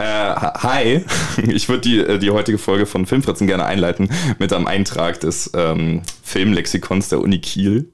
[0.00, 1.04] Äh, hi,
[1.46, 5.50] ich würde die, äh, die heutige Folge von Filmfritzen gerne einleiten mit einem Eintrag des
[5.54, 7.90] ähm, Filmlexikons der Uni Kiel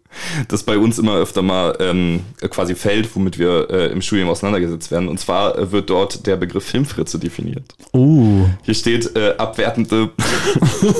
[0.49, 4.91] das bei uns immer öfter mal ähm, quasi fällt, womit wir äh, im Studium auseinandergesetzt
[4.91, 5.09] werden.
[5.09, 7.65] Und zwar äh, wird dort der Begriff Filmfritze definiert.
[7.93, 8.47] Uh.
[8.63, 10.11] Hier steht äh, abwertende,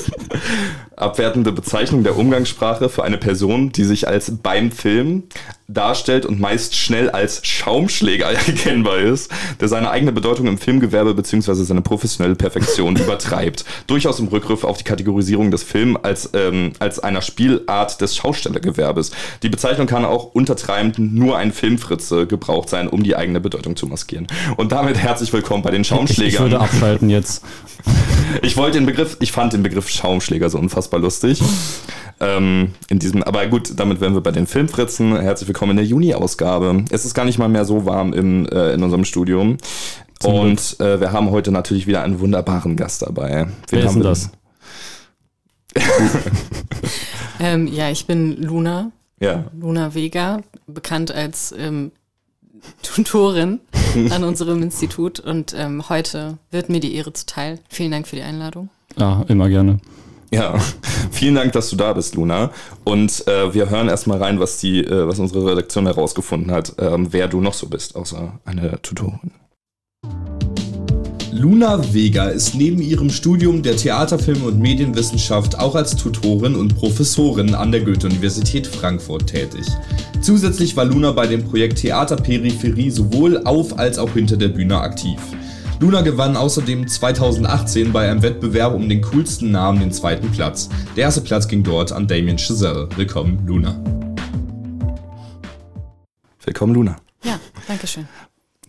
[0.97, 5.25] abwertende Bezeichnung der Umgangssprache für eine Person, die sich als beim Film
[5.69, 11.55] darstellt und meist schnell als Schaumschläger erkennbar ist, der seine eigene Bedeutung im Filmgewerbe bzw.
[11.55, 13.65] seine professionelle Perfektion übertreibt.
[13.87, 19.11] Durchaus im Rückgriff auf die Kategorisierung des Films als, ähm, als einer Spielart des Schaustellergewerbes.
[19.43, 23.87] Die Bezeichnung kann auch untertreibend nur ein Filmfritze gebraucht sein, um die eigene Bedeutung zu
[23.87, 24.27] maskieren.
[24.57, 26.27] Und damit herzlich willkommen bei den Schaumschlägern.
[26.29, 27.45] Ich, ich würde abschalten jetzt.
[28.43, 31.43] ich wollte den Begriff, ich fand den Begriff Schaumschläger so unfassbar lustig.
[32.19, 35.21] Ähm, in diesem, aber gut, damit wären wir bei den Filmfritzen.
[35.21, 36.85] Herzlich willkommen in der Juni-Ausgabe.
[36.91, 39.59] Es ist gar nicht mal mehr so warm im, äh, in unserem Studium.
[40.19, 43.47] Zum Und äh, wir haben heute natürlich wieder einen wunderbaren Gast dabei.
[43.69, 44.31] Wen Wer ist denn das?
[47.41, 48.93] ähm, ja, ich bin Luna.
[49.21, 49.45] Ja.
[49.59, 51.93] Luna Vega, bekannt als ähm,
[52.83, 53.61] Tutorin
[54.11, 55.21] an unserem Institut.
[55.21, 57.59] Und ähm, heute wird mir die Ehre zuteil.
[57.69, 58.71] Vielen Dank für die Einladung.
[58.97, 59.81] Ja, immer gerne.
[60.31, 60.59] Ja,
[61.11, 62.51] vielen Dank, dass du da bist, Luna.
[62.85, 67.09] Und äh, wir hören erstmal rein, was, die, äh, was unsere Redaktion herausgefunden hat, ähm,
[67.11, 69.33] wer du noch so bist, außer eine Tutorin.
[71.33, 77.55] Luna Vega ist neben ihrem Studium der Theaterfilm- und Medienwissenschaft auch als Tutorin und Professorin
[77.55, 79.67] an der Goethe-Universität Frankfurt tätig.
[80.23, 85.19] Zusätzlich war Luna bei dem Projekt Theaterperipherie sowohl auf als auch hinter der Bühne aktiv.
[85.79, 90.71] Luna gewann außerdem 2018 bei einem Wettbewerb um den coolsten Namen den zweiten Platz.
[90.97, 92.89] Der erste Platz ging dort an Damien Chazelle.
[92.97, 93.79] Willkommen, Luna.
[96.43, 96.97] Willkommen, Luna.
[97.23, 97.39] Ja,
[97.69, 98.09] danke schön.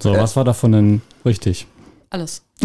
[0.03, 1.67] So, äh, was war davon denn richtig?
[2.09, 2.43] Alles.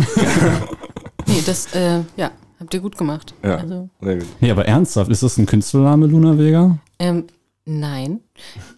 [1.26, 3.34] nee, das, äh, ja, habt ihr gut gemacht.
[3.44, 3.88] Ja, also.
[4.00, 4.26] sehr gut.
[4.40, 6.78] Nee, aber ernsthaft, ist das ein Künstlername, Luna Vega?
[6.98, 7.26] Ähm,
[7.64, 8.20] Nein.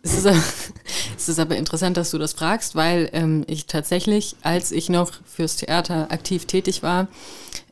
[0.03, 0.37] Es ist, aber,
[1.17, 5.13] es ist aber interessant, dass du das fragst, weil ähm, ich tatsächlich, als ich noch
[5.25, 7.09] fürs Theater aktiv tätig war,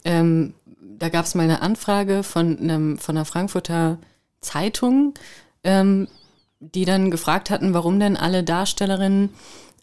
[0.05, 3.99] ähm, da gab es mal eine Anfrage von, einem, von einer Frankfurter
[4.41, 5.15] Zeitung,
[5.65, 6.09] ähm,
[6.61, 9.31] die dann gefragt hatten, warum denn alle Darstellerinnen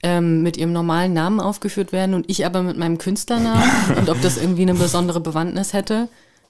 [0.01, 4.21] ähm, mit ihrem normalen Namen aufgeführt werden und ich aber mit meinem Künstlernamen und ob
[4.21, 6.07] das irgendwie eine besondere Bewandtnis hätte.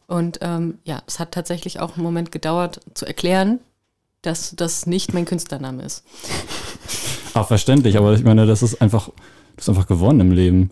[0.07, 3.59] Und ähm, ja, es hat tatsächlich auch einen Moment gedauert zu erklären,
[4.21, 6.03] dass das nicht mein Künstlername ist.
[7.33, 9.13] Ach, verständlich, aber ich meine, das ist einfach, du
[9.55, 10.71] bist einfach gewonnen im Leben.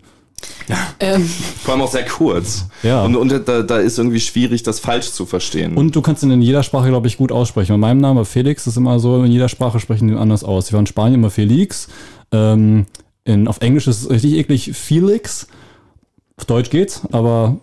[0.68, 0.76] Ja.
[1.00, 1.24] Ähm.
[1.24, 2.66] Vor allem auch sehr kurz.
[2.82, 3.04] Ja.
[3.04, 5.76] Und, und da, da, ist irgendwie schwierig, das falsch zu verstehen.
[5.76, 7.72] Und du kannst ihn in jeder Sprache, glaube ich, gut aussprechen.
[7.72, 10.66] Bei meinem Namen Felix ist immer so, in jeder Sprache sprechen die anders aus.
[10.66, 11.88] Ich war in Spanien immer Felix.
[12.32, 12.86] Ähm,
[13.24, 15.48] in, auf Englisch ist es richtig eklig Felix.
[16.36, 17.58] Auf Deutsch geht's, aber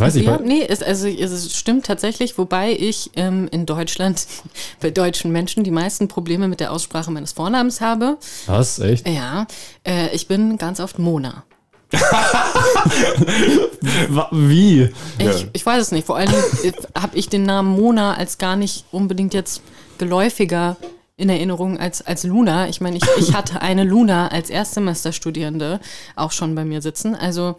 [0.00, 4.26] Weiß ich, ja, nee, es, also es stimmt tatsächlich, wobei ich ähm, in Deutschland
[4.80, 8.18] bei deutschen Menschen die meisten Probleme mit der Aussprache meines Vornamens habe.
[8.46, 9.08] Was, echt?
[9.08, 9.46] Ja,
[9.86, 11.44] äh, ich bin ganz oft Mona.
[14.30, 14.90] Wie?
[15.18, 16.06] Ich, ich, weiß es nicht.
[16.06, 16.32] Vor allem
[16.62, 19.60] äh, habe ich den Namen Mona als gar nicht unbedingt jetzt
[19.98, 20.76] geläufiger
[21.16, 22.68] in Erinnerung als, als Luna.
[22.68, 25.80] Ich meine, ich, ich hatte eine Luna als Erstsemesterstudierende
[26.16, 27.14] auch schon bei mir sitzen.
[27.14, 27.56] Also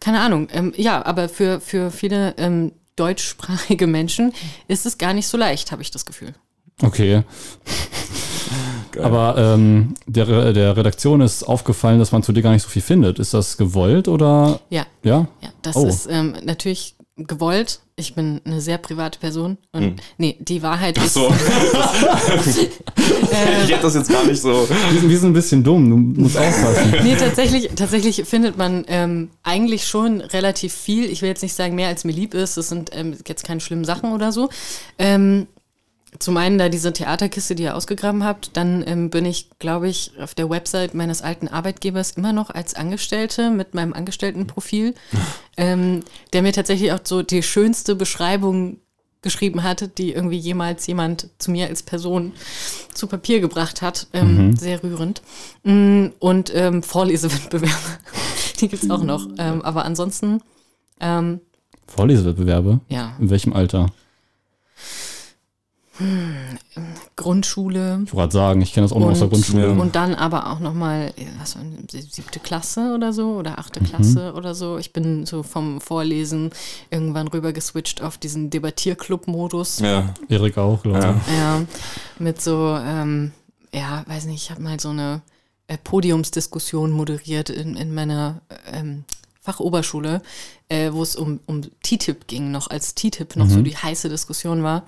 [0.00, 0.48] keine Ahnung.
[0.52, 4.32] Ähm, ja, aber für, für viele ähm, deutschsprachige Menschen
[4.68, 6.34] ist es gar nicht so leicht, habe ich das Gefühl.
[6.82, 7.22] Okay.
[8.92, 9.04] Geil.
[9.04, 12.82] Aber ähm, der, der Redaktion ist aufgefallen, dass man zu dir gar nicht so viel
[12.82, 13.18] findet.
[13.18, 14.60] Ist das gewollt oder?
[14.70, 14.86] Ja.
[15.02, 15.26] Ja?
[15.40, 15.86] Ja, das oh.
[15.86, 17.80] ist ähm, natürlich gewollt.
[17.96, 19.56] Ich bin eine sehr private Person.
[19.70, 19.94] Und hm.
[20.18, 21.16] nee, die Wahrheit ist.
[21.16, 21.28] Ach so.
[23.64, 24.68] ich hätte das jetzt gar nicht so.
[24.68, 26.92] Wir sind, wir sind ein bisschen dumm, du musst aufpassen.
[27.04, 31.04] nee, tatsächlich, tatsächlich findet man ähm, eigentlich schon relativ viel.
[31.04, 32.56] Ich will jetzt nicht sagen, mehr als mir lieb ist.
[32.56, 34.48] Das sind ähm, jetzt keine schlimmen Sachen oder so.
[34.98, 35.46] Ähm,
[36.18, 40.12] zum einen da diese Theaterkiste, die ihr ausgegraben habt, dann ähm, bin ich, glaube ich,
[40.20, 44.94] auf der Website meines alten Arbeitgebers immer noch als Angestellte mit meinem Angestelltenprofil,
[45.56, 48.78] ähm, der mir tatsächlich auch so die schönste Beschreibung
[49.22, 52.32] geschrieben hatte, die irgendwie jemals jemand zu mir als Person
[52.92, 54.06] zu Papier gebracht hat.
[54.12, 54.56] Ähm, mhm.
[54.56, 55.22] Sehr rührend.
[55.64, 57.98] Mm, und ähm, Vorlesewettbewerbe,
[58.60, 59.26] die gibt es auch noch.
[59.38, 60.42] Ähm, aber ansonsten.
[61.00, 61.40] Ähm,
[61.86, 62.80] Vorlesewettbewerbe?
[62.88, 63.16] Ja.
[63.18, 63.90] In welchem Alter?
[65.96, 66.58] Hm,
[67.14, 68.00] Grundschule.
[68.04, 69.70] Ich wollte gerade sagen, ich kenne das auch noch aus der Grundschule.
[69.70, 73.84] Und dann aber auch nochmal, was war siebte Klasse oder so oder achte mhm.
[73.84, 74.78] Klasse oder so.
[74.78, 76.50] Ich bin so vom Vorlesen
[76.90, 79.78] irgendwann rüber geswitcht auf diesen Debattierclub-Modus.
[79.80, 81.32] Ja, Erik auch, glaube ich.
[81.32, 81.36] Ja.
[81.36, 81.62] ja,
[82.18, 83.30] mit so, ähm,
[83.72, 85.22] ja, weiß nicht, ich habe mal so eine
[85.68, 88.40] äh, Podiumsdiskussion moderiert in, in meiner
[88.72, 89.04] ähm,
[89.42, 90.22] Fachoberschule,
[90.68, 94.64] äh, wo es um, um TTIP ging, noch als TTIP noch so die heiße Diskussion
[94.64, 94.84] war.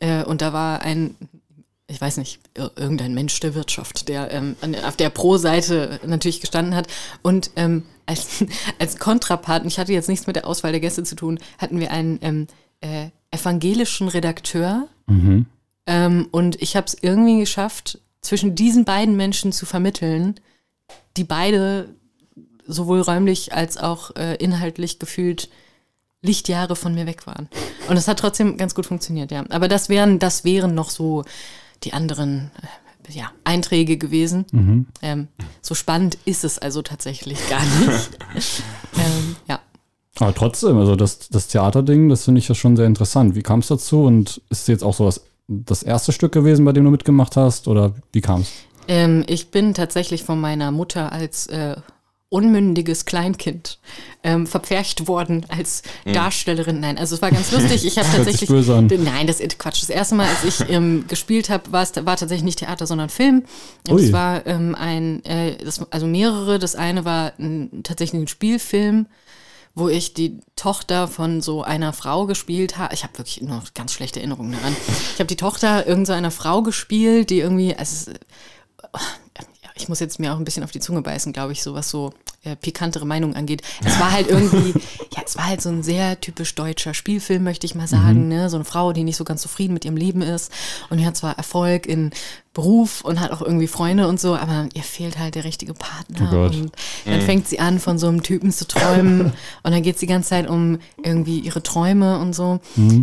[0.00, 1.14] Äh, und da war ein,
[1.88, 6.74] ich weiß nicht, ir- irgendein Mensch der Wirtschaft, der ähm, auf der Pro-Seite natürlich gestanden
[6.74, 6.88] hat.
[7.22, 8.44] Und ähm, als,
[8.78, 11.80] als Kontrapart, und ich hatte jetzt nichts mit der Auswahl der Gäste zu tun, hatten
[11.80, 12.46] wir einen ähm,
[12.80, 14.88] äh, evangelischen Redakteur.
[15.86, 20.34] Ähm, und ich habe es irgendwie geschafft, zwischen diesen beiden Menschen zu vermitteln,
[21.16, 21.94] die beide
[22.66, 25.48] sowohl räumlich als auch äh, inhaltlich gefühlt
[26.26, 27.48] Lichtjahre von mir weg waren.
[27.88, 29.44] Und es hat trotzdem ganz gut funktioniert, ja.
[29.50, 31.24] Aber das wären, das wären noch so
[31.84, 34.86] die anderen äh, ja, Einträge gewesen.
[35.02, 35.28] Ähm,
[35.62, 38.10] so spannend ist es also tatsächlich gar nicht.
[38.96, 39.60] ähm, ja.
[40.18, 43.34] Aber trotzdem, also das, das Theaterding, das finde ich ja schon sehr interessant.
[43.34, 46.64] Wie kam es dazu und ist es jetzt auch so das, das erste Stück gewesen,
[46.64, 48.52] bei dem du mitgemacht hast oder wie kam es?
[48.88, 51.76] Ähm, ich bin tatsächlich von meiner Mutter als äh,
[52.36, 53.78] unmündiges Kleinkind
[54.22, 56.80] ähm, verpfercht worden als Darstellerin.
[56.80, 57.86] Nein, also es war ganz lustig.
[57.86, 58.48] Ich habe tatsächlich.
[58.48, 58.86] böse an.
[58.86, 59.80] Nein, das ist Quatsch.
[59.82, 63.08] Das erste Mal, als ich ähm, gespielt habe, war es war tatsächlich nicht Theater, sondern
[63.08, 63.44] Film.
[63.88, 66.58] Und es war ähm, ein, äh, das, also mehrere.
[66.58, 69.06] Das eine war ein, tatsächlich ein Spielfilm
[69.78, 72.94] wo ich die Tochter von so einer Frau gespielt habe.
[72.94, 74.74] Ich habe wirklich nur ganz schlechte Erinnerungen daran.
[75.12, 78.12] Ich habe die Tochter irgend so Frau gespielt, die irgendwie, also,
[79.76, 81.90] ich muss jetzt mir auch ein bisschen auf die Zunge beißen, glaube ich, so was
[81.90, 82.12] so
[82.46, 83.62] äh, pikantere Meinungen angeht.
[83.84, 84.72] Es war halt irgendwie,
[85.16, 88.28] ja, es war halt so ein sehr typisch deutscher Spielfilm, möchte ich mal sagen.
[88.28, 88.48] Ne?
[88.48, 90.52] So eine Frau, die nicht so ganz zufrieden mit ihrem Leben ist
[90.90, 92.10] und die hat zwar Erfolg in
[92.56, 96.30] Beruf und hat auch irgendwie Freunde und so, aber ihr fehlt halt der richtige Partner.
[96.32, 96.72] Oh und
[97.04, 100.06] dann fängt sie an, von so einem Typen zu träumen und dann geht es die
[100.06, 102.60] ganze Zeit um irgendwie ihre Träume und so.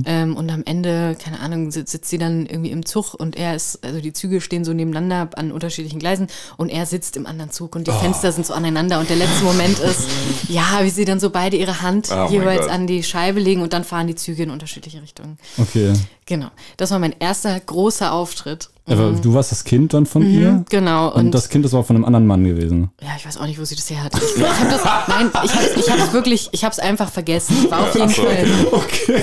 [0.07, 3.55] Ähm, und am Ende, keine Ahnung, sitzt, sitzt sie dann irgendwie im Zug und er
[3.55, 7.51] ist, also die Züge stehen so nebeneinander an unterschiedlichen Gleisen und er sitzt im anderen
[7.51, 10.07] Zug und die Fenster sind so aneinander und der letzte Moment ist,
[10.49, 13.73] ja, wie sie dann so beide ihre Hand Oh jeweils an die Scheibe legen und
[13.73, 15.37] dann fahren die Züge in unterschiedliche Richtungen.
[15.57, 15.93] Okay.
[16.25, 16.47] Genau.
[16.77, 18.69] Das war mein erster großer Auftritt.
[18.85, 20.65] Aber du warst das Kind dann von ihr?
[20.69, 21.13] Genau.
[21.13, 22.89] Und, das Kind ist auch von einem anderen Mann gewesen.
[23.01, 24.13] Ja, ich weiß auch nicht, wo sie das her hat.
[24.15, 27.55] Ich, ich hab das, nein, ich hab's, ich wirklich, ich hab's einfach vergessen.
[27.61, 28.45] Sie war auf jeden Fall,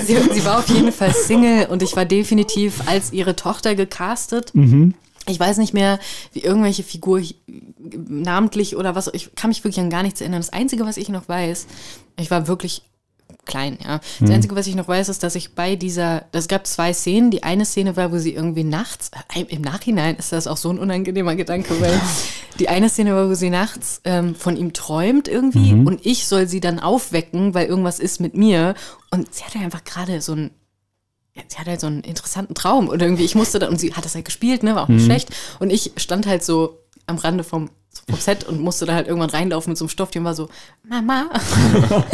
[0.03, 4.51] sie, sie war auf jeden Fall Single und ich war definitiv als ihre Tochter gecastet.
[5.27, 5.99] Ich weiß nicht mehr,
[6.33, 7.21] wie irgendwelche Figur
[7.77, 10.41] namentlich oder was, ich kann mich wirklich an gar nichts erinnern.
[10.41, 11.67] Das Einzige, was ich noch weiß,
[12.17, 12.83] ich war wirklich
[13.45, 13.99] klein, ja.
[14.19, 17.31] Das Einzige, was ich noch weiß, ist, dass ich bei dieser, es gab zwei Szenen.
[17.31, 20.69] Die eine Szene war, wo sie irgendwie nachts, äh, im Nachhinein ist das auch so
[20.69, 21.99] ein unangenehmer Gedanke, weil
[22.59, 26.47] die eine Szene war, wo sie nachts ähm, von ihm träumt irgendwie und ich soll
[26.47, 28.75] sie dann aufwecken, weil irgendwas ist mit mir.
[29.09, 30.51] Und sie hatte einfach gerade so ein
[31.35, 33.93] ja, sie hatte halt so einen interessanten Traum und irgendwie, ich musste da, und sie
[33.93, 35.29] hat das halt gespielt, ne, war auch nicht schlecht.
[35.59, 37.69] Und ich stand halt so am Rande vom,
[38.09, 40.49] vom Set und musste da halt irgendwann reinlaufen mit so einem Stofftier und war so,
[40.83, 41.29] Mama.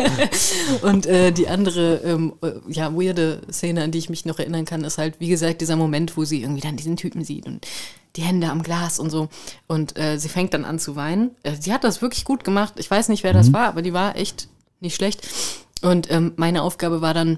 [0.82, 4.66] und äh, die andere, ähm, äh, ja, weirde Szene, an die ich mich noch erinnern
[4.66, 7.66] kann, ist halt, wie gesagt, dieser Moment, wo sie irgendwie dann diesen Typen sieht und
[8.16, 9.30] die Hände am Glas und so.
[9.68, 11.32] Und äh, sie fängt dann an zu weinen.
[11.44, 12.74] Äh, sie hat das wirklich gut gemacht.
[12.78, 14.48] Ich weiß nicht, wer das war, aber die war echt
[14.80, 15.28] nicht schlecht.
[15.82, 17.38] Und ähm, meine Aufgabe war dann,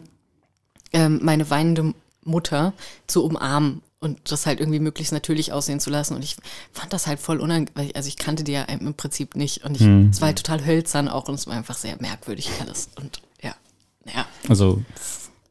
[0.94, 1.94] ähm, meine weinende
[2.24, 2.74] Mutter
[3.08, 6.16] zu umarmen und das halt irgendwie möglichst natürlich aussehen zu lassen.
[6.16, 6.38] Und ich
[6.72, 7.92] fand das halt voll unangenehm.
[7.96, 9.66] Also ich kannte die ja im Prinzip nicht.
[9.66, 12.90] Und ich, es war halt total hölzern auch und es war einfach sehr merkwürdig alles.
[12.96, 13.56] Und ja,
[14.06, 14.26] naja.
[14.48, 14.82] Also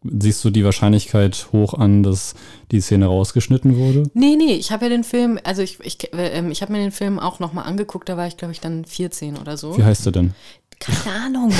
[0.02, 2.34] siehst du die Wahrscheinlichkeit hoch an, dass
[2.70, 4.04] die Szene rausgeschnitten wurde?
[4.14, 6.92] Nee, nee, ich habe ja den Film, also ich, ich, äh, ich habe mir den
[6.92, 9.76] Film auch nochmal angeguckt, da war ich, glaube ich, dann 14 oder so.
[9.76, 10.34] Wie heißt er denn?
[10.80, 11.52] Keine Ahnung.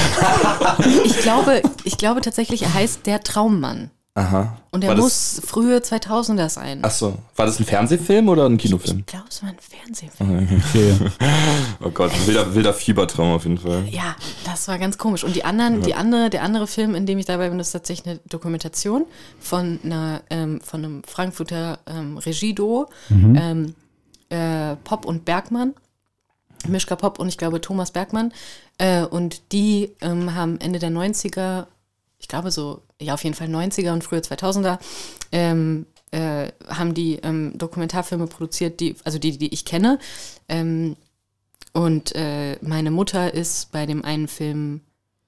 [1.04, 3.90] ich glaube, ich glaube tatsächlich, er heißt Der Traummann.
[4.18, 4.56] Aha.
[4.72, 6.82] Und er War muss frühe 2000er sein.
[6.82, 8.98] Das, achso, war das ein Fernsehfilm oder ein Kinofilm?
[8.98, 10.60] Ich glaube, es war ein Fernsehfilm.
[10.68, 10.94] Okay.
[11.80, 13.84] Oh Gott, wilder, wilder Fiebertraum auf jeden Fall.
[13.88, 15.22] Ja, das war ganz komisch.
[15.22, 18.06] Und die anderen, die andere, der andere Film, in dem ich dabei bin, ist tatsächlich
[18.08, 19.06] eine Dokumentation
[19.38, 23.74] von einer, ähm, von einem Frankfurter ähm, Regieduo, ähm,
[24.30, 25.74] äh, Pop und Bergmann.
[26.66, 28.32] Mischka Pop und ich glaube Thomas Bergmann.
[28.78, 31.66] Äh, und die ähm, haben Ende der 90er,
[32.18, 34.78] ich glaube so, ja auf jeden Fall 90er und frühe 2000er,
[35.32, 39.98] ähm, äh, haben die ähm, Dokumentarfilme produziert, die, also die, die ich kenne.
[40.48, 40.96] Ähm,
[41.72, 44.80] und äh, meine Mutter ist bei dem einen Film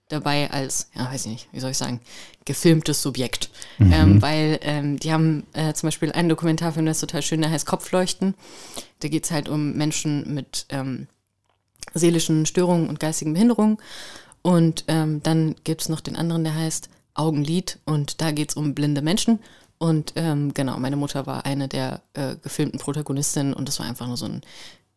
[0.09, 2.01] dabei als, ja, weiß ich nicht, wie soll ich sagen,
[2.45, 3.51] gefilmtes Subjekt.
[3.79, 7.51] Ähm, weil ähm, die haben äh, zum Beispiel einen Dokumentarfilm, der ist total schön, der
[7.51, 8.35] heißt Kopfleuchten.
[9.01, 11.07] Da geht es halt um Menschen mit ähm,
[11.95, 13.79] seelischen Störungen und geistigen Behinderungen.
[14.43, 18.57] Und ähm, dann gibt es noch den anderen, der heißt Augenlid und da geht es
[18.57, 19.41] um blinde Menschen.
[19.79, 24.07] Und ähm, genau, meine Mutter war eine der äh, gefilmten Protagonistinnen und das war einfach
[24.07, 24.43] nur so ein,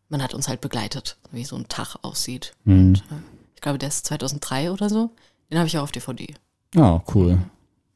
[0.08, 2.52] man hat uns halt begleitet, wie so ein Tag aussieht.
[2.66, 3.22] Und äh,
[3.54, 5.10] ich glaube, der ist 2003 oder so.
[5.50, 6.34] Den habe ich auch auf DVD.
[6.74, 7.38] Ja, cool.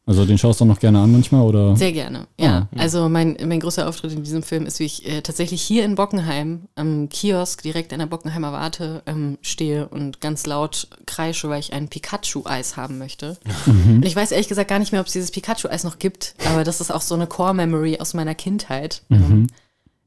[0.08, 1.76] Also den schaust du noch gerne an manchmal, oder?
[1.76, 2.66] Sehr gerne, ja.
[2.74, 5.96] Also mein, mein großer Auftritt in diesem Film ist, wie ich äh, tatsächlich hier in
[5.96, 11.60] Bockenheim am Kiosk direkt an der Bockenheimer Warte ähm, stehe und ganz laut kreische, weil
[11.60, 13.36] ich ein Pikachu-Eis haben möchte.
[13.66, 16.64] Und ich weiß ehrlich gesagt gar nicht mehr, ob es dieses Pikachu-Eis noch gibt, aber
[16.64, 19.02] das ist auch so eine Core-Memory aus meiner Kindheit.
[19.10, 19.48] Ähm,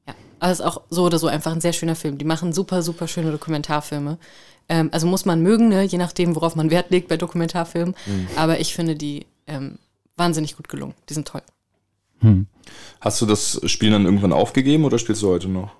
[0.07, 2.17] ja, aber es ist auch so oder so einfach ein sehr schöner Film.
[2.17, 4.17] Die machen super, super schöne Dokumentarfilme.
[4.67, 5.83] Ähm, also muss man mögen, ne?
[5.83, 7.93] je nachdem, worauf man Wert legt bei Dokumentarfilmen.
[8.35, 9.77] Aber ich finde die ähm,
[10.21, 10.93] wahnsinnig gut gelungen.
[11.09, 11.41] Die sind toll.
[12.99, 15.71] Hast du das Spiel dann irgendwann aufgegeben oder spielst du heute noch?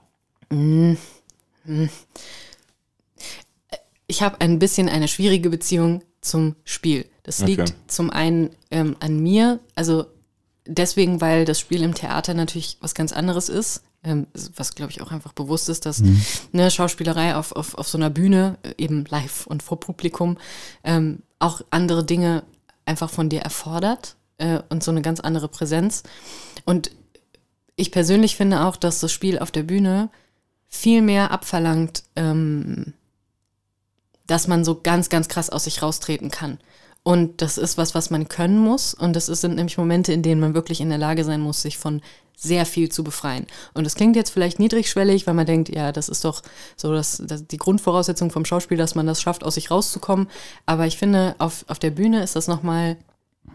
[4.07, 7.05] Ich habe ein bisschen eine schwierige Beziehung zum Spiel.
[7.23, 7.73] Das liegt Okay.
[7.87, 10.05] zum einen ähm, an mir, also
[10.65, 13.83] deswegen, weil das Spiel im Theater natürlich was ganz anderes ist.
[14.03, 16.01] Ähm, was, glaube ich, auch einfach bewusst ist, dass
[16.51, 20.39] ne, Schauspielerei auf, auf, auf so einer Bühne, äh, eben live und vor Publikum,
[20.83, 22.41] ähm, auch andere Dinge
[22.85, 26.03] einfach von dir erfordert äh, und so eine ganz andere Präsenz.
[26.65, 26.91] Und
[27.75, 30.09] ich persönlich finde auch, dass das Spiel auf der Bühne
[30.67, 32.93] viel mehr abverlangt, ähm,
[34.27, 36.59] dass man so ganz, ganz krass aus sich raustreten kann.
[37.03, 38.93] Und das ist was, was man können muss.
[38.93, 41.77] Und das sind nämlich Momente, in denen man wirklich in der Lage sein muss, sich
[41.77, 42.01] von
[42.35, 43.45] sehr viel zu befreien.
[43.73, 46.41] Und das klingt jetzt vielleicht niedrigschwellig, weil man denkt, ja, das ist doch
[46.75, 50.27] so das, das, die Grundvoraussetzung vom Schauspiel, dass man das schafft, aus sich rauszukommen.
[50.65, 52.97] Aber ich finde, auf, auf der Bühne ist das nochmal,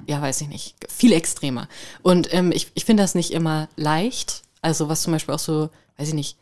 [0.06, 1.68] ja, weiß ich nicht, viel extremer.
[2.02, 4.42] Und ähm, ich, ich finde das nicht immer leicht.
[4.62, 6.36] Also was zum Beispiel auch so, weiß ich nicht,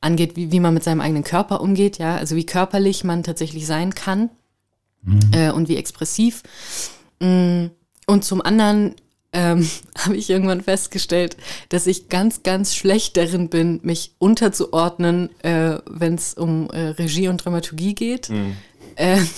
[0.00, 3.66] angeht, wie, wie man mit seinem eigenen Körper umgeht, ja, also wie körperlich man tatsächlich
[3.66, 4.30] sein kann
[5.32, 6.42] äh, und wie expressiv.
[7.20, 7.66] Mm,
[8.06, 8.94] Und zum anderen
[9.32, 11.36] ähm, habe ich irgendwann festgestellt,
[11.68, 17.28] dass ich ganz, ganz schlecht darin bin, mich unterzuordnen, äh, wenn es um äh, Regie
[17.28, 18.28] und Dramaturgie geht.
[18.96, 19.20] Äh,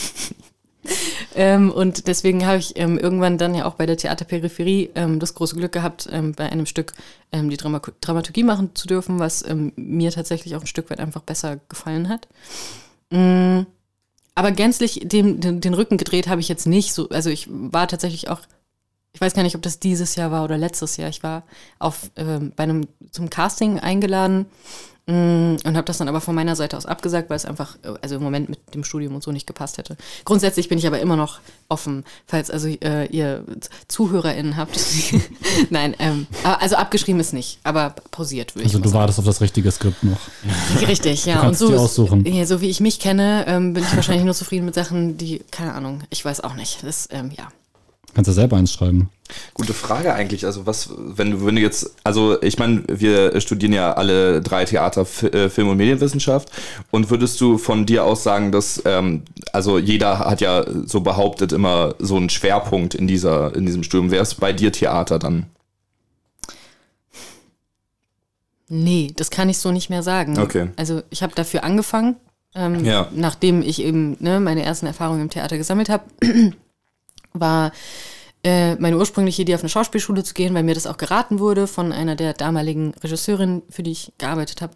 [1.35, 5.35] ähm, und deswegen habe ich ähm, irgendwann dann ja auch bei der Theaterperipherie ähm, das
[5.35, 6.93] große Glück gehabt, ähm, bei einem Stück
[7.33, 11.01] ähm, die Drama Dramaturgie machen zu dürfen, was ähm, mir tatsächlich auch ein Stück weit
[11.01, 12.29] einfach besser gefallen hat.
[13.11, 13.63] Mm,
[14.35, 17.09] aber gänzlich dem, den, den Rücken gedreht habe ich jetzt nicht so.
[17.09, 18.41] Also ich war tatsächlich auch,
[19.13, 21.09] ich weiß gar nicht, ob das dieses Jahr war oder letztes Jahr.
[21.09, 21.45] Ich war
[21.79, 24.47] auf ähm, bei einem zum Casting eingeladen
[25.07, 28.23] und habe das dann aber von meiner Seite aus abgesagt, weil es einfach, also im
[28.23, 29.99] Moment mit dem Studium und so nicht gepasst hätte.
[30.25, 33.45] Grundsätzlich bin ich aber immer noch offen, falls also äh, ihr
[33.89, 34.81] ZuhörerInnen habt.
[35.71, 39.01] Nein, ähm, also abgeschrieben ist nicht, aber pausiert würde Also ich du mal sagen.
[39.01, 40.21] wartest auf das richtige Skript noch.
[40.89, 41.41] Richtig, ja.
[41.41, 42.25] kannst und so, aussuchen.
[42.25, 45.41] Ja, so wie ich mich kenne, ähm, bin ich wahrscheinlich nur zufrieden mit Sachen, die,
[45.51, 46.83] keine Ahnung, ich weiß auch nicht.
[46.83, 47.49] Das, ähm, ja.
[48.15, 49.11] Kannst du selber eins schreiben.
[49.55, 50.47] Gute Frage eigentlich.
[50.47, 54.65] Also was, wenn du, wenn du jetzt, also ich meine, wir studieren ja alle drei
[54.65, 56.51] Theater, F äh, Film und Medienwissenschaft.
[56.93, 61.53] Und würdest du von dir aus sagen, dass, ähm, also jeder hat ja so behauptet
[61.53, 64.11] immer so einen Schwerpunkt in dieser, in diesem Studium.
[64.13, 65.47] Wäre es bei dir Theater dann?
[68.69, 70.39] Nee, das kann ich so nicht mehr sagen.
[70.39, 70.69] Okay.
[70.77, 72.17] Also ich habe dafür angefangen,
[72.55, 73.09] ähm, Ja.
[73.15, 76.05] nachdem ich eben ne, meine ersten Erfahrungen im Theater gesammelt habe,
[77.35, 77.73] war
[78.45, 81.67] äh, meine ursprüngliche Idee, auf eine Schauspielschule zu gehen, weil mir das auch geraten wurde
[81.67, 84.75] von einer der damaligen Regisseurinnen, für die ich gearbeitet habe.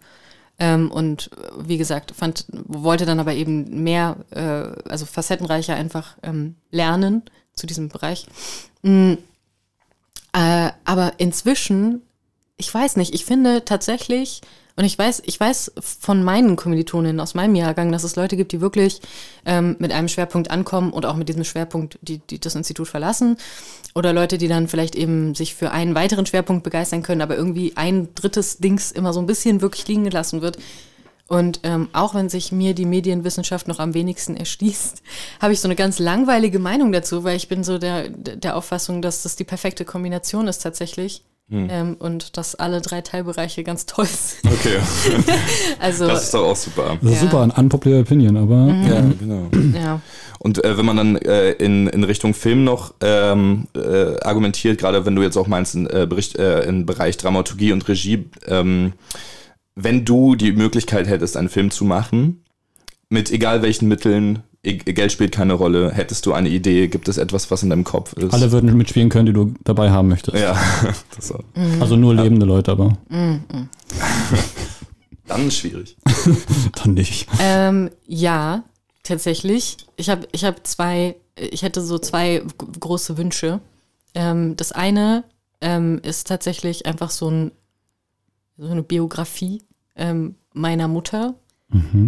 [0.59, 6.17] Ähm, und äh, wie gesagt, fand, wollte dann aber eben mehr, äh, also facettenreicher einfach
[6.21, 7.23] ähm, lernen
[7.53, 8.27] zu diesem Bereich.
[8.81, 9.13] Mm,
[10.31, 12.03] aber inzwischen,
[12.55, 14.41] ich weiß nicht, ich finde tatsächlich,
[14.79, 18.53] und ich weiß, ich weiß von meinen Kommilitoninnen aus meinem Jahrgang, dass es Leute gibt,
[18.53, 19.01] die wirklich
[19.45, 23.35] ähm, mit einem Schwerpunkt ankommen und auch mit diesem Schwerpunkt die, die das Institut verlassen.
[23.93, 27.73] Oder Leute, die dann vielleicht eben sich für einen weiteren Schwerpunkt begeistern können, aber irgendwie
[27.75, 30.57] ein drittes Dings immer so ein bisschen wirklich liegen gelassen wird.
[31.27, 35.03] Und ähm, auch wenn sich mir die Medienwissenschaft noch am wenigsten erschließt,
[35.41, 39.01] habe ich so eine ganz langweilige Meinung dazu, weil ich bin so der, der Auffassung,
[39.01, 41.25] dass das die perfekte Kombination ist tatsächlich.
[41.51, 44.53] Ähm, und dass alle drei Teilbereiche ganz toll sind.
[44.53, 44.77] Okay.
[45.79, 46.97] Also, Das ist doch auch super.
[47.01, 47.27] Das ist Ja.
[47.29, 49.49] super, ein unpopular Opinion, aber Ja, genau.
[49.73, 50.01] ja.
[50.37, 55.05] Und äh, wenn man dann äh, in, in Richtung Film noch ähm, äh, argumentiert, gerade
[55.05, 58.93] wenn du jetzt auch meinst, in, äh, Bericht, äh, im Bereich Dramaturgie und Regie, ähm,
[59.75, 62.43] wenn du die Möglichkeit hättest, einen Film zu machen,
[63.09, 67.49] mit egal welchen Mitteln, Geld spielt keine Rolle, hättest du eine Idee, gibt es etwas,
[67.49, 68.33] was in deinem Kopf ist?
[68.33, 70.37] alle würden mitspielen können, die du dabei haben möchtest.
[70.37, 70.57] Ja,
[71.15, 71.43] das war
[71.79, 72.97] Also nur lebende Leute, aber
[75.29, 75.95] dann schwierig.
[76.83, 77.29] dann nicht.
[77.39, 78.63] Ähm, ja,
[79.03, 79.77] tatsächlich.
[79.95, 82.43] Ich habe ich hab zwei, ich hätte so zwei
[82.79, 83.61] große Wünsche.
[84.15, 85.23] Ähm, das eine
[85.61, 87.51] ähm, ist tatsächlich einfach so, ein,
[88.57, 89.61] so eine Biografie
[89.95, 91.35] ähm, meiner Mutter,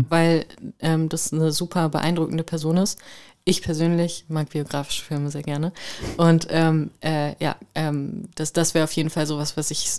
[0.10, 0.46] weil
[0.80, 3.00] ähm, das eine super beeindruckende Person ist.
[3.44, 5.72] Ich persönlich mag biografische Filme sehr gerne.
[6.18, 9.90] Und ähm, äh, ja, ähm, das, das wäre auf jeden Fall sowas, was ich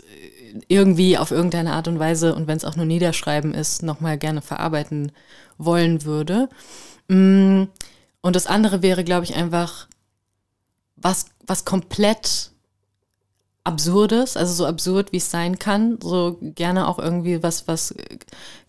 [0.69, 4.43] irgendwie auf irgendeine Art und Weise und wenn es auch nur Niederschreiben ist, nochmal gerne
[4.43, 5.13] verarbeiten
[5.59, 6.49] wollen würde.
[7.09, 7.65] Mm,
[8.21, 9.89] Und das andere wäre, glaube ich, einfach
[10.97, 12.52] was, was komplett
[13.65, 17.95] Absurdes, also so absurd wie es sein kann, so gerne auch irgendwie was, was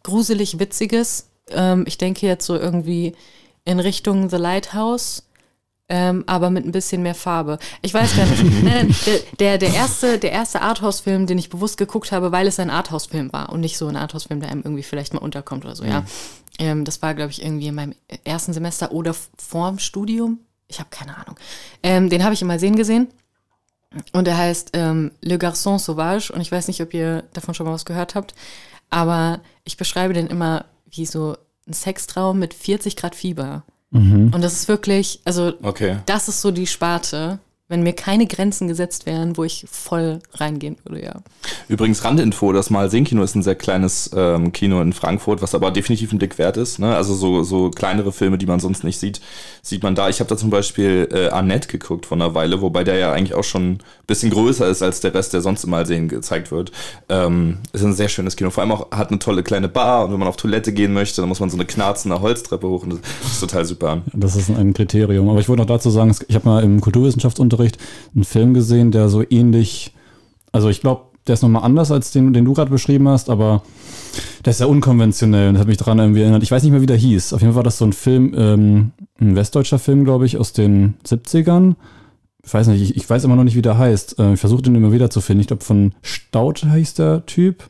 [0.03, 1.29] gruselig Witziges.
[1.49, 3.15] Ähm, ich denke jetzt so irgendwie
[3.65, 5.23] in Richtung The Lighthouse,
[5.89, 7.59] ähm, aber mit ein bisschen mehr Farbe.
[7.81, 8.43] Ich weiß gar nicht.
[8.63, 12.59] nein, der, der, der erste, der erste Arthouse-Film, den ich bewusst geguckt habe, weil es
[12.59, 15.75] ein Arthouse-Film war und nicht so ein Arthouse-Film, der einem irgendwie vielleicht mal unterkommt oder
[15.75, 16.05] so, ja.
[16.59, 20.39] Ähm, das war, glaube ich, irgendwie in meinem ersten Semester oder vorm Studium.
[20.67, 21.35] Ich habe keine Ahnung.
[21.81, 23.07] Ähm, den habe ich immer sehen gesehen.
[24.11, 26.31] Und er heißt ähm, Le Garçon Sauvage.
[26.33, 28.33] Und ich weiß nicht, ob ihr davon schon mal was gehört habt.
[28.89, 31.35] Aber ich beschreibe den immer wie so
[31.67, 33.63] ein Sextraum mit 40 Grad Fieber.
[33.91, 35.97] Und das ist wirklich, also Okay.
[36.07, 37.37] das ist so die Sparte,
[37.73, 41.15] wenn mir keine Grenzen gesetzt wären, wo ich voll reingehen würde, ja.
[41.67, 46.11] Übrigens Randinfo, das Mal-Sehen-Kino ist ein sehr kleines ähm, Kino in Frankfurt, was aber definitiv
[46.11, 46.77] ein Blick wert ist.
[46.77, 46.95] Ne?
[46.95, 49.21] Also so, so kleinere Filme, die man sonst nicht sieht,
[49.63, 50.07] sieht man da.
[50.07, 53.33] Ich habe da zum Beispiel äh, Annette geguckt von einer Weile, wobei der ja eigentlich
[53.33, 56.71] auch schon ein bisschen größer ist als der Rest, der sonst im Mal-Sehen gezeigt wird.
[57.09, 58.51] Ähm, ist ein sehr schönes Kino.
[58.51, 61.21] Vor allem auch hat eine tolle kleine Bar und wenn man auf Toilette gehen möchte,
[61.21, 64.03] dann muss man so eine knarzende Holztreppe hoch und das ist total super.
[64.13, 65.27] Das ist ein Kriterium.
[65.27, 67.62] Aber ich wollte noch dazu sagen, ich habe mal im Kulturwissenschaftsunterricht
[68.13, 69.93] einen Film gesehen, der so ähnlich,
[70.51, 73.63] also ich glaube, der ist nochmal anders als den, den du gerade beschrieben hast, aber
[74.43, 76.43] der ist ja unkonventionell und hat mich daran irgendwie erinnert.
[76.43, 77.33] Ich weiß nicht mehr, wie der hieß.
[77.33, 80.51] Auf jeden Fall war das so ein Film, ähm, ein westdeutscher Film, glaube ich, aus
[80.51, 81.75] den 70ern.
[82.45, 84.19] Ich weiß nicht, ich, ich weiß immer noch nicht, wie der heißt.
[84.19, 85.41] Äh, ich versuche den immer wieder zu finden.
[85.41, 87.69] Ich glaube, von Staud heißt der Typ.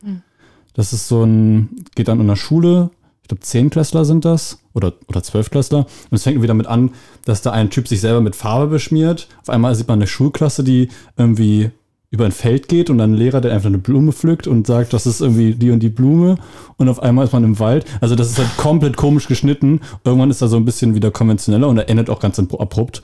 [0.74, 2.90] Das ist so ein, geht dann in der Schule,
[3.24, 5.80] ich glaube, Zehnklässler sind das oder, oder Zwölfklässler.
[5.80, 6.92] Und es fängt wieder damit an,
[7.24, 9.30] dass da ein Typ sich selber mit Farbe beschmiert.
[9.42, 11.72] Auf einmal sieht man eine Schulklasse, die irgendwie
[12.10, 14.92] über ein Feld geht und dann ein Lehrer, der einfach eine Blume pflückt und sagt,
[14.92, 16.36] das ist irgendwie die und die Blume.
[16.78, 17.86] Und auf einmal ist man im Wald.
[18.02, 19.80] Also das ist halt komplett komisch geschnitten.
[20.04, 23.02] Irgendwann ist er so ein bisschen wieder konventioneller und er endet auch ganz abrupt.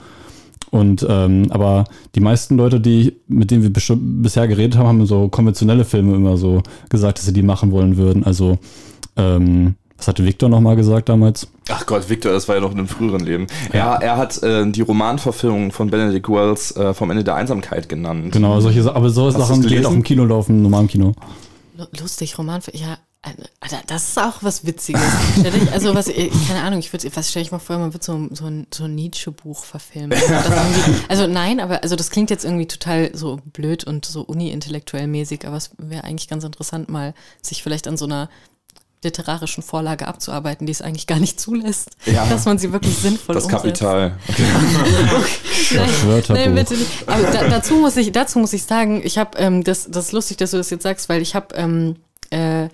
[0.69, 5.29] Und ähm, aber die meisten Leute, die mit denen wir bisher geredet haben, haben so
[5.29, 8.23] konventionelle Filme immer so gesagt, dass sie die machen wollen würden.
[8.25, 8.59] Also
[9.15, 11.47] ähm, was hatte Victor nochmal gesagt damals?
[11.69, 13.45] Ach Gott, Victor, das war ja noch in einem früheren Leben.
[13.73, 18.31] Ja, er hat äh, die Romanverfilmung von Benedict Wells äh, vom Ende der Einsamkeit genannt.
[18.31, 21.13] Genau, solche aber so Hast Sachen, halt auch im Kino laufen, im normalen Kino.
[21.77, 22.97] Lu- Lustig, Roman, ja,
[23.59, 25.01] Alter, das ist auch was Witziges.
[25.73, 28.45] Also was, keine Ahnung, ich würde, was stelle ich mal vor, man wird so, so
[28.45, 30.17] ein, so ein Nietzsche-Buch verfilmen.
[31.09, 35.45] Also nein, aber also das klingt jetzt irgendwie total so blöd und so uni-intellektuell mäßig,
[35.45, 38.29] aber es wäre eigentlich ganz interessant, mal sich vielleicht an so einer
[39.03, 42.25] literarischen Vorlage abzuarbeiten, die es eigentlich gar nicht zulässt, Ja.
[42.25, 43.63] dass man sie wirklich sinnvoll Das umsetzt.
[43.63, 44.17] Kapital.
[44.27, 44.43] Okay.
[45.75, 47.07] Nein, nein, bitte nicht.
[47.07, 50.11] Aber da, dazu muss ich, dazu muss ich sagen, ich habe, ähm, das, das ist
[50.13, 51.95] lustig, dass du das jetzt sagst, weil ich habe ähm,
[52.31, 52.69] äh,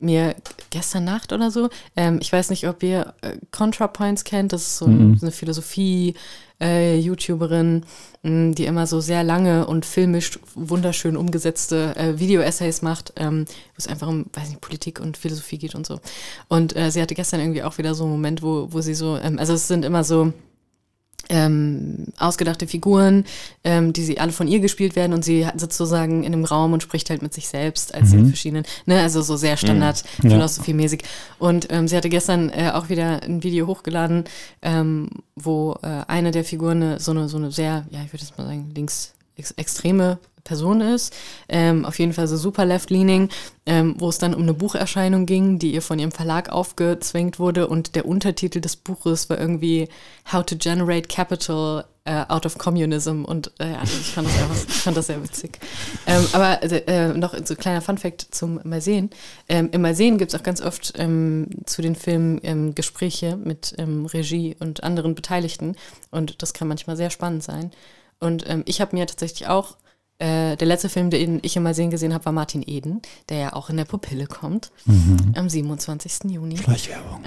[0.00, 0.34] mir
[0.70, 4.78] gestern Nacht oder so, ähm, ich weiß nicht, ob ihr äh, ContraPoints kennt, das ist
[4.78, 6.14] so eine Philosophie.
[6.60, 7.84] Äh, YouTuberin,
[8.22, 13.78] mh, die immer so sehr lange und filmisch wunderschön umgesetzte äh, Video-Essays macht, ähm, wo
[13.78, 16.00] es einfach um, weiß nicht, Politik und Philosophie geht und so.
[16.48, 19.16] Und äh, sie hatte gestern irgendwie auch wieder so einen Moment, wo, wo sie so,
[19.16, 20.32] ähm, also es sind immer so,
[21.30, 23.24] ähm, ausgedachte Figuren,
[23.64, 26.44] ähm, die sie alle von ihr gespielt werden und sie hat- sitzt sozusagen in einem
[26.44, 30.02] Raum und spricht halt mit sich selbst als in verschiedenen, ne, also so sehr Standard
[30.20, 31.02] philosophiemäßig.
[31.38, 34.24] Und ähm, sie hatte gestern äh, auch wieder ein Video hochgeladen,
[34.62, 38.36] ähm, wo äh, eine der Figuren so eine so eine sehr, ja, ich würde jetzt
[38.36, 41.14] mal sagen, links ex extreme Person ist,
[41.48, 43.28] ähm, auf jeden Fall so super left-leaning,
[43.66, 47.68] ähm, wo es dann um eine Bucherscheinung ging, die ihr von ihrem Verlag aufgezwängt wurde
[47.68, 49.88] und der Untertitel des Buches war irgendwie
[50.32, 54.56] How to Generate Capital äh, Out of Communism und äh, ja, ich fand das einfach,
[54.68, 55.58] ich fand das sehr witzig.
[56.06, 59.10] Ähm, aber äh, noch so ein kleiner Funfact zum Malsehen.
[59.48, 63.74] Ähm, Im Malsehen gibt es auch ganz oft ähm, zu den Filmen ähm, Gespräche mit
[63.78, 65.76] ähm, Regie und anderen Beteiligten
[66.10, 67.70] und das kann manchmal sehr spannend sein.
[68.18, 69.76] Und ähm, ich habe mir tatsächlich auch,
[70.20, 73.52] äh, der letzte Film, den ich im Malsehen gesehen habe, war Martin Eden, der ja
[73.54, 74.70] auch in der Pupille kommt,
[75.34, 76.30] am 27.
[76.30, 76.58] Juni.
[76.58, 77.22] Schleichwerbung.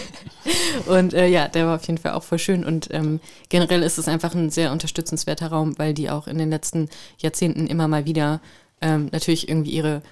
[0.86, 2.64] Und äh, ja, der war auf jeden Fall auch voll schön.
[2.64, 6.50] Und ähm, generell ist es einfach ein sehr unterstützenswerter Raum, weil die auch in den
[6.50, 8.40] letzten Jahrzehnten immer mal wieder
[8.82, 10.02] ähm, natürlich irgendwie ihre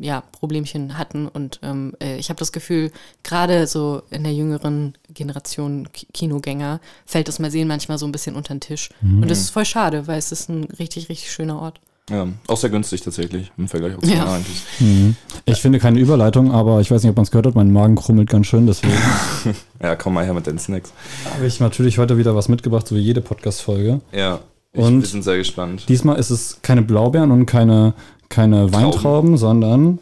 [0.00, 1.28] ja, Problemchen hatten.
[1.28, 2.90] Und ähm, äh, ich habe das Gefühl,
[3.22, 8.12] gerade so in der jüngeren Generation Ki- Kinogänger fällt das mal sehen manchmal so ein
[8.12, 8.90] bisschen unter den Tisch.
[9.02, 11.80] Und das ist voll schade, weil es ist ein richtig, richtig schöner Ort.
[12.10, 14.32] Ja, auch sehr günstig tatsächlich im Vergleich auf Ja.
[14.32, 15.14] eigentlich.
[15.44, 17.94] Ich finde keine Überleitung, aber ich weiß nicht, ob man es gehört hat, mein Magen
[17.94, 18.94] krummelt ganz schön, deswegen
[19.82, 20.92] Ja, komm mal her mit den Snacks.
[21.32, 24.00] habe ich natürlich heute wieder was mitgebracht, so wie jede Podcast-Folge.
[24.12, 24.40] Ja,
[24.72, 25.84] ich, Und- wir sind sehr gespannt.
[25.88, 27.94] Diesmal ist es keine Blaubeeren und keine,
[28.30, 29.98] keine Weintrauben, sondern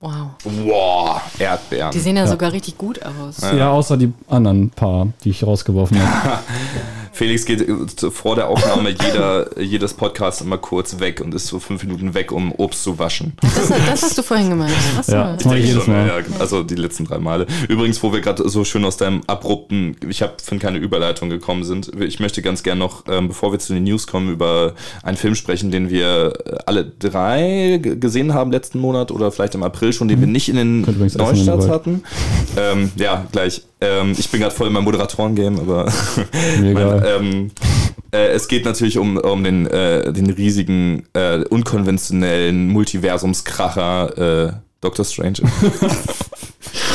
[0.00, 0.30] Wow.
[0.64, 1.92] Wow, Erdbeeren.
[1.92, 3.40] Die sehen ja, sogar richtig gut aus.
[3.40, 3.70] ja.
[3.70, 6.38] außer die anderen paar, die ich rausgeworfen habe.
[7.12, 11.58] Felix geht äh, vor der Aufnahme jeder, jedes Podcast immer kurz weg und ist so
[11.58, 13.34] fünf Minuten weg, um Obst zu waschen.
[13.40, 14.72] Das, das hast du vorhin gemeint.
[14.98, 15.12] Achso.
[15.12, 15.34] Ja.
[15.34, 16.06] Das mache ich jedes schon, Mal.
[16.06, 17.46] ja, also die letzten drei Male.
[17.68, 21.64] Übrigens, wo wir gerade so schön aus deinem abrupten, ich habe von keine Überleitung gekommen
[21.64, 25.16] sind, ich möchte ganz gern noch, ähm, bevor wir zu den News kommen, über einen
[25.16, 26.32] Film sprechen, den wir
[26.66, 30.56] alle drei gesehen haben letzten Monat oder vielleicht im April schon, den wir nicht in
[30.56, 32.02] den Neustarts hatten.
[32.56, 33.62] Ähm, ja, gleich.
[33.82, 35.92] Ähm, ich bin gerade voll in meinem Moderatoren-Game, aber
[36.60, 37.50] mein, ähm,
[38.12, 45.04] äh, es geht natürlich um, um den, äh, den riesigen, äh, unkonventionellen Multiversumskracher äh, Doctor
[45.04, 45.38] Strange.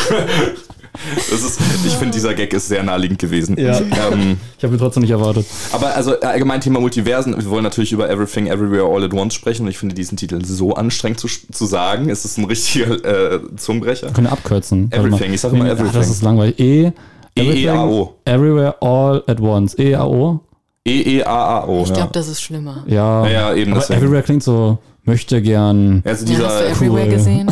[1.15, 3.57] das ist, ich finde, dieser Gag ist sehr naheliegend gewesen.
[3.60, 3.79] Ja.
[3.79, 5.45] Ähm, Ich habe ihn trotzdem nicht erwartet.
[5.71, 9.63] aber also allgemein Thema Multiversen, wir wollen natürlich über Everything Everywhere All at Once sprechen
[9.63, 12.10] und ich finde diesen Titel so anstrengend zu, zu sagen.
[12.10, 14.12] Es ist ein richtiger äh, Zungenbrecher.
[14.12, 14.91] Können wir abkürzen.
[14.91, 15.33] Warte Everything, mal.
[15.36, 15.93] ich sag immer everything.
[15.93, 16.60] Das ist langweilig.
[16.60, 16.91] E.
[17.36, 18.15] everything, EEAO.
[18.25, 19.77] Everywhere all at once.
[19.77, 20.41] E EAO?
[20.86, 21.83] E-E-A-A-O.
[21.83, 21.95] Ich ja.
[21.95, 22.83] glaube, das ist schlimmer.
[22.88, 23.25] Ja.
[23.25, 23.99] Ja, ja, eben Aber deswegen.
[23.99, 26.01] Everywhere klingt so, möchte gern.
[26.05, 27.11] Also Ja, hast du dieser, Everywhere cool.
[27.11, 27.47] gesehen?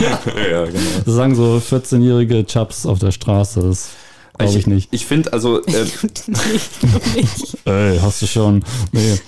[0.00, 0.80] ja, genau.
[1.04, 3.60] Das sagen so 14-jährige Chubs auf der Straße.
[3.60, 3.90] Das
[4.38, 4.88] glaube ich nicht.
[4.92, 5.84] Ich finde also, äh,
[6.26, 6.36] nee,
[7.16, 7.58] nicht.
[7.64, 8.64] Ey, hast du schon.
[8.92, 9.18] Nee.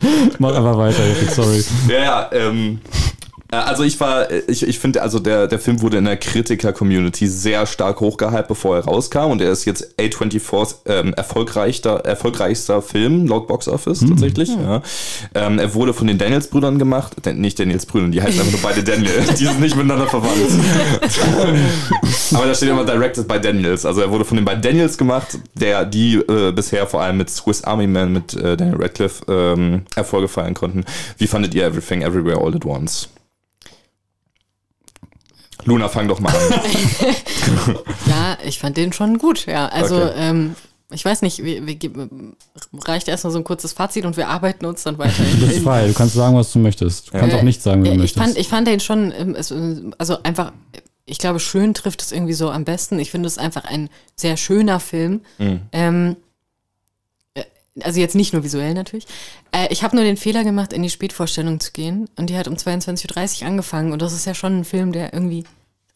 [0.38, 1.02] Mach einfach weiter,
[1.34, 1.62] sorry.
[1.88, 3.21] ja, ja, ähm, äh,
[3.58, 7.26] also ich war, äh, ich, ich finde, also der, der Film wurde in der Kritiker-Community
[7.26, 13.26] sehr stark hochgehypt, bevor er rauskam und er ist jetzt A24s ähm, erfolgreichster, erfolgreichster Film
[13.26, 14.48] laut Box Office tatsächlich.
[14.48, 14.82] Ja.
[15.34, 18.82] Ähm, er wurde von den Daniels-Brüdern gemacht, denn nicht Daniels-Brüdern, die heißen einfach nur beide
[18.82, 20.32] Daniel, die sind nicht miteinander verwandt.
[22.34, 25.38] Aber da steht immer Directed by Daniels, also er wurde von den beiden Daniels gemacht,
[25.54, 29.82] der die äh, bisher vor allem mit Swiss Army Man, mit äh, Daniel Radcliffe ähm,
[29.94, 30.84] Erfolge feiern konnten.
[31.18, 33.08] Wie fandet ihr Everything Everywhere All at Once?
[35.64, 36.36] Luna, fang doch mal an.
[38.06, 39.68] Ja, ich fand den schon gut, ja.
[39.68, 40.12] Also, Okay.
[40.16, 40.56] ähm,
[40.90, 42.36] ich weiß nicht, wir, wir, geben-
[42.86, 45.22] reicht erstmal so ein kurzes Fazit und wir arbeiten uns dann weiter.
[45.40, 47.08] Du bist frei, du kannst sagen, was du möchtest.
[47.08, 48.24] Du kannst Äh, auch nicht sagen, wie du ich möchtest.
[48.24, 50.52] fand, ich fand den schon, ähm, äh, also einfach,
[51.06, 52.98] ich glaube, schön trifft es irgendwie so am besten.
[52.98, 55.22] Ich finde es einfach ein sehr schöner Film.
[55.38, 56.14] Ähm, äh,
[57.80, 59.06] also jetzt nicht nur visuell natürlich.
[59.50, 62.08] Äh, ich habe nur den Fehler gemacht, in die Spätvorstellung zu gehen.
[62.16, 63.92] Und die hat um 22.30 Uhr angefangen.
[63.92, 65.44] Und das ist ja schon ein Film, der irgendwie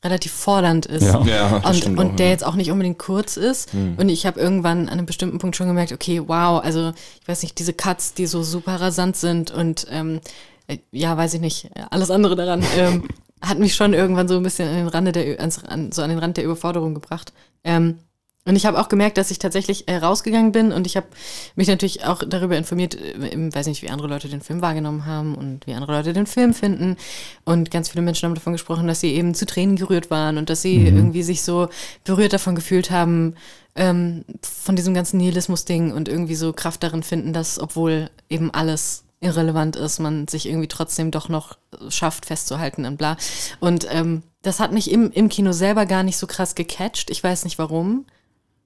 [0.05, 1.03] relativ fordernd ist.
[1.03, 1.23] Ja.
[1.25, 2.33] Ja, und, stimmt und auch, der ja.
[2.33, 3.71] jetzt auch nicht unbedingt kurz ist.
[3.75, 7.43] Und ich habe irgendwann an einem bestimmten Punkt schon gemerkt, okay, wow, also ich weiß
[7.43, 10.21] nicht, diese Cuts, die so super rasant sind und ähm,
[10.69, 13.09] äh, ja, weiß ich nicht, alles andere daran ähm,
[13.41, 16.11] hat mich schon irgendwann so ein bisschen an den Rande der, ans, an, so an
[16.11, 17.33] den Rand der Überforderung gebracht.
[17.65, 17.99] Ähm,
[18.46, 21.09] und ich habe auch gemerkt, dass ich tatsächlich äh, rausgegangen bin und ich habe
[21.56, 25.35] mich natürlich auch darüber informiert, äh, weiß nicht, wie andere Leute den Film wahrgenommen haben
[25.35, 26.96] und wie andere Leute den Film finden.
[27.44, 30.48] Und ganz viele Menschen haben davon gesprochen, dass sie eben zu Tränen gerührt waren und
[30.48, 31.68] dass sie irgendwie sich so
[32.04, 33.35] berührt davon gefühlt haben,
[33.74, 39.02] ähm, von diesem ganzen Nihilismus-Ding und irgendwie so Kraft darin finden, dass, obwohl eben alles
[39.20, 43.16] irrelevant ist, man sich irgendwie trotzdem doch noch schafft, festzuhalten und bla.
[43.59, 47.11] Und ähm, das hat mich im, im Kino selber gar nicht so krass gecatcht.
[47.11, 48.06] Ich weiß nicht warum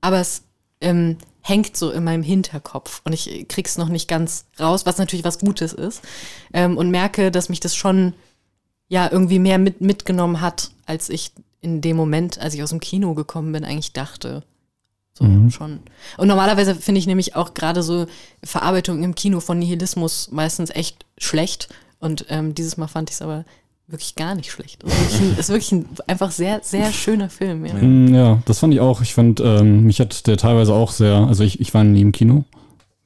[0.00, 0.42] aber es
[0.80, 5.24] ähm, hängt so in meinem Hinterkopf und ich krieg's noch nicht ganz raus, was natürlich
[5.24, 6.02] was Gutes ist
[6.52, 8.14] ähm, und merke, dass mich das schon
[8.88, 12.80] ja irgendwie mehr mit, mitgenommen hat, als ich in dem Moment, als ich aus dem
[12.80, 14.44] Kino gekommen bin, eigentlich dachte.
[15.12, 15.80] So schon.
[16.16, 18.06] Und normalerweise finde ich nämlich auch gerade so
[18.42, 21.68] Verarbeitung im Kino von Nihilismus meistens echt schlecht.
[21.98, 23.44] Und ähm, dieses Mal fand ich es aber
[23.90, 24.83] wirklich gar nicht schlecht.
[24.85, 27.64] Es ist wirklich ein, ist wirklich ein einfach sehr, sehr schöner Film.
[27.66, 27.74] Ja.
[27.74, 29.00] Mm, Ja, das fand ich auch.
[29.03, 32.12] Ich fand, ähm, mich hat der teilweise auch sehr, also ich, ich war nie im
[32.12, 32.44] Kino.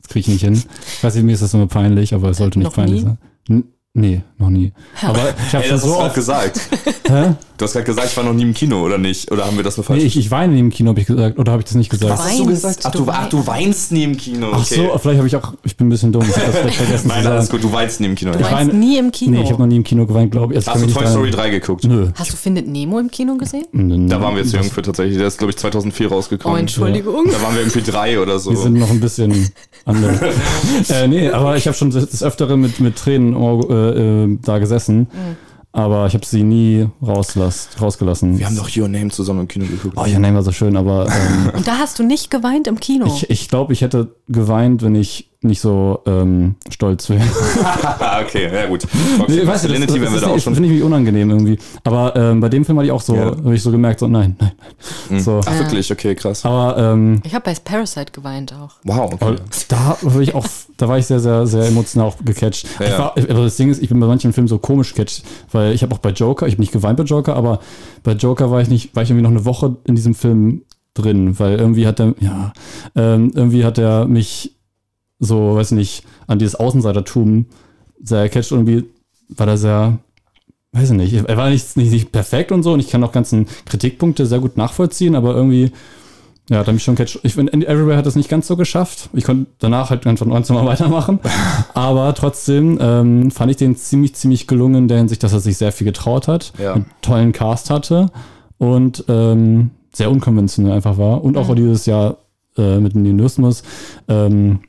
[0.01, 0.63] Das kriege ich nicht hin.
[0.97, 3.07] Ich weiß nicht, mir ist das immer peinlich, aber es sollte nicht Noch peinlich nie?
[3.07, 3.19] sein.
[3.49, 4.73] N nee, noch nie.
[5.03, 6.15] Aber ich habe das hast so oft.
[6.15, 6.61] gesagt.
[7.09, 7.35] Hä?
[7.57, 9.31] Du hast gerade gesagt, ich war noch nie im Kino, oder nicht?
[9.31, 11.07] Oder haben wir das nur falsch Nee, ich, ich weine nie im Kino, habe ich
[11.07, 11.39] gesagt.
[11.39, 12.11] Oder habe ich das nicht gesagt?
[12.13, 12.81] Was hast du Weinst, gesagt?
[12.83, 14.49] Ach, du ach, du weinst nie im Kino.
[14.53, 16.25] Ach so, vielleicht habe ich auch, ich bin ein bisschen dumm.
[16.29, 18.33] Ich habe das vielleicht vergessen Nein, alles gut, du weinst nie im Kino.
[18.33, 19.31] Du Ich weine- nie im Kino.
[19.39, 20.61] Nee, ich habe noch nie im Kino geweint, glaube ich.
[20.61, 21.85] Ich Hast kann du Toy nicht Story dran- 3 geguckt?
[21.85, 22.09] Nö.
[22.17, 24.09] Hast du Findet Nemo im Kino gesehen?
[24.09, 25.17] Da waren wir jetzt zu jung für tatsächlich.
[25.19, 26.59] Der ist, glaube ich, 2004 Oh, rausgekommen.
[26.59, 27.27] Entschuldigung.
[27.31, 28.51] Da waren wir irgendwie drei oder so.
[28.51, 29.49] Die sind noch ein bisschen
[29.85, 30.19] anders.
[30.91, 34.59] äh, nee, aber ich habe schon des des Öfteren mit, mit Tränen äh, äh, da
[34.59, 34.99] gesessen.
[35.13, 35.37] Mhm.
[35.77, 38.39] Aber ich habe sie nie rauslass, rausgelassen.
[38.39, 39.97] wir haben doch Your Name zusammen im Kino geguckt.
[39.97, 42.79] Oh ja, nein, war so schön, aber ähm, Und da hast du nicht geweint im
[42.79, 43.07] Kino.
[43.07, 47.21] ich, ich glaube, ich hätte geweint, wenn ich nicht so ähm, stolz wäre.
[48.25, 48.87] okay, ja gut.
[48.93, 50.55] Nee, Toxic weißt du, das, das, das da schon.
[50.55, 51.59] finde ich mich unangenehm irgendwie.
[51.85, 53.25] Aber ähm, bei dem Film hatte ich auch so, Ja.
[53.27, 54.53] habe ich so gemerkt, so nein, nein,
[55.11, 55.21] nein.
[55.21, 55.41] So.
[55.45, 56.45] Ach, wirklich, okay, krass.
[56.45, 58.75] Aber ähm, Ich habe bei Parasite geweint auch.
[58.85, 59.37] Wow, okay.
[59.69, 62.67] da war ich auch, da war ich sehr, sehr, sehr emotional auch gecatcht.
[62.81, 62.87] Ja.
[62.87, 65.73] Ich war, aber das Ding ist, ich bin bei manchen Filmen so komisch gecatcht, weil
[65.73, 67.61] ich habe auch bei Joker, ich habe nicht geweint bei Joker, aber
[68.03, 70.63] bei Joker war ich nicht, war ich irgendwie noch eine Woche in diesem Film
[70.95, 72.53] drin, weil irgendwie hat er, ja,
[72.95, 74.54] ähm, irgendwie hat er mich
[75.25, 77.47] so, weiß nicht, an dieses Außenseitertum
[78.03, 78.85] sehr catcht irgendwie,
[79.29, 79.99] war da sehr,
[80.73, 83.13] weiß ich nicht, er war nicht, nicht, nicht perfekt und so und ich kann auch
[83.13, 85.73] ganzen Kritikpunkte sehr gut nachvollziehen, aber irgendwie,
[86.51, 87.21] ja, er mich schon catcht.
[87.23, 89.09] Ich finde, Everywhere hat das nicht ganz so geschafft.
[89.15, 91.19] Ich konnte danach halt einfach ganz normal weitermachen.
[91.73, 95.57] aber trotzdem ähm, fand ich den ziemlich, ziemlich gelungen in der Hinsicht, dass er sich
[95.57, 96.75] sehr viel getraut hat, Ja.
[96.75, 98.11] einen tollen Cast hatte
[98.59, 101.25] und ähm, sehr unkonventionell einfach war.
[101.25, 102.19] Und auch dieses Jahr
[102.59, 103.63] äh, mit dem Nihilismus.
[104.09, 104.61] Ähm,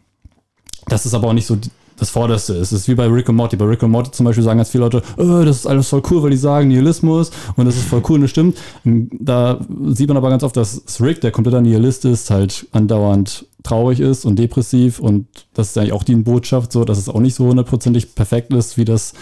[0.87, 1.57] das ist aber auch nicht so
[1.97, 2.71] das Vorderste ist.
[2.71, 3.55] Es ist wie bei Rick und Morty.
[3.55, 6.01] Bei Rick und Morty zum Beispiel sagen ganz viele Leute, äh, das ist alles voll
[6.09, 8.57] cool, weil die sagen Nihilismus und das ist voll cool und das stimmt.
[8.83, 13.99] Da sieht man aber ganz oft, dass Rick, der kompletter Nihilist ist, halt andauernd traurig
[13.99, 17.35] ist und depressiv und das ist eigentlich auch die Botschaft so, dass es auch nicht
[17.35, 19.13] so hundertprozentig perfekt ist, wie das,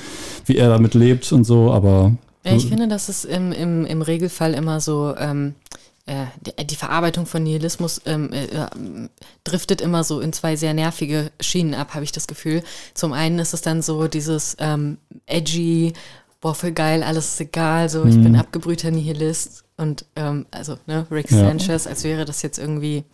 [0.46, 2.12] wie er damit lebt und so, aber
[2.44, 5.56] Ja, ich finde, dass es im, im, im Regelfall immer so, ähm,
[6.06, 8.68] äh, die, die Verarbeitung von Nihilismus ähm, äh, äh,
[9.44, 12.64] driftet immer so in zwei sehr nervige Schienen ab, habe ich das Gefühl.
[12.94, 15.94] Zum einen ist es dann so dieses ähm, edgy,
[16.42, 21.08] boah, voll geil, alles ist egal, so ich bin abgebrühter Nihilist und ähm, also ne,
[21.10, 21.38] Rick Ja.
[21.38, 23.06] Sanchez, als wäre das jetzt irgendwie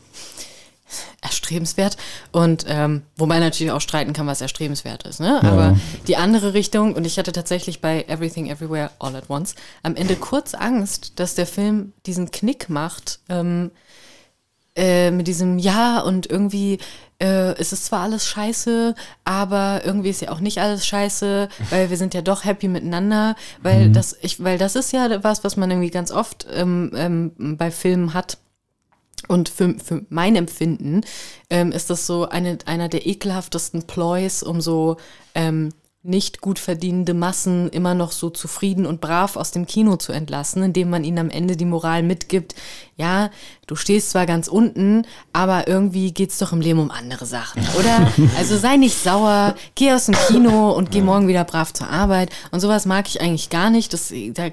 [1.22, 1.98] erstrebenswert
[2.32, 5.20] und ähm, wo man natürlich auch streiten kann, was erstrebenswert ist.
[5.20, 5.40] Ne?
[5.42, 5.50] Ja.
[5.50, 9.96] Aber die andere Richtung, und ich hatte tatsächlich bei Everything Everywhere All at Once am
[9.96, 13.72] Ende kurz Angst, dass der Film diesen Knick macht ähm,
[14.76, 16.80] äh, mit diesem Ja und irgendwie
[17.22, 21.90] äh, es ist zwar alles scheiße, aber irgendwie ist ja auch nicht alles scheiße, weil
[21.90, 25.58] wir sind ja doch happy miteinander, weil das ich, weil das ist ja was, was
[25.58, 28.38] man irgendwie ganz oft ähm, ähm, bei Filmen hat.
[29.28, 31.02] Und für, für mein Empfinden
[31.50, 34.98] ähm, ist das so eine, einer der ekelhaftesten Ploys, um so
[35.36, 40.14] ähm, nicht gut verdienende Massen immer noch so zufrieden und brav aus dem Kino zu
[40.14, 42.56] entlassen, indem man ihnen am Ende die Moral mitgibt,
[42.96, 43.30] ja,
[43.68, 48.12] du stehst zwar ganz unten, aber irgendwie geht's doch im Leben um andere Sachen, oder?
[48.38, 52.30] Also sei nicht sauer, geh aus dem Kino und geh morgen wieder brav zur Arbeit.
[52.52, 53.92] Und sowas mag ich eigentlich gar nicht.
[53.92, 54.50] Das, da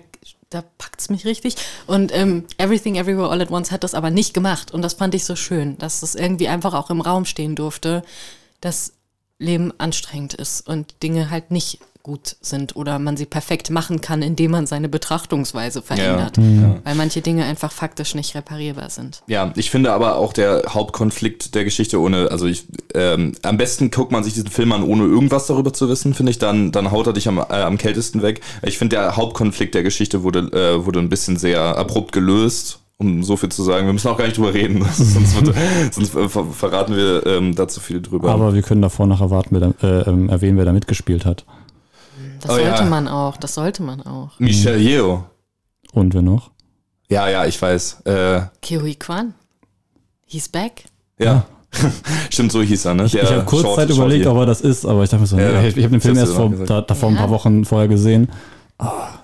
[0.50, 1.56] da packt's mich richtig.
[1.86, 4.72] Und ähm, Everything Everywhere All at Once hat das aber nicht gemacht.
[4.72, 8.02] Und das fand ich so schön, dass das irgendwie einfach auch im Raum stehen durfte,
[8.60, 8.92] dass
[9.38, 14.22] Leben anstrengend ist und Dinge halt nicht gut sind oder man sie perfekt machen kann,
[14.22, 16.38] indem man seine Betrachtungsweise verändert.
[16.38, 19.24] Weil manche Dinge einfach faktisch nicht reparierbar sind.
[19.26, 23.90] Ja, ich finde aber auch der Hauptkonflikt der Geschichte ohne, also ich, ähm, am besten
[23.90, 26.92] guckt man sich diesen Film an, ohne irgendwas darüber zu wissen, finde ich, dann, dann
[26.92, 28.40] haut er dich am, äh, am kältesten weg.
[28.62, 32.78] Ich finde, der Hauptkonflikt der Geschichte wurde, äh, wurde ein bisschen sehr abrupt gelöst.
[32.98, 35.54] Um so viel zu sagen, wir müssen auch gar nicht drüber reden, sonst, wird,
[35.92, 38.30] sonst ver verraten wir ähm, da zu viel drüber.
[38.30, 41.44] aber wir können davor noch erwarten, wer da, äh, ähm, erwähnen, wer da mitgespielt hat.
[42.46, 42.88] Das Oh sollte ja.
[42.88, 44.38] man auch, das sollte man auch.
[44.38, 45.24] Michelle Yeoh.
[45.92, 46.50] Und wer noch?
[47.08, 48.02] Ja, ja, ich weiß.
[48.04, 49.34] Äh, Kiwi Kwan,
[50.26, 50.84] he's back.
[51.18, 51.44] ja.
[52.30, 53.04] Stimmt, so hieß er, ne?
[53.04, 55.38] Ich, ich habe kurz Zeit überlegt, ob er das ist, aber ich dachte mir so,
[55.38, 57.20] Ja, nee, ich, ich habe den Film erst vor, da, davor ein Ja.
[57.22, 58.28] paar Wochen vorher gesehen.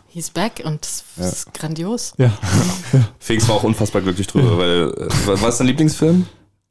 [0.09, 2.13] He's back und das, das ist grandios.
[2.19, 2.31] Ja.
[3.19, 6.27] Felix war auch unfassbar glücklich drüber, weil, äh, war es dein Lieblingsfilm?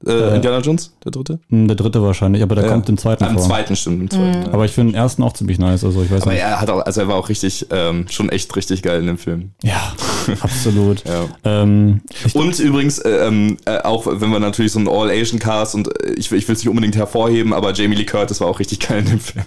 [0.05, 1.39] Äh, Indiana Jones, der dritte?
[1.49, 2.71] Hm, Der dritte wahrscheinlich, aber der Ja.
[2.71, 3.43] kommt im zweiten Im vor.
[3.43, 4.41] zweiten, stimmt, im zweiten.
[4.47, 4.53] ja.
[4.53, 6.41] Aber ich finde den ersten auch ziemlich nice, also ich weiß Aber nicht.
[6.41, 9.17] er hat auch, also er war auch richtig, ähm, schon echt richtig geil in dem
[9.17, 9.51] Film.
[9.63, 9.93] Ja,
[10.41, 11.03] absolut.
[11.07, 11.25] Ja.
[11.43, 12.01] Ähm,
[12.33, 16.31] Und übrigens, äh, ähm, äh, auch wenn wir natürlich so einen All-Asian-Cast und äh, ich,
[16.31, 18.99] will- ich will es nicht unbedingt hervorheben, aber Jamie Lee Curtis war auch richtig geil
[18.99, 19.45] in dem Film.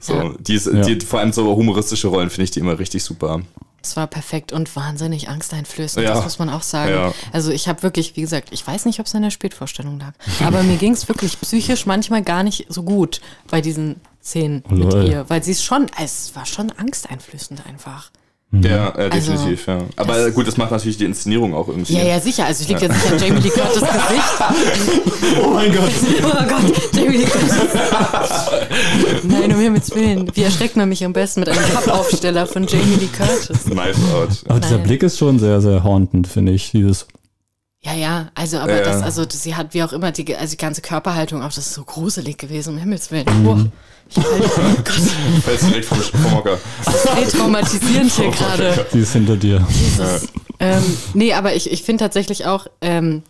[0.00, 0.80] So, die ist, Ja.
[0.82, 3.40] die, vor allem so humoristische Rollen finde ich die immer richtig super.
[3.86, 6.14] Es war perfekt und wahnsinnig angsteinflößend, Ja.
[6.14, 6.90] das muss man auch sagen.
[6.92, 7.12] Ja.
[7.32, 10.12] Also ich habe wirklich, wie gesagt, ich weiß nicht, ob es an der Spätvorstellung lag,
[10.44, 14.92] aber mir ging es wirklich psychisch manchmal gar nicht so gut bei diesen Szenen mit
[14.92, 15.08] Lol.
[15.08, 18.10] ihr, weil sie es schon, es war schon angsteinflößend einfach.
[18.52, 19.78] Ja, äh, Also, definitiv, ja.
[19.96, 21.94] Aber das- gut, das macht natürlich die Inszenierung auch irgendwie.
[21.94, 22.46] Ja, ja, sicher.
[22.46, 25.42] Also ich liegt ja sicher an Jamie Lee Curtis Gesicht.
[25.44, 25.90] oh mein Gott.
[26.22, 27.54] Oh Gott, Jamie Lee Curtis.
[29.24, 30.30] Nein, um Himmels Willen.
[30.34, 33.64] Wie erschreckt man mich am besten mit einem Pappaufsteller von Jamie Lee Curtis?
[33.64, 34.28] Knife Out.
[34.48, 34.82] Aber dieser Nein.
[34.86, 36.70] Blick ist schon sehr, sehr hauntend, finde ich.
[36.70, 37.06] Dieses,
[37.82, 38.82] Ja, ja, also, aber Ja.
[38.84, 41.74] das, also, sie hat wie auch immer die, also die ganze Körperhaltung auch, das ist
[41.74, 43.26] so gruselig gewesen, um Himmels Willen.
[43.42, 43.72] Mhm.
[44.08, 46.58] Ich halt, oh Fällst direkt vom, vom Hocker.
[47.16, 48.86] ey, traumatisierend hier gerade.
[48.92, 49.66] sie ist hinter dir.
[49.68, 50.28] Jesus.
[50.58, 50.82] Ähm,
[51.14, 53.22] nee, aber ich, ich finde tatsächlich auch, ähm,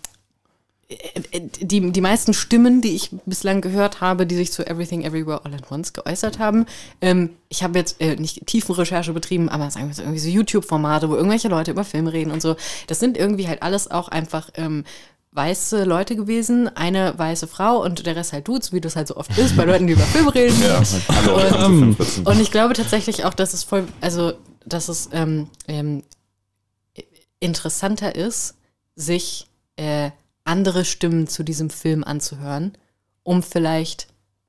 [0.88, 5.44] äh, die, die meisten Stimmen, die ich bislang gehört habe, die sich zu Everything Everywhere
[5.44, 6.66] All at Once geäußert haben,
[7.00, 10.28] ähm, ich habe jetzt äh, nicht tiefen Recherche betrieben, aber sagen wir so irgendwie so
[10.28, 12.56] YouTube-Formate, wo irgendwelche Leute über Filme reden und so.
[12.86, 14.84] Das sind irgendwie halt alles auch einfach ähm,
[15.36, 19.16] weiße Leute gewesen, eine weiße Frau und der Rest halt Dudes, wie das halt so
[19.16, 20.60] oft ist bei Leuten, die über Filme reden.
[20.62, 20.82] Ja,
[21.14, 22.26] hallo, Und- 514.
[22.26, 24.32] Und ich glaube tatsächlich auch, dass es voll, also
[24.64, 26.02] dass es ähm, ähm,
[27.40, 28.54] interessanter ist,
[28.94, 29.46] sich
[29.76, 30.10] äh,
[30.44, 32.72] andere Stimmen zu diesem Film anzuhören,
[33.22, 34.08] um vielleicht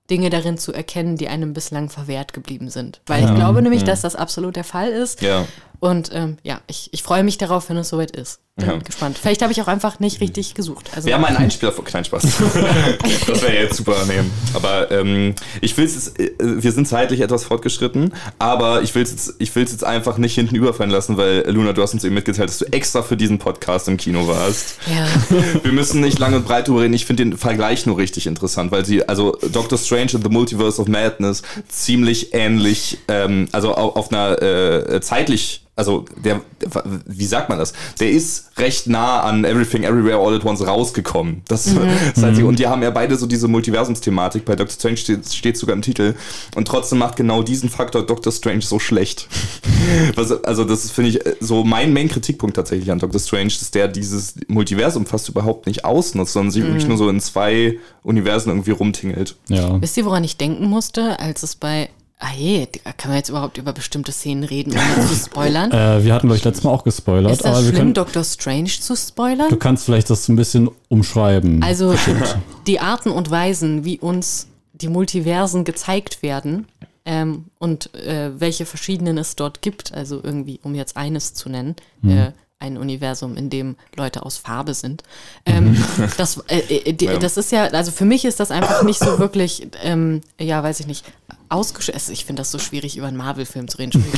[0.09, 3.01] Dinge darin zu erkennen, die einem bislang verwehrt geblieben sind.
[3.07, 5.21] Weil ich glaube nämlich, dass das absolut der Fall ist.
[5.21, 5.45] Ja.
[5.79, 8.39] Und ähm, ja, ich, ich freue mich darauf, wenn es soweit ist.
[8.55, 8.77] Bin Ja.
[8.77, 9.19] gespannt.
[9.21, 10.89] Vielleicht habe ich auch einfach nicht richtig gesucht.
[10.95, 12.23] Also, Wir haben einen Einspieler von Kein Spaß.
[13.27, 14.31] das wäre jetzt super nehmen.
[14.55, 19.11] Aber ähm, ich will es, äh, wir sind zeitlich etwas fortgeschritten, aber ich will es
[19.11, 22.15] jetzt, ich will's jetzt einfach nicht hinten überfallen lassen, weil Luna, du hast uns eben
[22.15, 24.77] mitgeteilt, dass du extra für diesen Podcast im Kino warst.
[24.87, 25.05] ja.
[25.63, 26.95] Wir müssen nicht lang und breit drüber reden.
[26.95, 30.81] Ich finde den Vergleich nur richtig interessant, weil sie, also Doctor Strange and the Multiverse
[30.81, 37.25] of Madness, ziemlich ähnlich, ähm, also au- auf einer äh, zeitlich, also der, der, wie
[37.25, 37.71] sagt man das?
[37.99, 41.43] Der ist recht nah an Everything Everywhere All at Once rausgekommen.
[41.47, 41.65] Das,
[42.15, 44.43] das heißt, und die haben ja beide so diese Multiversumsthematik.
[44.43, 46.15] Bei Doctor Strange steht, steht sogar im Titel.
[46.55, 49.27] Und trotzdem macht genau diesen Faktor Doctor Strange so schlecht.
[50.15, 54.33] Was, also das finde ich so mein Main-Kritikpunkt tatsächlich an Doctor Strange, dass der dieses
[54.47, 59.35] Multiversum fast überhaupt nicht ausnutzt, sondern sich wirklich nur so in zwei Universen irgendwie rumtingelt.
[59.47, 59.79] Ja.
[59.79, 61.89] Wisst ihr, woran ich denken musste, als es bei.
[62.19, 62.65] Ah je,
[62.97, 65.71] kann man jetzt überhaupt über bestimmte Szenen reden, ohne zu spoilern?
[65.71, 67.93] Äh, wir hatten, glaube ich, letztes Mal auch gespoilert, Ist das aber wir schlimm, können,
[67.93, 69.49] Doctor Strange zu spoilern?
[69.49, 71.61] du kannst vielleicht das ein bisschen umschreiben.
[71.61, 71.93] Also
[72.67, 76.67] die Arten und Weisen, wie uns die Multiversen gezeigt werden
[77.05, 81.75] ähm, und äh, welche verschiedenen es dort gibt, also irgendwie, um jetzt eines zu nennen,
[82.03, 85.03] äh, ein Universum, in dem Leute aus Farbe sind.
[85.45, 85.77] Ähm,
[86.17, 87.19] das, äh, äh, die, Ja.
[87.19, 90.79] das ist ja, also für mich ist das einfach nicht so wirklich, ähm, ja, weiß
[90.79, 91.05] ich nicht,
[91.49, 92.09] ausgeschöpft.
[92.09, 94.03] Ich finde das so schwierig, über einen Marvel-Film zu reden.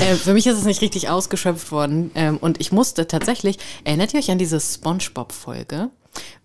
[0.00, 2.10] Äh, für mich ist es nicht richtig ausgeschöpft worden.
[2.14, 5.90] Ähm, und ich musste tatsächlich, erinnert ihr euch an diese SpongeBob-Folge?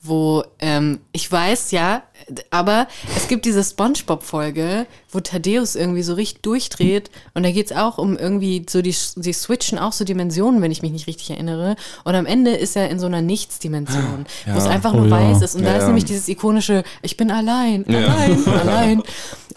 [0.02, 2.04] Wo ähm, ich weiß ja,
[2.52, 7.78] aber es gibt diese SpongeBob-Folge, wo Thaddeus irgendwie so richtig durchdreht und da geht es
[7.78, 11.30] auch um irgendwie so die, die switchen auch so Dimensionen, wenn ich mich nicht richtig
[11.32, 11.76] erinnere.
[12.04, 15.30] Und am Ende ist er in so einer Nichtsdimension, wo es einfach nur Oh ja.
[15.32, 15.56] weiß ist.
[15.56, 15.88] Und da Ja, ist ja.
[15.88, 18.00] nämlich dieses ikonische, ich bin allein, Ja.
[18.00, 19.04] allein, allein.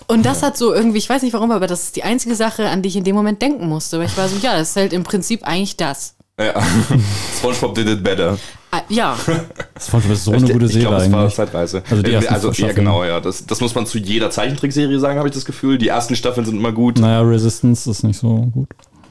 [0.08, 2.68] Und das hat so irgendwie, ich weiß nicht warum, aber das ist die einzige Sache,
[2.68, 3.98] an die ich in dem Moment denken musste.
[3.98, 6.14] Weil ich war so, ja, das ist halt im Prinzip eigentlich das.
[6.38, 6.54] Ja.
[7.38, 8.38] SpongeBob did it better.
[8.70, 9.16] Ah, ja,
[9.74, 11.30] das war so eine gute ich Serie glaube, es war.
[11.30, 11.82] Zeitreise.
[11.88, 13.20] Also die Äh, ersten also ja, genau, ja.
[13.20, 15.78] Das, das muss man zu jeder Zeichentrickserie sagen, habe ich das Gefühl.
[15.78, 16.98] Die ersten Staffeln sind immer gut.
[16.98, 18.68] Naja, Resistance ist nicht so gut.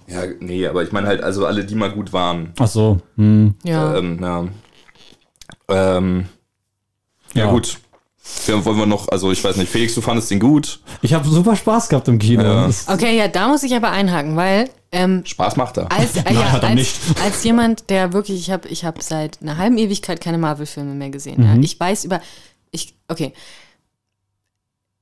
[0.07, 2.53] Ja, nee, aber ich meine halt, also alle, die mal gut waren.
[2.59, 2.99] Ach so.
[3.17, 3.55] Hm.
[3.63, 3.97] ja.
[3.97, 4.47] Ähm, ja.
[5.69, 6.25] Ähm,
[7.33, 7.45] ja.
[7.45, 7.51] Ja.
[7.51, 7.77] gut.
[8.47, 10.79] Ja, wollen wir noch, also ich weiß nicht, Felix, du fandest den gut.
[11.01, 12.43] Ich habe super Spaß gehabt im Kino.
[12.43, 12.65] Ja.
[12.67, 15.91] Das- Okay, ja, da muss ich aber einhaken, weil ähm, Spaß macht er.
[15.91, 16.97] als, äh, Nein, ja, hat er als, nicht.
[17.23, 21.09] als jemand, der wirklich, ich habe ich hab seit einer halben Ewigkeit keine Marvel-Filme mehr
[21.09, 21.41] gesehen.
[21.41, 21.55] Mhm.
[21.57, 21.61] Ja.
[21.63, 22.21] Ich weiß über,
[22.71, 23.33] ich, okay.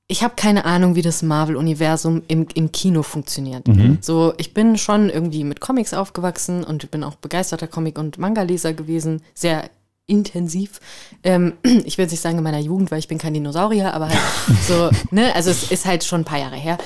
[0.06, 3.66] Ich habe keine Ahnung, wie das Marvel-Universum im, im Kino funktioniert.
[3.66, 3.98] Mhm.
[4.02, 8.74] So, ich bin schon irgendwie mit Comics aufgewachsen und bin auch begeisterter Comic- und Manga-Leser
[8.74, 9.22] gewesen.
[9.32, 9.70] Sehr
[10.06, 10.80] intensiv.
[11.22, 14.08] Ähm, ich will jetzt nicht sagen in meiner Jugend, weil ich bin kein Dinosaurier, aber
[14.08, 14.18] halt
[14.68, 16.78] so, ne, also es ist halt schon ein paar Jahre her.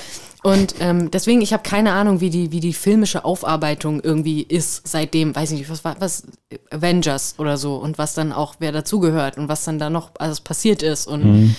[0.44, 4.87] Und ähm, deswegen, ich habe keine Ahnung, wie die, wie die filmische Aufarbeitung irgendwie ist
[4.87, 6.28] seitdem, weiß ich nicht, was war, was,
[6.70, 10.40] Avengers oder so und was dann auch, wer dazugehört und was dann da noch alles
[10.40, 11.57] passiert ist und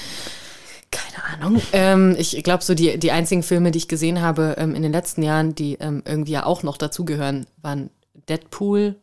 [0.92, 1.62] keine Ahnung.
[1.74, 4.92] Ähm, ich glaube, so die, die einzigen Filme, die ich gesehen habe ähm, in den
[4.92, 7.90] letzten Jahren, die ähm, irgendwie ja auch noch dazugehören, waren
[8.28, 8.96] Deadpool.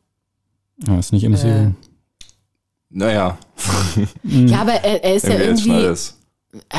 [0.87, 1.71] Ja, ist nicht im Äh,
[2.91, 3.39] Naja,
[4.23, 6.19] Ja, aber er, er ist ja irgendwie alles.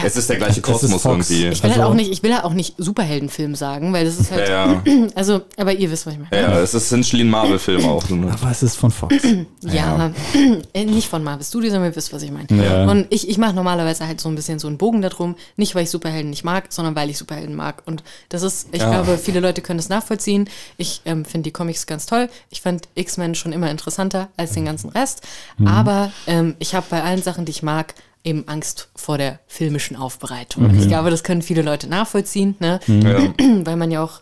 [0.03, 1.47] Es ist der gleiche Es Kosmos irgendwie.
[1.47, 4.19] Ich will Also- halt auch nicht, ich will halt auch nicht Superheldenfilm sagen, weil das
[4.19, 4.47] ist halt.
[4.49, 4.81] Ja,
[5.15, 6.29] Also, aber ihr wisst, was ich meine.
[6.43, 8.07] ja, ja, es ist essentially ein Marvel-Film auch.
[8.09, 8.31] Ne?
[8.31, 9.15] Aber es ist von Fox.
[9.61, 10.11] Ja,
[10.73, 12.47] äh, nicht von Marvel Studios, aber ihr wisst, was ich meine.
[12.63, 12.85] Ja.
[12.89, 15.83] Und ich, ich mache normalerweise halt so ein bisschen so einen Bogen darum, nicht weil
[15.83, 17.81] ich Superhelden nicht mag, sondern weil ich Superhelden mag.
[17.85, 18.89] Und das ist, ich Ja.
[18.91, 20.49] glaube, viele Leute können das nachvollziehen.
[20.77, 22.29] Ich ähm, finde die Comics ganz toll.
[22.49, 25.21] Ich fand X-Men schon immer interessanter als den ganzen Rest.
[25.65, 27.93] Aber ähm, ich habe bei allen Sachen, die ich mag,
[28.27, 30.65] eben Angst vor der filmischen Aufbereitung.
[30.65, 32.79] Und ich glaube, das können viele Leute nachvollziehen, ne?
[32.87, 33.33] Ja.
[33.65, 34.21] weil man ja auch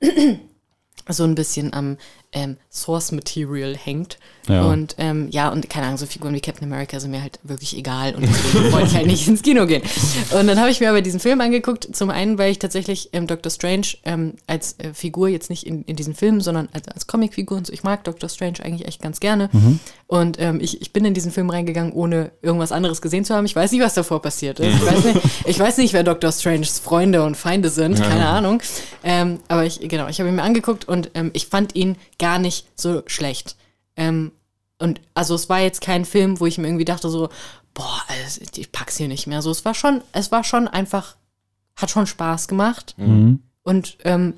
[1.08, 1.96] so ein bisschen am
[2.32, 4.18] ähm, Source Material hängt.
[4.48, 4.64] Ja.
[4.64, 7.76] Und ähm, ja, und keine Ahnung, so Figuren wie Captain America sind mir halt wirklich
[7.76, 9.82] egal und deswegen wollte ich halt nicht ins Kino gehen.
[10.38, 13.26] Und dann habe ich mir aber diesen Film angeguckt, zum einen, weil ich tatsächlich ähm,
[13.26, 17.06] Doctor Strange ähm, als äh, Figur jetzt nicht in, in diesen Film, sondern als, als
[17.06, 17.72] Comicfigur und so.
[17.72, 19.50] Ich mag Doctor Strange eigentlich echt ganz gerne.
[20.06, 23.44] Und ähm, ich, ich bin in diesen Film reingegangen, ohne irgendwas anderes gesehen zu haben.
[23.44, 24.74] Ich weiß nicht, was davor passiert ist.
[24.74, 28.62] Ich weiß nicht, ich weiß nicht wer Doctor Stranges Freunde und Feinde sind, keine Ahnung.
[29.04, 32.38] Ähm, aber ich, genau, ich habe ihn mir angeguckt und ähm, ich fand ihn gar
[32.38, 33.56] nicht so schlecht.
[33.96, 34.32] Ähm,
[34.78, 37.28] und also es war jetzt kein Film, wo ich mir irgendwie dachte so,
[37.74, 39.42] boah, also ich pack's hier nicht mehr.
[39.42, 41.16] So, es war schon, es war schon einfach,
[41.76, 42.94] hat schon Spaß gemacht.
[42.96, 43.40] Mhm.
[43.62, 44.34] Und ähm,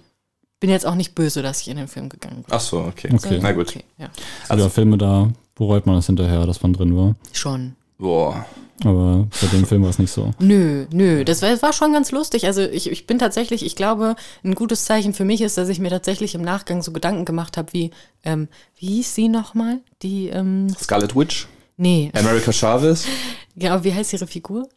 [0.60, 2.52] bin jetzt auch nicht böse, dass ich in den Film gegangen bin.
[2.54, 3.10] Ach so, okay.
[3.12, 3.38] Okay.
[3.42, 3.68] Na gut.
[3.68, 4.10] Okay, ja.
[4.48, 7.14] Also ja, Filme da bereut man das hinterher, dass man drin war.
[7.32, 7.76] Schon.
[7.98, 8.44] Boah.
[8.84, 10.30] Aber bei dem Film war es nicht so.
[10.38, 12.46] Nö, nö, das war, war schon ganz lustig.
[12.46, 15.78] Also ich, ich bin tatsächlich, ich glaube, ein gutes Zeichen für mich ist, dass ich
[15.78, 17.90] mir tatsächlich im Nachgang so Gedanken gemacht habe, wie,
[18.24, 19.80] ähm, wie hieß sie nochmal?
[20.02, 21.46] Die, ähm, Scarlet Witch?
[21.76, 23.06] nee, America Chavez?
[23.56, 24.68] genau, wie heißt ihre Figur?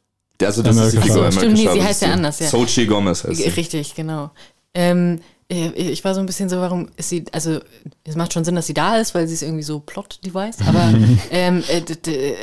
[0.41, 1.24] Also das America ist die Figur.
[1.24, 1.36] Chavez.
[1.36, 2.47] Stimmt, nee, sie heißt ja anders, ja.
[2.47, 3.49] Sochi Gomez heißt sie.
[3.49, 4.32] Richtig, genau.
[4.74, 7.60] Ähm, äh, ich war so ein bisschen so, warum ist sie, also
[8.06, 10.94] es macht schon Sinn, dass sie da ist, weil sie ist irgendwie so Plot-Device, aber
[11.32, 11.82] ähm, äh,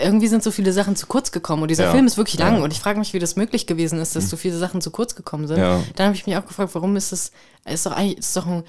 [0.05, 1.91] irgendwie sind so viele Sachen zu kurz gekommen und dieser Ja.
[1.93, 2.63] Film ist wirklich lang Ja.
[2.63, 5.15] und ich frage mich, wie das möglich gewesen ist, dass so viele Sachen zu kurz
[5.17, 5.59] gekommen sind.
[5.59, 5.83] Ja.
[5.97, 7.33] Dann habe ich mich auch gefragt, warum ist das,
[7.65, 8.63] ist doch eigentlich, ist doch ein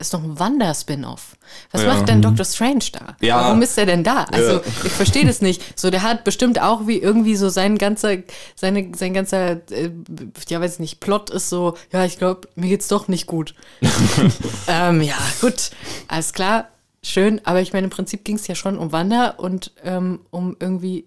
[0.00, 1.36] ist doch ein Wanda-Spin-Off.
[1.70, 1.94] Was Ja.
[1.94, 3.16] macht denn Doctor Strange da?
[3.20, 3.36] Ja.
[3.42, 4.24] Warum ist er denn da?
[4.24, 4.60] Also, Ja.
[4.84, 5.78] ich verstehe das nicht.
[5.78, 8.16] So, der hat bestimmt auch wie irgendwie so sein ganzer,
[8.56, 9.90] seine, sein ganzer, äh,
[10.48, 13.54] ja, weiß nicht, Plot ist so, ja, ich glaube, mir geht's doch nicht gut.
[14.68, 15.70] ähm, ja, gut,
[16.08, 16.68] alles klar,
[17.02, 20.56] schön, aber ich meine, im Prinzip ging es ja schon um Wanda und ähm, um
[20.60, 21.06] irgendwie,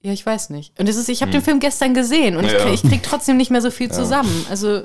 [0.00, 0.78] ja, ich weiß nicht.
[0.80, 2.50] Und es ist, ich habe den Film gestern gesehen und Hm.
[2.50, 2.56] Ja.
[2.56, 4.46] ich, krieg, ich krieg trotzdem nicht mehr so viel zusammen.
[4.50, 4.82] Also,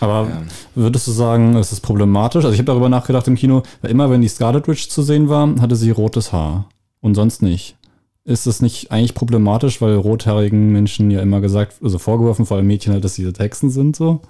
[0.00, 0.42] Aber
[0.74, 2.44] würdest du sagen, es ist problematisch?
[2.44, 5.28] Also ich habe darüber nachgedacht im Kino, weil immer wenn die Scarlet Witch zu sehen
[5.28, 6.66] war, hatte sie rotes Haar
[7.00, 7.76] und sonst nicht.
[8.24, 12.66] Ist es nicht eigentlich problematisch, weil rothaarigen Menschen ja immer gesagt, also vorgeworfen, vor allem
[12.66, 14.20] Mädchen halt, dass sie Hexen sind so?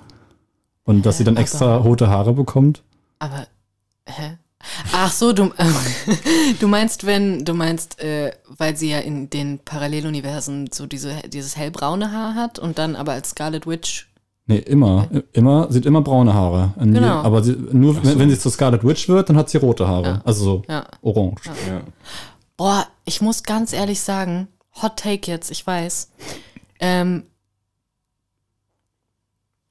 [0.85, 2.83] Und dass sie dann aber- extra rote Haare bekommt?
[3.21, 3.47] Aber,
[4.07, 4.39] hä?
[4.93, 5.51] Ach so, du,
[6.61, 11.57] du meinst, wenn, du meinst, äh, weil sie ja in den Paralleluniversen so diese, dieses
[11.57, 14.09] hellbraune Haar hat und dann aber als Scarlet Witch.
[14.47, 15.09] Nee, immer.
[15.33, 16.75] Immer, sie hat immer braune Haare.
[16.79, 17.07] In Genau.
[17.21, 19.89] je- aber sie, nur wenn, wenn sie zur Scarlet Witch wird, dann hat sie rote
[19.89, 20.07] Haare.
[20.07, 20.23] Ja.
[20.25, 20.87] Also so Ja.
[21.01, 21.47] orange.
[21.67, 21.81] Ja.
[22.57, 24.49] Boah, ich muss ganz ehrlich sagen,
[24.83, 26.11] Hot Take jetzt, ich weiß.
[26.81, 27.25] Ähm,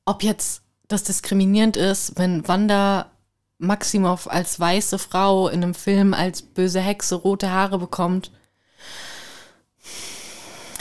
[0.05, 3.11] ob jetzt das diskriminierend ist, wenn Wanda
[3.59, 8.31] Maximoff als weiße Frau in einem Film als böse Hexe rote Haare bekommt.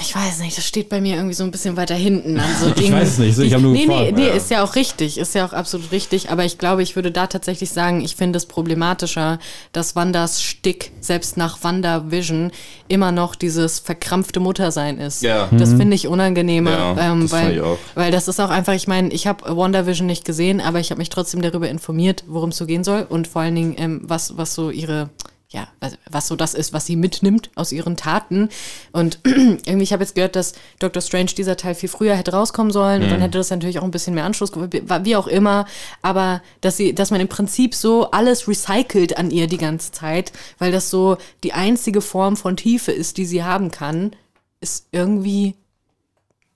[0.03, 2.39] Ich weiß nicht, das steht bei mir irgendwie so ein bisschen weiter hinten.
[2.39, 2.93] an so Ich Dingen.
[2.95, 4.17] weiß es nicht, ich hab nur nee, nee, gefragt.
[4.17, 4.35] nee, Ja.
[4.35, 7.27] ist ja auch richtig, ist ja auch absolut richtig, aber ich glaube, ich würde da
[7.29, 9.39] tatsächlich sagen, ich finde es problematischer,
[9.73, 12.51] dass Wandas Stick, selbst nach Wanda Vision,
[12.89, 15.23] immer noch dieses verkrampfte Muttersein ist.
[15.23, 15.49] Ja.
[15.53, 17.79] Das finde ich unangenehmer, Ja, ähm, weil, ich auch.
[17.95, 20.99] weil das ist auch einfach, ich meine, ich habe WandaVision nicht gesehen, aber ich habe
[20.99, 24.37] mich trotzdem darüber informiert, worum es so gehen soll und vor allen Dingen, ähm, was,
[24.37, 25.11] was so ihre,
[25.53, 28.49] ja, was, was so das ist, was sie mitnimmt aus ihren Taten.
[28.91, 32.73] Und irgendwie, ich habe jetzt gehört, dass Doctor Strange dieser Teil viel früher hätte rauskommen
[32.73, 35.67] sollen und dann hätte das natürlich auch ein bisschen mehr Anschluss, wie wie auch immer,
[36.01, 40.33] aber dass sie, dass man im Prinzip so alles recycelt an ihr die ganze Zeit,
[40.59, 44.13] weil das so die einzige Form von Tiefe ist, die sie haben kann,
[44.61, 45.55] ist irgendwie,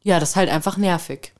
[0.03, 1.33] ja, das ist halt einfach nervig.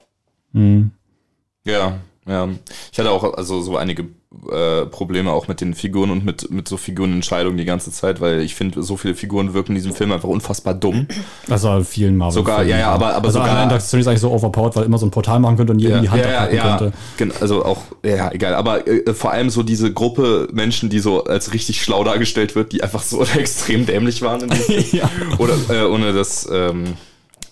[1.65, 2.49] Ja, ja.
[2.93, 4.09] Ich hatte auch also so einige
[4.51, 8.41] äh, Probleme auch mit den Figuren und mit, mit so Figurenentscheidungen die ganze Zeit, weil
[8.41, 11.07] ich finde, so viele Figuren wirken in diesem Film einfach unfassbar dumm.
[11.49, 12.33] In vielen Marvel.
[12.35, 14.87] Sogar, ja, ja, aber- aber also sogar- allein Strange ist eigentlich so overpowered, weil er
[14.87, 16.93] immer so ein Portal machen könnte und jedem die Hand abhacken könnte.
[17.17, 18.55] Gen- Also auch, ja, egal.
[18.55, 22.73] Aber äh, vor allem so diese Gruppe Menschen, die so als richtig schlau dargestellt wird,
[22.73, 24.47] die einfach so extrem dämlich waren.
[24.93, 25.09] Ja.
[25.39, 26.95] Oder äh, ohne das, ähm,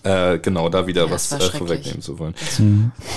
[0.05, 2.35] äh, genau, da wieder was das war äh, vorwegnehmen zu wollen.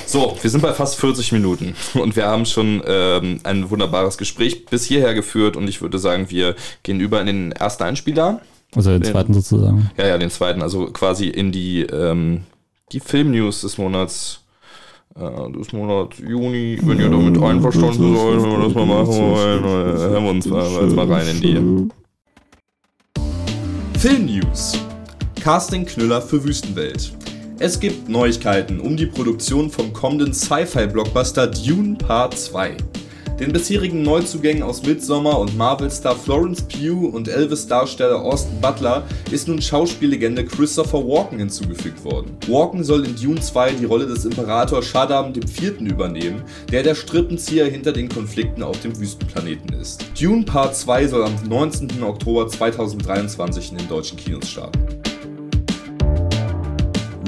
[0.07, 4.65] So, wir sind bei fast 40 Minuten und wir haben schon ähm, ein wunderbares Gespräch
[4.65, 8.41] bis hierher geführt und ich würde sagen, wir gehen über in den ersten Einspieler.
[8.75, 9.91] Also den zweiten sozusagen.
[9.99, 12.45] Ja, ja, den zweiten, also quasi in die, ähm,
[12.93, 14.41] die Filmnews des Monats,
[15.15, 19.65] äh, des Monats Juni, wenn ihr damit einverstanden seid, wenn wir das mal machen wollen,
[19.65, 21.89] hören wir uns mal, mal rein in die.
[23.99, 24.79] Filmnews.
[25.49, 27.11] Casting-Knüller für Wüstenwelt.
[27.59, 32.77] Es gibt Neuigkeiten um die Produktion vom kommenden Sci-Fi-Blockbuster Dune Part 2.
[33.41, 39.63] Den bisherigen Neuzugängen aus Midsommar und Marvel-Star Florence Pugh und Elvis-Darsteller Austin Butler ist nun
[39.63, 42.37] Schauspiellegende Christopher Walken hinzugefügt worden.
[42.47, 45.81] Walken soll in Dune 2 die Rolle des Imperator Shaddam IV.
[45.81, 50.05] übernehmen, der der Strippenzieher hinter den Konflikten auf dem Wüstenplaneten ist.
[50.21, 52.03] Dune Part 2 soll am 19.
[52.03, 55.08] Oktober 2023 in den deutschen Kinos starten.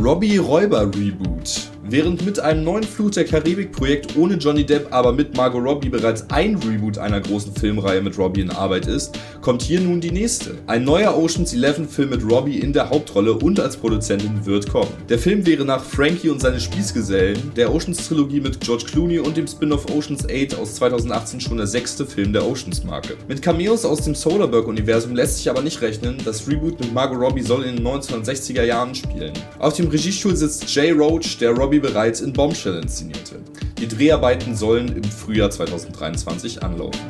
[0.03, 1.69] Robbie Räuber Reboot.
[1.93, 6.24] Während mit einem neuen Flut der Karibik-Projekt ohne Johnny Depp, aber mit Margot Robbie bereits
[6.30, 10.55] ein Reboot einer großen Filmreihe mit Robbie in Arbeit ist, kommt hier nun die nächste.
[10.68, 14.93] Ein neuer Oceans 11 Film mit Robbie in der Hauptrolle und als Produzentin wird kommen.
[15.09, 19.36] Der Film wäre nach Frankie und seine Spießgesellen, der Oceans Trilogie mit George Clooney und
[19.36, 23.16] dem Spin-off Oceans 8 aus 2018 schon der sechste Film der Oceans Marke.
[23.26, 27.43] Mit Cameos aus dem Soderbergh-Universum lässt sich aber nicht rechnen, das Reboot mit Margot Robbie
[27.43, 29.32] soll in den 1960er Jahren spielen.
[29.59, 33.36] Auf dem Regiestuhl sitzt Jay Roach, der Robbie bereits in Bombshell inszenierte.
[33.78, 37.00] Die Dreharbeiten sollen im Frühjahr 2023 anlaufen.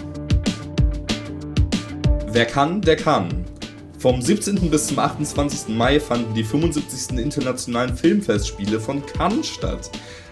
[2.28, 3.44] Wer kann, der kann.
[3.98, 4.70] Vom 17.
[4.70, 5.68] bis zum 28.
[5.68, 7.18] Mai fanden die 75.
[7.18, 9.90] Internationalen Filmfestspiele von Cannes statt.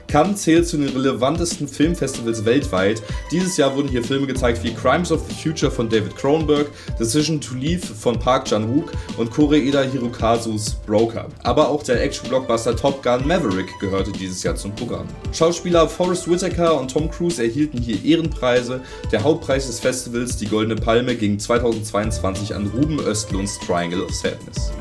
[0.09, 3.03] Cannes zählt zu den relevantesten Filmfestivals weltweit.
[3.31, 7.39] Dieses Jahr wurden hier Filme gezeigt wie Crimes of the Future von David Cronenberg, Decision
[7.41, 11.29] to Leave von Park Chan-wook und Koreeda Hirokazus Broker.
[11.43, 15.07] Aber auch der Action-Blockbuster Top Gun Maverick gehörte dieses Jahr zum Programm.
[15.33, 18.81] Schauspieler Forrest Whitaker und Tom Cruise erhielten hier Ehrenpreise.
[19.13, 24.73] Der Hauptpreis des Festivals, die Goldene Palme, ging 2022 an Ruben Östlunds Triangle of Sadness.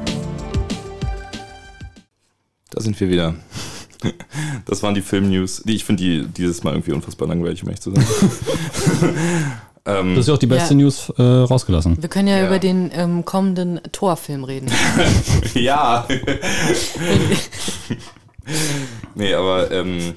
[2.70, 3.36] Da sind wir wieder.
[4.66, 5.64] Das waren die Film-News.
[5.66, 8.06] Die- Ich finde die dieses Mal irgendwie unfassbar langweilig, um ehrlich zu sein.
[9.86, 10.80] ähm, Das ist ja auch die beste Ja.
[10.82, 12.02] News äh, rausgelassen.
[12.02, 12.48] Wir können ja, Ja.
[12.48, 14.68] über den ähm, kommenden Torfilm reden.
[15.54, 16.08] ja.
[19.16, 20.14] nee, aber ähm,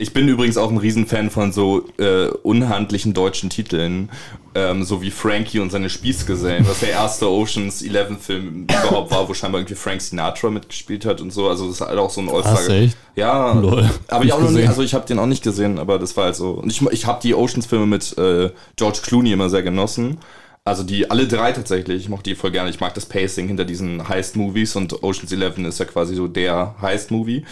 [0.00, 4.08] ich bin übrigens auch ein Riesenfan von so äh, unhandlichen deutschen Titeln,
[4.54, 9.28] ähm, so wie Frankie und seine Spießgesellen, was der erste Oceans 11 Film überhaupt war,
[9.28, 11.48] wo scheinbar irgendwie Frank Sinatra mitgespielt hat und so.
[11.48, 12.88] Also das ist halt auch so ein All-Star.
[13.14, 13.90] Ja, Lol.
[14.08, 16.24] aber ich auch noch nicht, also ich habe den auch nicht gesehen, aber das war
[16.24, 16.52] halt so.
[16.52, 20.16] Und ich, ich habe die Oceans-Filme mit äh, George Clooney immer sehr genossen.
[20.64, 22.68] Also die alle drei tatsächlich, ich mochte die voll gerne.
[22.68, 26.74] Ich mag das Pacing hinter diesen Heist-Movies und Oceans 11 ist ja quasi so der
[26.82, 27.44] Heist-Movie.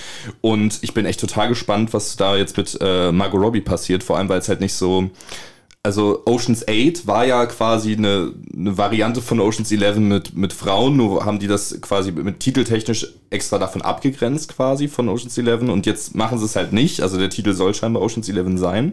[0.43, 4.19] Und ich bin echt total gespannt, was da jetzt mit äh, Margot Robbie passiert, vor
[4.19, 5.11] allem weil es halt nicht so.
[5.83, 10.97] Also Oceans 8 war ja quasi eine, eine Variante von Oceans 11 mit, mit Frauen,
[10.97, 15.87] nur haben die das quasi mit titeltechnisch extra davon abgegrenzt quasi von Oceans 11 und
[15.87, 17.01] jetzt machen sie es halt nicht.
[17.01, 18.93] Also der Titel soll scheinbar Oceans 11 sein.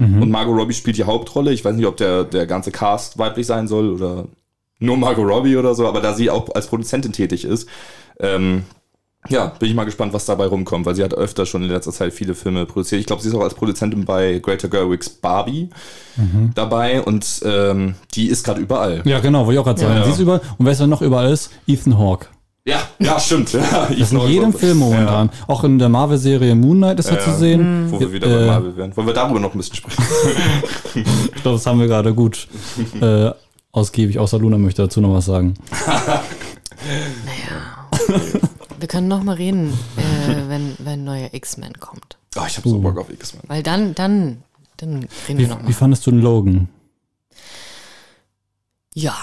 [0.00, 1.52] Und Margot Robbie spielt die Hauptrolle.
[1.52, 4.26] Ich weiß nicht, ob der, der ganze Cast weiblich sein soll oder
[4.78, 7.68] nur Margot Robbie oder so, aber da sie auch als Produzentin tätig ist,
[8.18, 8.64] ähm,
[9.28, 11.92] ja, bin ich mal gespannt, was dabei rumkommt, weil sie hat öfter schon in letzter
[11.92, 13.00] Zeit viele Filme produziert.
[13.00, 15.68] Ich glaube, sie ist auch als Produzentin bei Greater Gerwig's Barbie
[16.54, 19.02] dabei und ähm, die ist gerade überall.
[19.04, 19.92] Ja, genau, wollte ich auch gerade sagen.
[19.92, 20.04] Ja, ja.
[20.06, 20.40] Sie ist überall.
[20.56, 21.50] Und wer noch überall ist?
[21.66, 22.28] Ethan Hawke.
[22.66, 23.52] Ja, ja, stimmt.
[23.54, 25.30] Ja, Das ist in jedem Film momentan.
[25.46, 27.24] Auch in der Marvel-Serie Moon Knight ist er Ja.
[27.24, 27.90] zu sehen.
[27.90, 28.96] Wo wir wieder Äh, bei Marvel wären.
[28.96, 30.04] Wollen wir darüber noch ein bisschen sprechen?
[30.94, 32.48] Ich glaube, das haben wir gerade gut
[33.00, 33.30] äh,
[33.72, 34.18] ausgiebig.
[34.18, 35.54] Außer Luna möchte dazu noch was sagen.
[38.78, 42.16] Wir können noch mal reden, äh, wenn, wenn neuer X-Men kommt.
[42.36, 43.42] Oh, ich habe so Bock auf X-Men.
[43.48, 44.42] Weil dann, dann,
[44.78, 45.72] dann reden Wie, wir noch wie mal.
[45.72, 46.68] fandest du den Logan?
[48.94, 49.14] Ja.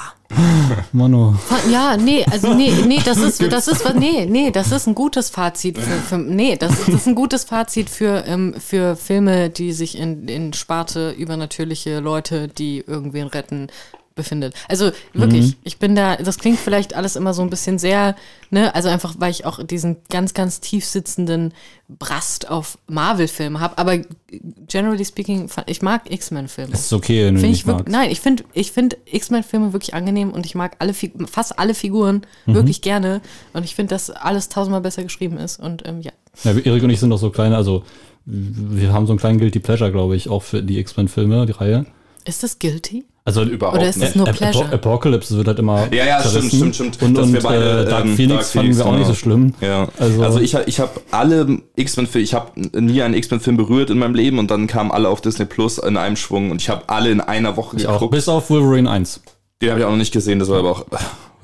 [0.91, 1.33] Mano.
[1.33, 4.95] Fa- Ja, nee, also nee, nee, das ist, das ist, nee, nee, das ist ein
[4.95, 8.95] gutes Fazit für, für nee, das ist, das ist ein gutes Fazit für, ähm, für
[8.95, 13.67] Filme, die sich in, in Sparte übernatürliche Leute, die irgendwen retten,
[14.17, 14.53] befindet.
[14.67, 18.15] Also wirklich, ich bin da, das klingt vielleicht alles immer so ein bisschen sehr,
[18.49, 21.53] ne, also einfach, weil ich auch diesen ganz, ganz tief sitzenden
[21.87, 23.99] Brast auf Marvel-Filme habe, aber
[24.67, 26.73] generally speaking, ich mag X-Men-Filme.
[26.73, 30.45] Ist okay, wenn du ich wirklich, nein, ich finde ich find X-Men-Filme wirklich angenehm und
[30.45, 30.93] ich mag alle
[31.31, 32.55] fast alle Figuren Mhm.
[32.55, 33.21] wirklich gerne
[33.53, 36.11] und ich finde, dass alles tausendmal besser geschrieben ist und ähm, ja.
[36.43, 37.83] Ja, Erik und ich sind doch so kleine, also
[38.25, 41.85] wir haben so einen kleinen Guilty Pleasure, glaube ich, auch für die X-Men-Filme, die Reihe.
[42.25, 43.05] Ist das guilty?
[43.27, 44.15] Also Überhaupt Oder ist das nicht.
[44.15, 44.65] nur Ap- Pleasure?
[44.67, 45.93] Apo- Apocalypse wird halt immer.
[45.93, 46.73] Ja, ja, stimmt, zerrissen.
[46.73, 47.01] stimmt, stimmt.
[47.03, 49.07] Und, Dass und wir beide, äh, Dark ähm, Phoenix Dark fanden Phoenix, wir auch nicht
[49.07, 49.53] so schlimm.
[49.59, 53.99] Ja, Also- also, ich, ich habe alle X-Men-Filme, ich habe nie einen X-Men-Film berührt in
[53.99, 56.83] meinem Leben und dann kamen alle auf Disney Plus in einem Schwung und ich habe
[56.87, 57.95] alle in einer Woche Ich auch.
[57.95, 58.11] geguckt.
[58.11, 59.19] Bis auf Wolverine 1.
[59.61, 60.95] Den habe ich auch noch nicht gesehen, das soll aber auch äh,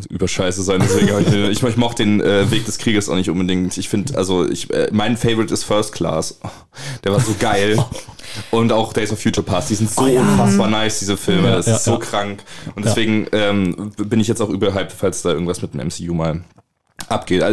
[0.09, 0.79] überscheiße sein.
[0.81, 3.77] Deswegen ich, den- ich, ich mochte den äh, Weg des Krieges auch nicht unbedingt.
[3.77, 6.39] Ich finde, also ich, äh, mein Favorite ist First Class.
[7.03, 7.83] Der war so geil.
[8.51, 9.69] Und auch Days of Future Past.
[9.69, 11.49] Die sind so unfassbar nice, diese Filme.
[11.49, 11.97] Ja, das ja, ist so ja.
[11.97, 12.43] krank.
[12.75, 16.43] Und deswegen ähm, bin ich jetzt auch überhyped, falls da irgendwas mit dem MCU mal
[17.09, 17.43] abgeht.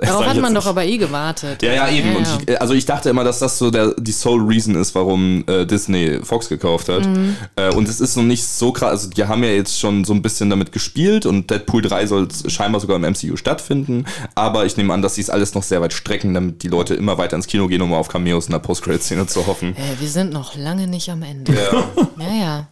[0.00, 1.62] Äh, Darauf hat man doch aber eh gewartet.
[1.62, 2.12] Ja, ja, eben.
[2.12, 2.38] Ja, ja.
[2.46, 5.66] Ich, also ich dachte immer, dass das so der, die Sole Reason ist, warum äh,
[5.66, 7.06] Disney Fox gekauft hat.
[7.06, 7.36] Mhm.
[7.56, 8.90] Äh, und es ist noch nicht so krass.
[8.90, 12.28] Also die haben ja jetzt schon so ein bisschen damit gespielt und Deadpool 3 soll
[12.46, 14.04] scheinbar sogar im MCU stattfinden.
[14.34, 16.94] Aber ich nehme an, dass sie es alles noch sehr weit strecken, damit die Leute
[16.94, 19.76] immer weiter ins Kino gehen, um auf Cameos in der Post-Credit-Szene zu hoffen.
[19.76, 21.52] Äh, wir sind noch lange nicht am Ende.
[21.52, 21.84] Ja.
[22.18, 22.68] Ja, ja.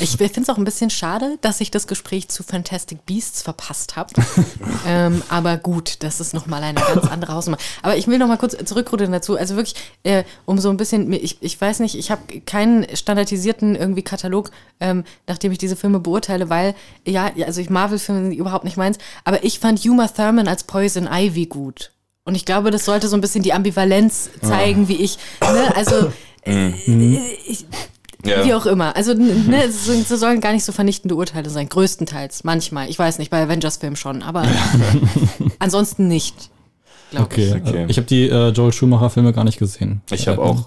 [0.00, 3.96] Ich finde es auch ein bisschen schade, dass ich das Gespräch zu Fantastic Beasts verpasst
[3.96, 4.10] habe.
[4.86, 7.58] ähm, aber gut, das ist nochmal eine ganz andere Hausnummer.
[7.82, 9.36] Aber ich will nochmal kurz zurückrudern dazu.
[9.36, 9.74] Also wirklich,
[10.04, 14.50] äh, um so ein bisschen, ich, ich weiß nicht, ich habe keinen standardisierten irgendwie Katalog,
[14.78, 16.74] ähm, nachdem ich diese Filme beurteile, weil,
[17.04, 21.08] ja, also ich Marvel-Filme sind überhaupt nicht meins, aber ich fand Uma Thurman als Poison
[21.10, 21.90] Ivy gut.
[22.24, 26.12] Und ich glaube, das sollte so ein bisschen die Ambivalenz zeigen, wie ich, ne, also,
[26.46, 26.68] äh,
[27.46, 27.66] ich,
[28.24, 28.44] Ja.
[28.44, 28.94] wie auch immer.
[28.96, 31.68] Also, ne, es so- so sollen gar nicht so vernichtende Urteile sein.
[31.68, 32.44] Größtenteils.
[32.44, 32.88] Manchmal.
[32.88, 34.22] Ich weiß nicht, bei Avengers-Filmen schon.
[34.22, 34.44] Aber
[35.58, 36.50] ansonsten nicht.
[37.10, 37.84] Glaub Okay, Okay.
[37.84, 40.00] äh, ich habe die äh, Joel Schumacher-Filme gar nicht gesehen.
[40.10, 40.66] Ich habe auch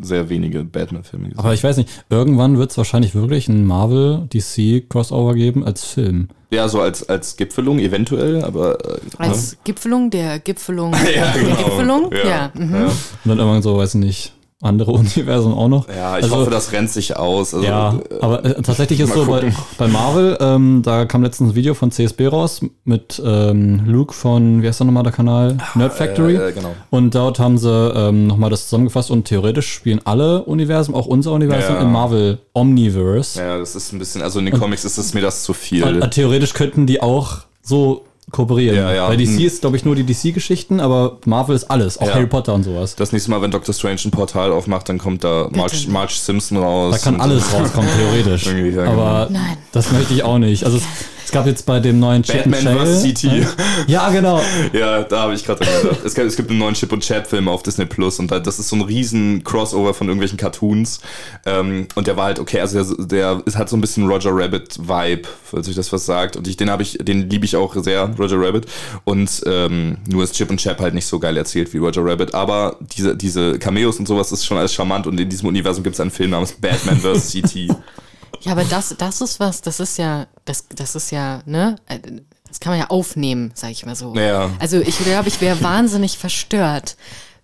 [0.00, 1.38] sehr wenige Batman-Filme gesehen.
[1.38, 6.28] Aber ich weiß nicht, irgendwann wird es wahrscheinlich wirklich ein Marvel-DC-Crossover geben als Film.
[6.50, 11.56] Ja, so als, als Gipfelung eventuell, aber äh, Als Gipfelung der Gipfelung Ja, der genau.
[11.56, 12.10] Gipfelung.
[12.12, 12.28] Ja.
[12.28, 12.50] Ja.
[12.54, 12.74] mhm.
[12.74, 12.84] ja.
[12.86, 12.92] Und
[13.24, 14.32] dann irgendwann so, weiß nicht,
[14.62, 15.88] andere Universen auch noch.
[15.88, 17.52] ja ich Also- hoffe, das rennt sich aus.
[17.52, 19.56] Also, Ja, äh, aber äh, tatsächlich ist so bei, gucken.
[19.76, 24.62] bei Marvel, ähm, da kam letztens ein Video von CSB raus mit ähm, Luke von,
[24.62, 25.58] wie heißt der nochmal der Kanal?
[25.74, 26.36] Nerd Factory.
[26.36, 26.74] äh, genau.
[26.90, 31.32] Und dort haben sie ähm, nochmal das zusammengefasst und theoretisch spielen alle Universen, auch unser
[31.32, 31.82] Universum, Ja.
[31.82, 33.40] im Marvel Omniverse.
[33.40, 35.82] Ja, das ist ein bisschen, also in den Comics ist es mir das zu viel.
[35.84, 38.76] Und, äh, theoretisch könnten die auch so kooperieren.
[38.76, 39.06] Ja, ja.
[39.08, 39.46] Bei DC Hm.
[39.46, 42.14] ist, glaube ich, nur die DC-Geschichten, aber Marvel ist alles, auch Ja.
[42.14, 42.96] Harry Potter und sowas.
[42.96, 46.58] Das nächste Mal, wenn Doctor Strange ein Portal aufmacht, dann kommt da Marge, Marge Simpson
[46.58, 46.94] raus.
[46.96, 48.46] Da kann alles rauskommen, theoretisch.
[48.74, 49.58] Ja, aber Nein.
[49.72, 50.64] das möchte ich auch nicht.
[50.64, 50.82] Also es
[51.32, 53.02] gab jetzt bei dem neuen Chip Batman and vs.
[53.02, 53.88] Chale- CT.
[53.88, 54.40] Ja, genau.
[54.72, 56.00] Ja, da habe ich gerade gedacht.
[56.04, 58.38] Es gibt, es gibt einen neuen Chip und Chap Film auf Disney Plus und da,
[58.38, 61.00] das ist so ein riesen Crossover von irgendwelchen Cartoons.
[61.44, 64.78] Ähm, und der war halt okay, also der, der hat so ein bisschen Roger Rabbit
[64.78, 66.36] Vibe, falls euch das was sagt.
[66.36, 68.66] Und ich, den habe ich, den liebe ich auch sehr, Roger Rabbit.
[69.04, 72.34] Und ähm, nur ist Chip und Chap halt nicht so geil erzählt wie Roger Rabbit.
[72.34, 75.94] Aber diese, diese Cameos und sowas ist schon alles charmant und in diesem Universum gibt
[75.94, 77.32] es einen Film namens Batman vs.
[77.32, 77.68] CT.
[78.42, 81.76] Ja, aber das, das ist was, das ist ja, das, das ist ja, ne?
[81.86, 81.98] äh,
[82.48, 84.14] Das kann man ja aufnehmen, sag ich mal so.
[84.14, 84.50] Ja.
[84.58, 86.96] Also ich glaube, ich wäre wahnsinnig verstört,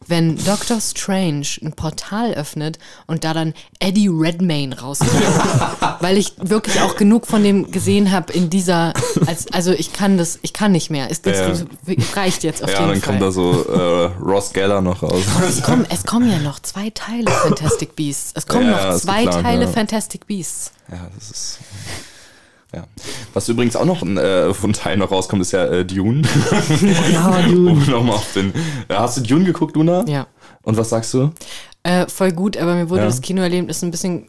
[0.06, 5.10] wenn Doctor Strange ein Portal öffnet und da dann Eddie Redmayne rauskommt.
[6.00, 8.94] Weil ich wirklich auch genug von dem gesehen habe in dieser,
[9.26, 11.10] als, also ich kann das, ich kann nicht mehr.
[11.10, 11.64] Es, es
[12.16, 13.10] reicht jetzt auf Ja, jeden dann Fall.
[13.18, 15.22] kommt da so äh, Ross Geller noch raus.
[15.46, 18.30] es, kommen, es kommen ja noch zwei Teile Fantastic Beasts.
[18.34, 19.70] Es kommen Ja, noch zwei Teile ja.
[19.70, 20.72] Fantastic Beasts.
[20.90, 21.58] Ja, das ist.
[22.74, 22.84] Ja.
[23.32, 26.22] Was übrigens auch noch äh, von Teil noch rauskommt, ist ja äh, Dune.
[27.12, 27.70] Ja, Dune.
[27.72, 28.52] um nochmal auf den.
[28.90, 30.04] Ja, hast du Dune geguckt, Luna?
[30.06, 30.26] Ja.
[30.62, 31.30] Und was sagst du?
[31.82, 33.06] Äh, voll gut, aber mir wurde Ja.
[33.06, 34.28] das Kinoerlebnis ein bisschen,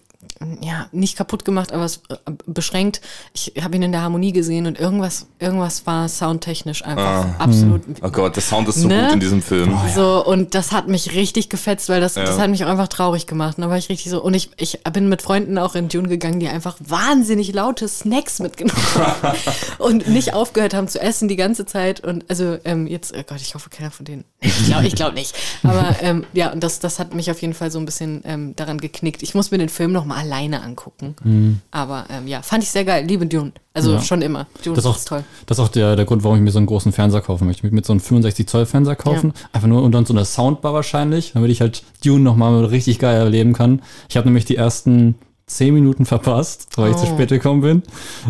[0.61, 2.15] ja, nicht kaputt gemacht, aber es, äh,
[2.45, 3.01] beschränkt.
[3.33, 7.81] Ich habe ihn in der Harmonie gesehen und irgendwas, irgendwas war soundtechnisch einfach absolut.
[8.01, 9.03] Oh Gott, der Sound ist so Ne?
[9.03, 9.77] gut in diesem Film.
[9.93, 12.43] So, und das hat mich richtig gefetzt, weil das, das Ja.
[12.43, 13.57] hat mich auch einfach traurig gemacht.
[13.57, 14.21] Und da war ich richtig so.
[14.21, 18.39] Und ich, ich bin mit Freunden auch in Dune gegangen, die einfach wahnsinnig laute Snacks
[18.39, 19.37] mitgenommen haben
[19.79, 21.99] und nicht aufgehört haben zu essen die ganze Zeit.
[22.01, 24.23] Und also ähm, jetzt, oh Gott, ich hoffe, keiner von denen.
[24.39, 25.35] Ich glaube ich glaub nicht.
[25.63, 28.55] Aber ähm, ja, und das, das hat mich auf jeden Fall so ein bisschen ähm,
[28.55, 29.21] daran geknickt.
[29.21, 31.61] Ich muss mir den Film nochmal alleine angucken.
[31.71, 33.05] Aber ähm, ja, fand ich sehr geil.
[33.05, 33.51] Liebe Dune.
[33.73, 34.01] Also Ja.
[34.01, 34.45] schon immer.
[34.63, 35.23] Dune Das ist auch, ist toll.
[35.47, 37.59] das ist auch der, der Grund, warum ich mir so einen großen Fernseher kaufen möchte.
[37.59, 39.34] Ich möchte mir so einen 65 Zoll Fernseher kaufen.
[39.51, 43.17] Einfach nur und dann so eine Soundbar wahrscheinlich, damit ich halt Dune nochmal richtig geil
[43.17, 43.82] erleben kann.
[44.09, 45.15] Ich habe nämlich die ersten
[45.47, 47.09] 10 Minuten verpasst, weil ich zu Oh.
[47.09, 47.84] spät gekommen bin.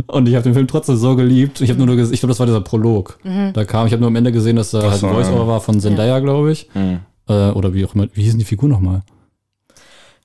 [0.07, 1.59] Und ich habe den Film trotzdem so geliebt.
[1.59, 3.19] Ich habe nur, ges- ich glaube, das war dieser Prolog.
[3.53, 5.47] Da kam, ich habe nur am Ende gesehen, dass da halt so, ein Voice-Over ja.
[5.47, 6.69] war von Zendaya, glaube ich.
[7.27, 8.07] Äh, oder wie auch immer.
[8.13, 9.01] Wie hießen die Figur nochmal?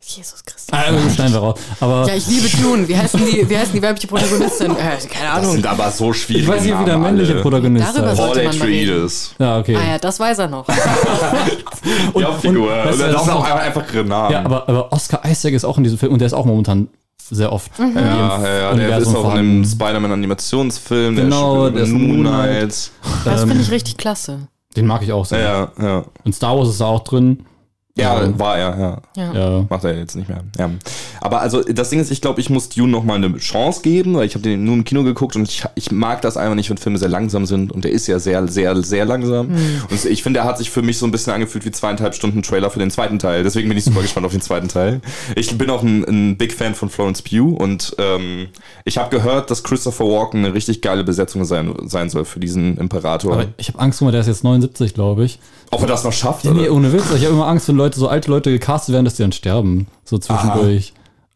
[0.07, 0.73] Jesus Christus.
[0.73, 1.59] Ah, das schneiden wir raus.
[1.81, 2.87] Aber Ja, ich liebe Dune.
[2.87, 4.73] Wie heißen die, wie heißen die weibliche Protagonistin?
[4.73, 5.53] Äh, keine Das Ahnung.
[5.53, 7.43] sind aber so schwierige ich weiß nicht, wie der männliche alle.
[7.43, 8.17] Protagonist Darüber heißt.
[8.19, 8.47] soll- Paul.
[8.49, 9.35] Atreides.
[9.39, 9.77] Ja, okay.
[9.77, 10.67] Ah ja, das weiß er noch.
[12.17, 12.69] Die Hauptfigur.
[12.69, 14.33] weißt Und du, das das ist ist auch einfach ihre Namen.
[14.33, 16.89] Ja, aber, aber Oscar Isaac ist auch in diesem Film und der ist auch momentan
[17.31, 17.71] sehr oft.
[17.79, 21.83] in jedem Ja, ja, ja, der Universum ist auch in einem Spider-Man-Animationsfilm, Genau, der der
[21.83, 22.91] ist ist in in Moon Knight.
[23.25, 24.49] Das Ähm, finde ich richtig klasse.
[24.77, 25.71] Den mag ich auch sehr.
[25.79, 26.05] Ja, ja.
[26.25, 27.47] Und Star Wars ist da auch drin.
[27.97, 29.03] Ja, war er, ja.
[29.17, 29.33] Ja.
[29.35, 29.67] Ja.
[29.71, 30.43] Macht er jetzt nicht mehr.
[30.59, 30.69] Ja.
[31.21, 34.15] Aber also das Ding ist, ich glaube, ich muss Dune noch mal eine Chance geben,
[34.15, 36.69] weil ich habe den nur im Kino geguckt und ich, ich mag das einfach nicht,
[36.71, 39.47] wenn Filme sehr langsam sind und der ist ja sehr, sehr, sehr langsam.
[39.91, 42.43] Und ich finde, er hat sich für mich so ein bisschen angefühlt wie zweieinhalb Stunden
[42.43, 43.45] Trailer für den zweiten Teil.
[43.45, 45.01] Deswegen bin ich super gespannt auf den zweiten Teil.
[45.37, 48.49] Ich bin auch ein, ein Big Fan von Florence Pugh und ähm,
[48.85, 52.77] ich habe gehört, dass Christopher Walken eine richtig geile Besetzung sein, sein soll für diesen
[52.77, 53.35] Imperator.
[53.35, 55.39] Aber ich habe Angst, guck mal, der ist jetzt 79, glaube ich.
[55.75, 56.45] Ob er das noch schafft?
[56.45, 56.73] Ja, nee, oder?
[56.73, 57.05] ohne Witz.
[57.17, 59.87] Ich habe immer Angst, wenn Leute, so alte Leute gecastet werden, dass die dann sterben.
[60.05, 60.93] So zwischendurch.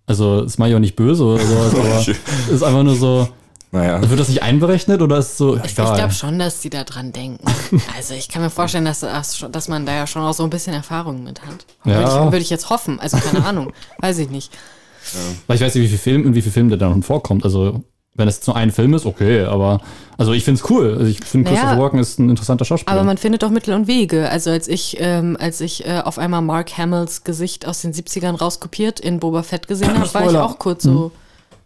[0.06, 1.72] Also, das mache ich auch nicht böse oder sowas,
[2.48, 3.28] aber ist einfach nur so.
[3.70, 4.08] Naja.
[4.08, 5.56] Wird das nicht einberechnet oder ist es so.
[5.56, 7.44] Ich, ich glaube schon, dass die da dran denken.
[7.94, 10.72] Also ich kann mir vorstellen, dass, dass man da ja schon auch so ein bisschen
[10.72, 11.66] Erfahrung mit hat.
[11.84, 11.98] Ja.
[11.98, 12.98] Würde, ich, würde ich jetzt hoffen.
[12.98, 13.72] Also keine Ahnung.
[13.98, 14.50] Weiß ich nicht.
[15.46, 17.44] Weil ich weiß nicht, wie viel Film, in wie viel Film der da noch vorkommt.
[17.44, 17.82] Also,
[18.18, 19.80] wenn es jetzt nur ein Film ist, okay, aber
[20.18, 20.96] also ich finde es cool.
[20.98, 22.94] Also ich finde Naja, Christopher Walken ist ein interessanter Schauspieler.
[22.96, 24.28] Aber man findet doch Mittel und Wege.
[24.28, 28.36] Also als ich, ähm, als ich äh, auf einmal Mark Hamills Gesicht aus den 70ern
[28.36, 31.12] rauskopiert in Boba Fett gesehen habe, war ich auch kurz so.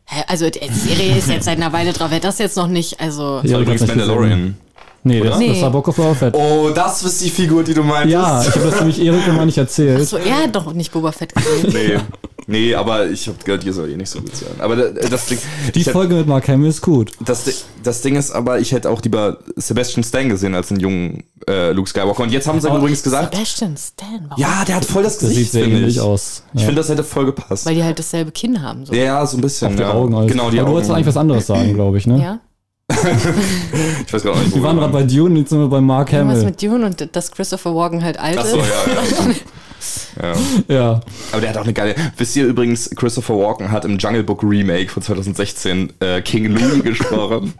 [0.05, 2.09] Hä, also die Serie ist jetzt seit einer Weile drauf.
[2.11, 3.41] Wer das jetzt noch nicht, also.
[3.45, 4.57] Ja, Übrigens Mandalorian.
[5.05, 5.49] nee, das, Nee.
[5.49, 6.35] das war Book of Boba Fett.
[6.35, 8.13] Oh, das ist die Figur, die du meintest.
[8.13, 10.01] Ja, ich habe das nämlich Erik immer nicht erzählt.
[10.03, 11.73] Achso, er hat doch nicht Boba Fett gesehen.
[11.73, 11.99] Nee,
[12.47, 14.49] nee, aber ich habe gehört, dir soll eh nicht so gut sein.
[14.59, 15.39] Aber da- das Ding,
[15.75, 17.13] Die ich Folge mit Mark Hamill ist gut.
[17.25, 17.45] das,
[17.83, 21.73] das Ding ist aber, ich hätte auch lieber Sebastian Stan gesehen als einen jungen äh,
[21.73, 22.23] Luke Skywalker.
[22.23, 24.41] Und jetzt haben sie Aber- übrigens gesagt, Sebastian Stan, warum?
[24.43, 26.01] ja, der hat voll das Das Gesicht, sieht sehr finde ähnlich ich.
[26.01, 26.43] aus.
[26.55, 26.67] Ich Ja.
[26.67, 27.67] finde, das hätte voll gepasst.
[27.67, 28.87] Weil die halt dasselbe Kinn haben.
[28.87, 28.93] So.
[28.95, 29.69] ja, so ein bisschen.
[29.69, 29.93] Auf die ja.
[29.93, 30.15] Augen.
[30.15, 30.29] Also.
[30.29, 30.73] Genau, die Aber du Augen.
[30.75, 32.21] wolltest eigentlich was anderes sagen, glaube ich, ne?
[32.23, 32.41] Ja?
[34.07, 36.13] Ich weiß gar nicht, wo Wir waren gerade bei Dune, jetzt sind wir bei Mark
[36.13, 36.45] Hamill.
[36.45, 39.11] mit Dune und dass Christopher Walken halt alt Achso, ja, ist.
[39.13, 39.27] ja.
[39.29, 39.35] ja.
[40.69, 41.01] Ja.
[41.33, 41.95] Aber der hat auch eine geile.
[42.17, 46.83] Wisst ihr übrigens, Christopher Walken hat im Jungle Book Remake von 2016 äh, King Louis
[46.85, 47.55] gesprochen.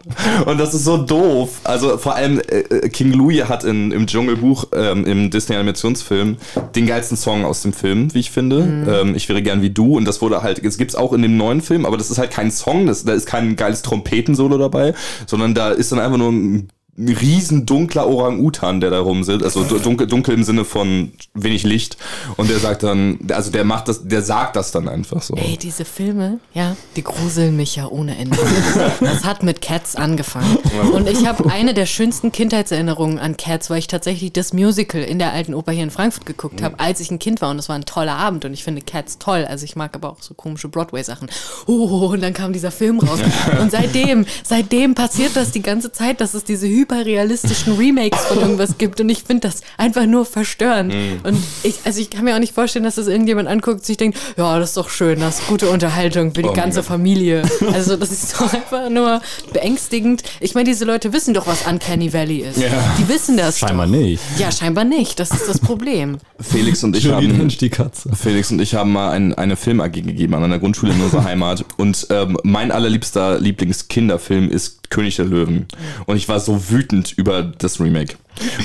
[0.47, 1.61] Und das ist so doof.
[1.65, 6.37] Also vor allem äh, äh, King Louis hat in, im Dschungelbuch, ähm, im Disney-Animationsfilm,
[6.75, 9.03] den geilsten Song aus dem Film, wie ich finde.
[9.03, 9.97] Ähm, ich wäre gern wie du.
[9.97, 12.31] Und das wurde halt, es gibt's auch in dem neuen Film, aber das ist halt
[12.31, 14.95] kein Song, das, da ist kein geiles Trompetensolo dabei,
[15.27, 16.69] sondern da ist dann einfach nur ein
[16.99, 21.63] ein riesen dunkler Orang-Utan, der da rumsitzt, also du- dunkel, dunkel im Sinne von wenig
[21.63, 21.97] Licht.
[22.37, 25.35] Und der sagt dann, also der macht das, der sagt das dann einfach so.
[25.35, 28.37] Ey, diese Filme, ja, die gruseln mich ja ohne Ende.
[29.01, 30.57] Das hat mit Cats angefangen.
[30.93, 35.19] Und ich habe eine der schönsten Kindheitserinnerungen an Cats, weil ich tatsächlich das Musical in
[35.19, 37.51] der alten Oper hier in Frankfurt geguckt habe, als ich ein Kind war.
[37.51, 38.45] Und es war ein toller Abend.
[38.45, 39.47] Und ich finde Cats toll.
[39.49, 41.29] Also ich mag aber auch so komische Broadway-Sachen.
[41.67, 43.21] Oh, und dann kam dieser Film raus.
[43.61, 48.77] Und seitdem, seitdem passiert das die ganze Zeit, dass es diese hyperrealistischen Remakes von irgendwas
[48.79, 49.01] gibt.
[49.01, 50.93] Und ich finde das einfach nur verstörend.
[51.23, 53.97] Und ich, also ich kann mir auch nicht vorstellen, dass das irgendjemand anguckt und sich
[53.97, 56.83] denkt, ja, das ist doch schön, das ist gute Unterhaltung für die Oh ganze.
[56.83, 57.43] Familie.
[57.73, 59.21] Also das ist doch einfach nur
[59.53, 60.23] beängstigend.
[60.41, 62.59] Ich meine, diese Leute wissen doch, was Uncanny Valley ist.
[62.59, 62.69] Ja.
[62.99, 63.93] Die wissen das Scheinbar doch.
[63.93, 64.23] nicht.
[64.39, 65.21] Ja, scheinbar nicht.
[65.21, 66.19] Das ist das Problem.
[66.41, 68.11] Felix und ich haben, die Katze.
[68.17, 71.65] Felix und ich haben mal ein, eine Film-AG gegeben an einer Grundschule in unserer Heimat.
[71.77, 75.67] Und ähm, mein allerliebster Lieblingskinderfilm ist König der Löwen.
[76.07, 78.17] Und ich war so wütend über das Remake.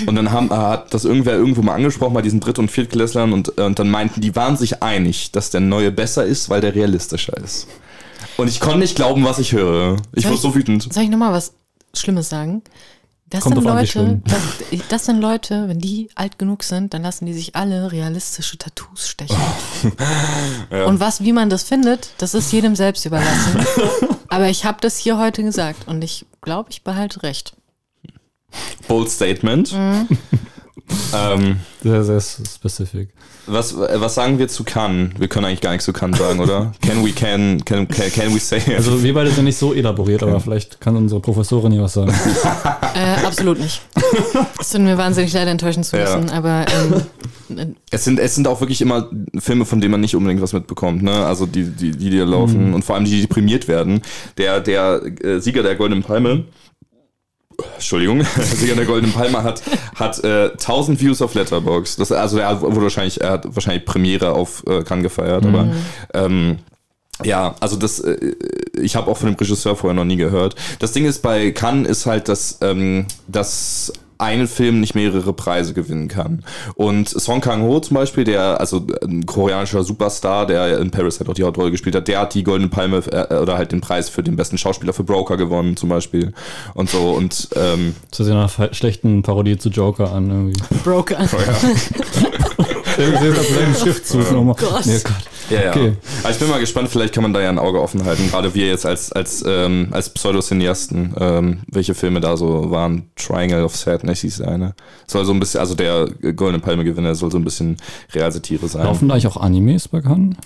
[0.06, 3.58] Und dann haben, hat das irgendwer irgendwo mal angesprochen bei diesen Dritt- und Viertklässlern und,
[3.58, 6.76] äh, und dann meinten, die waren sich einig, dass der neue besser ist, weil der
[6.76, 7.68] realistischer ist.
[8.36, 9.98] Und ich konnte nicht glauben, was ich höre.
[10.14, 10.94] Ich Soll wurde so wütend.
[10.94, 11.54] Soll ich nochmal was
[11.94, 12.62] Schlimmes sagen?
[13.30, 17.26] Das Kommt sind Leute, das, das sind Leute, wenn die alt genug sind, dann lassen
[17.26, 19.36] die sich alle realistische Tattoos stechen.
[20.88, 23.66] Und was, wie man das findet, das ist jedem selbst überlassen.
[24.30, 27.56] Aber ich habe das hier heute gesagt und ich glaube, ich behalte recht.
[28.88, 29.74] Bold Statement.
[29.74, 30.08] Mhm.
[31.16, 33.10] Ähm, Sehr, sehr specific.
[33.46, 35.12] Was, äh, was sagen wir zu Cannes?
[35.18, 36.74] Wir können eigentlich gar nichts zu Cannes sagen, oder?
[36.82, 38.62] Can we can, can, can, can we say?
[38.76, 42.14] Also wir beide sind nicht so elaboriert, aber vielleicht kann unsere Professorin hier was sagen.
[42.98, 43.80] Äh, absolut nicht.
[44.60, 46.18] Es tut mir wahnsinnig leid, enttäuschen zu Ja.
[46.18, 46.66] müssen, aber
[47.50, 49.08] ähm, es, sind, es sind auch wirklich immer
[49.38, 51.24] Filme, von denen man nicht unbedingt was mitbekommt, ne?
[51.24, 54.02] Also die, die, die, die da laufen und vor allem die, die prämiert werden.
[54.40, 56.46] Der, der äh, Sieger der Goldenen Palme,
[57.76, 59.62] Entschuldigung, Sieger der Goldenen Palme hat,
[59.96, 61.96] hat äh, 1000 Views auf Letterbox.
[61.96, 65.70] Das, also er wurde wahrscheinlich, er hat wahrscheinlich Premiere auf äh, Cannes gefeiert, aber
[66.14, 66.60] ähm,
[67.24, 68.36] ja, also das, äh,
[68.80, 70.56] ich habe auch von dem Regisseur vorher noch nie gehört.
[70.80, 75.74] Das Ding ist bei Cannes ist halt, dass, ähm, dass ein Film nicht mehrere Preise
[75.74, 76.44] gewinnen kann.
[76.76, 81.34] Und Song Kang-ho zum Beispiel, der, also ein koreanischer Superstar, der in Paris halt auch
[81.34, 84.24] die Hauptrolle gespielt hat, der hat die Goldene Palme äh, oder halt den Preis für
[84.24, 86.34] den besten Schauspieler für Broker gewonnen zum Beispiel.
[86.74, 90.62] Und so und ähm, Das sich nach einer schlechten Parodie zu Joker an irgendwie.
[90.84, 91.18] Broker.
[91.18, 91.76] Der sehe
[93.06, 94.56] gerade seinen Schriftzug nochmal.
[94.56, 94.86] Gott.
[94.86, 95.24] Nee, Gott.
[95.50, 95.70] Ja, ja.
[95.72, 95.94] Okay.
[96.24, 98.54] Aber ich bin mal gespannt, vielleicht kann man da ja ein Auge offen halten, gerade
[98.54, 103.10] wir jetzt als, als, ähm, als Pseudocineasten, ähm, welche Filme da so waren.
[103.16, 104.76] Triangle of Sadness hieß der eine.
[105.08, 107.78] Soll so ein bisschen, also der Goldene Palme-Gewinner soll so ein bisschen
[108.14, 108.84] Realsatire sein.
[108.84, 110.38] Laufen da eigentlich auch Animes bekannt?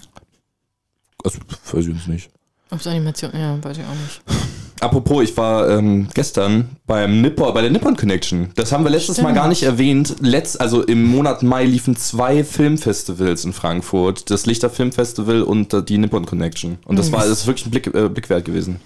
[1.24, 1.39] Also,
[1.72, 2.30] weiß ich jetzt nicht.
[2.72, 4.22] Ob's Animation, ja, weiß ich auch nicht.
[4.82, 8.50] Apropos, ich war ähm, gestern beim Nippon, bei der Nippon Connection.
[8.56, 9.36] Das haben wir letztes Mal Stimmt.
[9.36, 10.16] gar nicht erwähnt.
[10.22, 14.32] Letzt, also im Monat Mai liefen zwei Filmfestivals in Frankfurt.
[14.32, 16.80] Das Lichter Filmfestival und äh, die Nippon Connection.
[16.86, 18.82] Und das war das ist wirklich ein Blick, äh, Blick wert gewesen.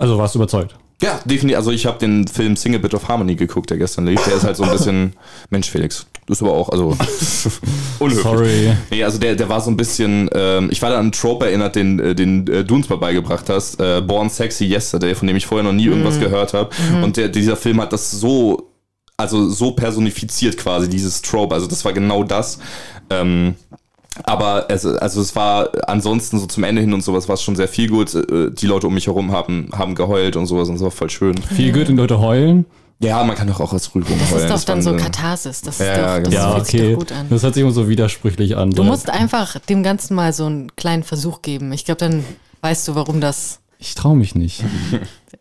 [0.00, 0.74] Also warst du überzeugt?
[1.02, 1.58] Ja, definitiv.
[1.58, 4.22] Also ich habe den Film Single Bit of Harmony geguckt, der gestern lief.
[4.24, 5.12] Der ist halt so ein bisschen,
[5.50, 6.96] Mensch Felix, du bist aber auch, also
[7.98, 8.22] unhöflich.
[8.22, 8.76] Sorry.
[8.90, 11.46] Nee, also der, der war so ein bisschen, ähm, ich war da an einen Trope
[11.46, 15.28] erinnert, den, äh, den äh, du uns mal beigebracht hast, äh, Born Sexy Yesterday, von
[15.28, 16.70] dem ich vorher noch nie irgendwas gehört habe.
[17.02, 18.70] Und der, dieser Film hat das so,
[19.18, 21.54] also so personifiziert quasi, dieses Trope.
[21.54, 22.58] Also das war genau das.
[23.10, 23.54] Ähm,
[24.24, 27.56] aber es, also es war ansonsten so zum Ende hin und sowas war es schon
[27.56, 28.14] sehr viel gut.
[28.14, 31.10] Äh, Die Leute um mich herum haben, haben geheult und sowas und es war voll
[31.10, 31.36] schön.
[31.42, 32.64] Viel gut und Leute heulen.
[32.98, 34.44] Ja, man kann doch auch als Rührung Das heulen.
[34.44, 35.60] ist doch dann war so ein- Katharsis.
[35.60, 36.40] Das, ist Ja, doch, das genau.
[36.40, 36.92] Ja, fühlt sich okay.
[36.92, 37.26] doch gut an.
[37.28, 38.70] Das hört sich immer so widersprüchlich an.
[38.70, 41.72] Du musst einfach dem Ganzen mal so einen kleinen Versuch geben.
[41.72, 42.24] Ich glaube, dann
[42.62, 43.60] weißt du, warum das.
[43.78, 44.62] ich traue mich nicht.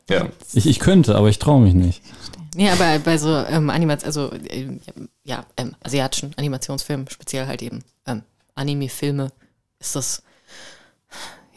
[0.08, 0.28] Ja.
[0.54, 2.04] Ich, ich könnte, aber ich traue mich nicht.
[2.56, 4.80] Nee, aber bei so ähm, Animats, also ähm,
[5.24, 7.80] ja, ähm, asiatischen Animationsfilmen, speziell halt eben
[8.56, 9.32] Anime-Filme,
[9.80, 10.24] ist das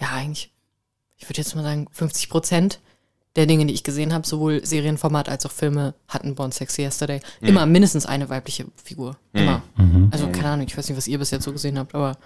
[0.01, 0.53] ja eigentlich,
[1.17, 2.81] ich würde jetzt mal sagen, 50 Prozent
[3.37, 7.21] der Dinge, die ich gesehen habe, sowohl Serienformat als auch Filme, hatten Born Sexy Yesterday.
[7.41, 9.17] Immer mindestens eine weibliche Figur.
[9.33, 9.63] Immer.
[10.11, 12.17] Also keine Ahnung, ich weiß nicht, was ihr bis jetzt so gesehen habt, aber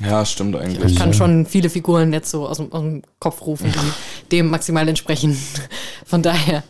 [0.00, 0.92] ja, stimmt eigentlich.
[0.92, 4.50] ich kann schon viele Figuren jetzt so aus dem, aus dem Kopf rufen, die dem
[4.50, 5.38] maximal entsprechen.
[6.04, 6.64] Von daher.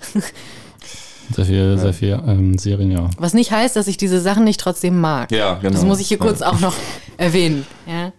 [1.32, 3.10] Sehr viel, sehr viel ähm, Serien, ja.
[3.18, 5.32] Was nicht heißt, dass ich diese Sachen nicht trotzdem mag.
[5.32, 5.72] Ja, genau.
[5.72, 6.74] Das muss ich hier kurz auch noch
[7.16, 7.66] erwähnen.
[7.86, 8.12] Ja?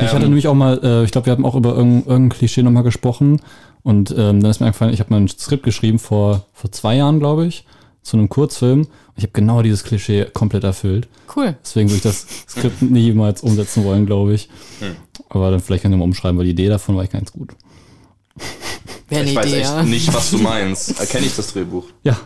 [0.00, 2.62] Ich hatte nämlich auch mal, äh, ich glaube, wir haben auch über irgendein, irgendein Klischee
[2.62, 3.40] nochmal gesprochen.
[3.82, 6.96] Und ähm, dann ist mir eingefallen, ich habe mal ein Skript geschrieben vor, vor zwei
[6.96, 7.64] Jahren, glaube ich,
[8.02, 8.80] zu einem Kurzfilm.
[8.82, 11.08] Und ich habe genau dieses Klischee komplett erfüllt.
[11.34, 11.56] Cool.
[11.64, 14.48] Deswegen würde ich das Skript niemals umsetzen wollen, glaube ich.
[15.28, 17.54] Aber dann vielleicht kann ich mal umschreiben, weil die Idee davon war ich ganz gut.
[19.08, 19.82] Wäre Ich weiß Idee, echt ja.
[19.82, 21.00] nicht, was du meinst.
[21.00, 21.86] Erkenne ich das Drehbuch.
[22.02, 22.16] Ja.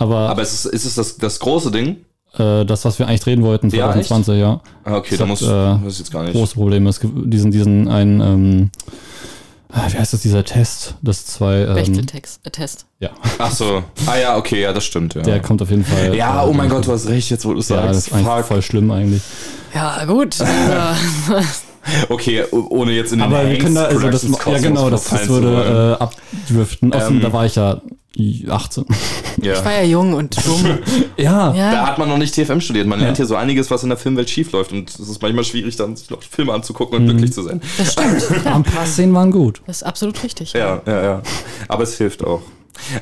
[0.00, 1.98] Aber, Aber ist es, ist es das, das große Ding?
[2.38, 4.60] äh, das, was wir eigentlich drehen wollten, Ja, 2020, ja.
[4.84, 6.32] Ah, okay, da muss äh, das ist jetzt gar nicht.
[6.32, 6.88] große Probleme.
[6.88, 8.70] Es gibt diesen, diesen einen, ähm,
[9.72, 12.86] ah, wie heißt das, dieser Test, das zwei, ähm, Bechteltext, äh, Test.
[13.00, 13.82] ja, Ach so.
[14.06, 15.22] Ah ja, okay, ja, das stimmt, ja.
[15.22, 16.14] der kommt auf jeden Fall.
[16.14, 18.06] ja, äh, oh mein Gott, du hast recht, jetzt wo du Ja, das sagst.
[18.08, 18.44] ist eigentlich Fuck.
[18.46, 19.22] voll schlimm eigentlich.
[19.74, 20.36] Ja, gut.
[22.08, 25.28] Okay, ohne jetzt in den Aber wir können da, also das, ja genau, das, das
[25.28, 26.92] würde äh, abdriften.
[26.92, 27.80] Außerdem, Ähm, da war ich ja
[28.48, 28.84] 18.
[29.42, 29.54] ja.
[29.54, 30.78] ich war ja jung und dumm.
[31.16, 31.86] Ja, Da Ja.
[31.86, 32.86] hat man noch nicht TFM studiert.
[32.86, 34.72] Man lernt hier so einiges, was in der Filmwelt schief läuft.
[34.72, 37.04] Und es ist manchmal schwierig, dann sich noch Filme anzugucken Mhm.
[37.04, 37.60] und glücklich zu sein.
[37.78, 38.46] Das stimmt.
[38.46, 39.62] ein paar Szenen waren gut.
[39.66, 40.52] Das ist absolut richtig.
[40.52, 41.22] Ja, ja, ja.
[41.68, 42.42] Aber es hilft auch.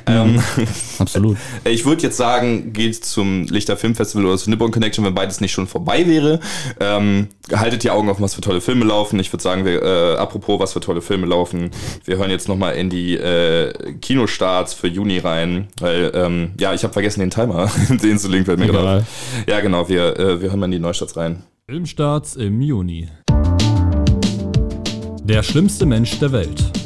[0.05, 0.41] Ähm,
[0.99, 1.37] Absolut.
[1.65, 5.51] ich würde jetzt sagen, geht zum Lichter Filmfestival oder zu Nippon Connection, wenn beides nicht
[5.51, 6.39] schon vorbei wäre.
[6.79, 9.19] Ähm, haltet die Augen offen, was für tolle Filme laufen.
[9.19, 11.71] Ich würde sagen, wir, äh, apropos, was für tolle Filme laufen,
[12.05, 15.67] wir hören jetzt nochmal in die äh, Kinostarts für Juni rein.
[15.79, 18.81] Weil, ähm, ja, ich habe vergessen den Timer, den zu link fällt mir Egal.
[18.81, 19.01] gerade.
[19.01, 19.07] auf.
[19.47, 21.43] Ja, genau, wir, äh, wir hören mal in die Neustarts rein.
[21.67, 23.07] Filmstarts im Juni.
[25.23, 26.78] Der schlimmste Mensch der Welt.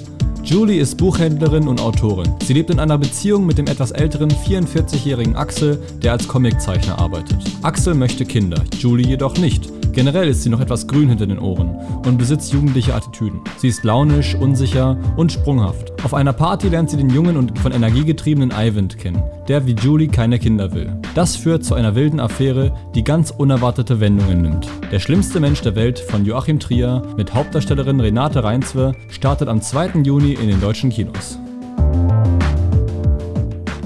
[0.45, 2.29] Julie ist Buchhändlerin und Autorin.
[2.43, 7.37] Sie lebt in einer Beziehung mit dem etwas älteren 44-jährigen Axel, der als Comiczeichner arbeitet.
[7.61, 9.69] Axel möchte Kinder, Julie jedoch nicht.
[9.93, 11.69] Generell ist sie noch etwas grün hinter den Ohren
[12.05, 13.41] und besitzt jugendliche Attitüden.
[13.57, 15.93] Sie ist launisch, unsicher und sprunghaft.
[16.03, 19.75] Auf einer Party lernt sie den jungen und von Energie getriebenen Ivan kennen, der wie
[19.75, 20.91] Julie keine Kinder will.
[21.13, 24.67] Das führt zu einer wilden Affäre, die ganz unerwartete Wendungen nimmt.
[24.91, 30.01] Der schlimmste Mensch der Welt von Joachim Trier mit Hauptdarstellerin Renate Reinswer startet am 2.
[30.03, 31.37] Juni in den deutschen Kinos.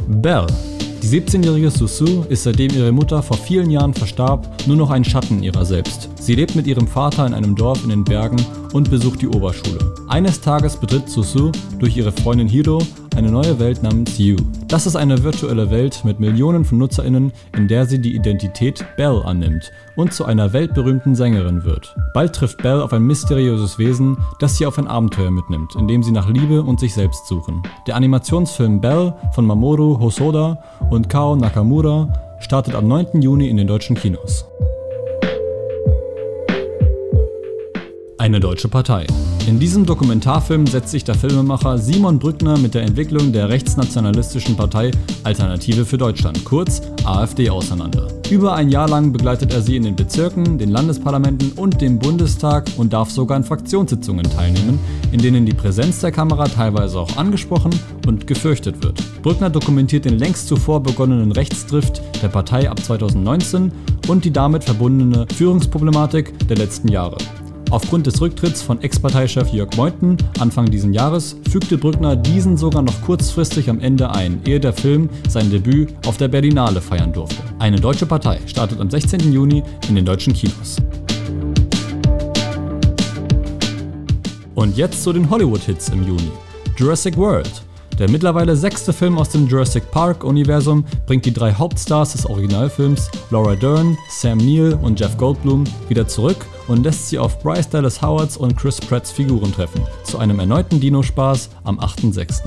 [0.07, 0.47] Belle.
[1.01, 5.41] Die 17-jährige Susu ist seitdem ihre Mutter vor vielen Jahren verstarb, nur noch ein Schatten
[5.41, 6.09] ihrer selbst.
[6.19, 8.43] Sie lebt mit ihrem Vater in einem Dorf in den Bergen
[8.73, 9.79] und besucht die Oberschule.
[10.09, 12.81] Eines Tages betritt Susu durch ihre Freundin Hiro
[13.17, 14.35] eine neue Welt namens You.
[14.67, 19.25] Das ist eine virtuelle Welt mit Millionen von NutzerInnen, in der sie die Identität Belle
[19.25, 21.95] annimmt und zu einer weltberühmten Sängerin wird.
[22.13, 26.03] Bald trifft Belle auf ein mysteriöses Wesen, das sie auf ein Abenteuer mitnimmt, in dem
[26.03, 27.63] sie nach Liebe und sich selbst suchen.
[27.87, 30.59] Der Animationsfilm Belle von Mamoru Hosoda
[30.91, 33.23] und Kao Nakamura startet am 9.
[33.23, 34.45] Juni in den deutschen Kinos.
[38.27, 39.07] Eine deutsche Partei.
[39.47, 44.91] In diesem Dokumentarfilm setzt sich der Filmemacher Simon Brückner mit der Entwicklung der rechtsnationalistischen Partei
[45.23, 48.09] Alternative für Deutschland, kurz AfD, auseinander.
[48.29, 52.69] Über ein Jahr lang begleitet er sie in den Bezirken, den Landesparlamenten und dem Bundestag
[52.75, 54.77] und darf sogar an Fraktionssitzungen teilnehmen,
[55.13, 57.71] in denen die Präsenz der Kamera teilweise auch angesprochen
[58.07, 59.01] und gefürchtet wird.
[59.21, 63.71] Brückner dokumentiert den längst zuvor begonnenen Rechtsdrift der Partei ab 2019
[64.09, 67.15] und die damit verbundene Führungsproblematik der letzten Jahre.
[67.69, 73.01] Aufgrund des Rücktritts von Ex-Parteichef Jörg Meuthen Anfang diesen Jahres fügte Brückner diesen sogar noch
[73.01, 77.43] kurzfristig am Ende ein, ehe der Film sein Debüt auf der Berlinale feiern durfte.
[77.59, 79.33] Eine deutsche Partei startet am 16.
[79.33, 80.77] Juni in den deutschen Kinos.
[84.55, 86.31] Und jetzt zu den Hollywood-Hits im Juni.
[86.77, 87.63] Jurassic World.
[87.99, 93.55] Der mittlerweile sechste Film aus dem Jurassic Park-Universum bringt die drei Hauptstars des Originalfilms, Laura
[93.55, 98.37] Dern, Sam Neill und Jeff Goldblum, wieder zurück und lässt sie auf Bryce Dallas Howards
[98.37, 102.43] und Chris Pratts Figuren treffen, zu einem erneuten Dino-Spaß am 8.6.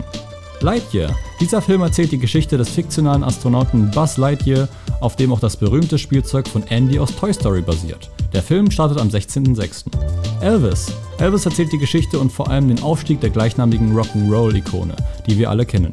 [0.63, 1.17] Lightyear.
[1.41, 4.69] Dieser Film erzählt die Geschichte des fiktionalen Astronauten Buzz Lightyear,
[5.01, 8.11] auf dem auch das berühmte Spielzeug von Andy aus Toy Story basiert.
[8.35, 9.87] Der Film startet am 16.06.
[10.43, 10.93] Elvis.
[11.19, 14.95] Elvis erzählt die Geschichte und vor allem den Aufstieg der gleichnamigen Rock'n'Roll-Ikone,
[15.27, 15.91] die wir alle kennen.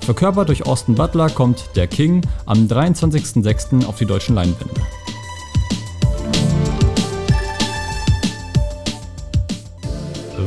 [0.00, 3.84] Verkörpert durch Austin Butler kommt Der King am 23.06.
[3.86, 4.80] auf die deutschen Leinwände.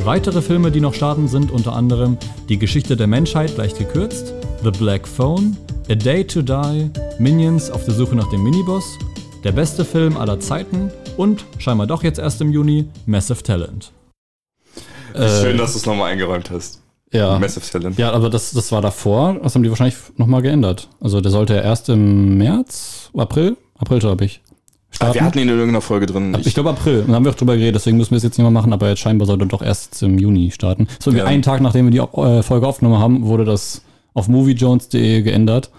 [0.04, 2.16] Weitere Filme, die noch starten, sind unter anderem
[2.48, 4.32] Die Geschichte der Menschheit leicht gekürzt,
[4.64, 5.56] The Black Phone,
[5.90, 8.98] A Day to Die, Minions auf der Suche nach dem Miniboss,
[9.44, 13.92] der beste Film aller Zeiten und scheinbar doch jetzt erst im Juni Massive Talent.
[15.14, 16.80] Schön, dass du es nochmal eingeräumt hast.
[17.12, 17.38] Ja.
[17.38, 17.98] Massive Talent.
[17.98, 19.38] Ja, aber das, das war davor.
[19.42, 20.88] Das haben die wahrscheinlich nochmal geändert.
[21.00, 24.40] Also der sollte ja erst im März, April, April glaube ich.
[24.98, 26.36] Ah, wir hatten ihn in irgendeiner Folge drin.
[26.44, 27.00] Ich glaube April.
[27.02, 28.72] Und da haben wir auch drüber geredet, deswegen müssen wir es jetzt nicht mehr machen,
[28.72, 30.88] aber jetzt scheinbar sollte doch erst im Juni starten.
[31.02, 31.24] So wie Ja.
[31.26, 33.82] einen Tag, nachdem wir die äh, Folge aufgenommen haben, wurde das
[34.14, 35.70] auf moviejones.de geändert.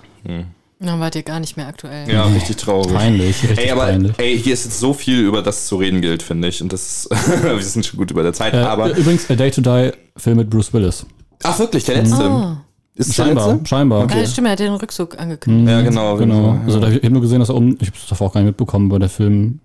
[0.80, 2.09] Dann wart ihr gar nicht mehr aktuell.
[2.12, 2.93] ja, richtig traurig.
[2.93, 4.14] Peinlich, richtig Ey, aber peinlich.
[4.18, 6.62] ey, hier ist jetzt so viel, über das zu reden gilt, finde ich.
[6.64, 7.09] Und das ist,
[7.43, 8.53] wir sind schon gut über der Zeit.
[8.53, 11.05] Äh, aber, übrigens, A Day to Die, Film mit Bruce Willis.
[11.43, 12.24] ach wirklich, der letzte.
[12.24, 12.61] Ah.
[12.96, 14.10] Ist Scheinbar, scheinbar.
[14.10, 15.70] Ja, stimmt, er hat den Rückzug angekündigt.
[15.70, 16.18] Ja, genau.
[16.18, 16.54] Genau.
[16.54, 16.62] genau.
[16.66, 18.42] Also da, ich habe nur gesehen, dass er um, ich habe es davor auch gar
[18.42, 19.60] nicht mitbekommen, aber der Film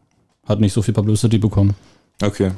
[0.47, 1.75] hat nicht so viel Publicity bekommen.
[2.23, 2.53] Okay.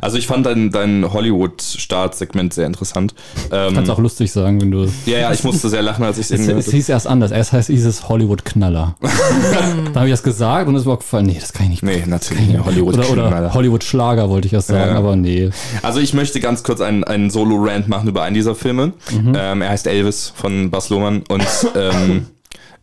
[0.00, 3.14] Also ich fand dein, dein Hollywood-Startsegment sehr interessant.
[3.52, 4.88] Ähm, Kannst auch lustig sagen, wenn du.
[5.06, 7.30] ja, ja, ich musste sehr lachen, als ich es Es, irgendwie es hieß erst anders.
[7.30, 8.96] Erst heißt hieß es Hollywood-Knaller.
[9.92, 11.84] da habe ich das gesagt und es war gefallen, nee, das kann ich nicht.
[11.84, 12.64] Nee, natürlich nicht.
[12.64, 14.98] Hollywood Oder, oder Hollywood-Schlager wollte ich erst sagen, Ja.
[14.98, 15.50] aber nee.
[15.82, 18.94] Also ich möchte ganz kurz einen, einen Solo-Rant machen über einen dieser Filme.
[19.12, 19.34] Mhm.
[19.36, 22.26] Ähm, er heißt Elvis von Bas Lohmann und ähm,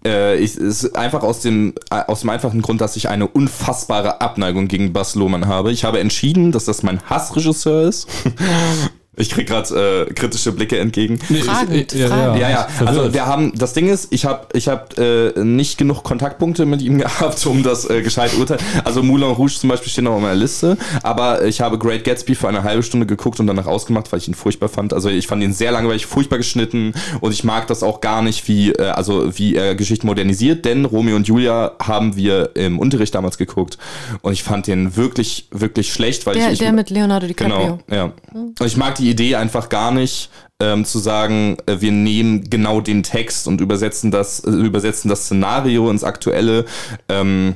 [0.06, 4.22] äh, ich, ist einfach aus dem, äh, aus dem einfachen Grund, dass ich eine unfassbare
[4.22, 5.72] Abneigung gegen Bas Lohmann habe.
[5.72, 8.08] Ich habe entschieden, dass das mein Hassregisseur ist.
[9.20, 11.20] Ich krieg gerade äh, kritische Blicke entgegen.
[11.20, 12.39] Fragend, ja, fragend.
[12.39, 12.67] Ja, ja.
[12.80, 13.13] Also Verwirrt.
[13.13, 16.97] wir haben, das Ding ist, ich habe ich hab, äh, nicht genug Kontaktpunkte mit ihm
[16.99, 18.61] gehabt, um das äh, gescheit urteilen.
[18.86, 22.34] Also Moulin Rouge zum Beispiel steht noch auf meiner Liste, aber ich habe Great Gatsby
[22.34, 24.93] für eine halbe Stunde geguckt und danach ausgemacht, weil ich ihn furchtbar fand.
[24.93, 28.47] Also ich fand ihn sehr langweilig, furchtbar geschnitten und ich mag das auch gar nicht,
[28.47, 33.13] wie, äh, also wie er Geschichten modernisiert, denn Romeo und Julia haben wir im Unterricht
[33.15, 33.78] damals geguckt
[34.22, 37.80] und ich fand den wirklich, wirklich schlecht, weil Der, ich, ich der mit Leonardo DiCaprio.
[37.88, 38.13] Genau, ja.
[38.34, 40.30] Und ich mag die Idee einfach gar nicht,
[40.62, 45.24] ähm, zu sagen, äh, wir nehmen genau den Text und übersetzen das, äh, übersetzen das
[45.26, 46.66] Szenario ins Aktuelle.
[47.07, 47.55] Ähm,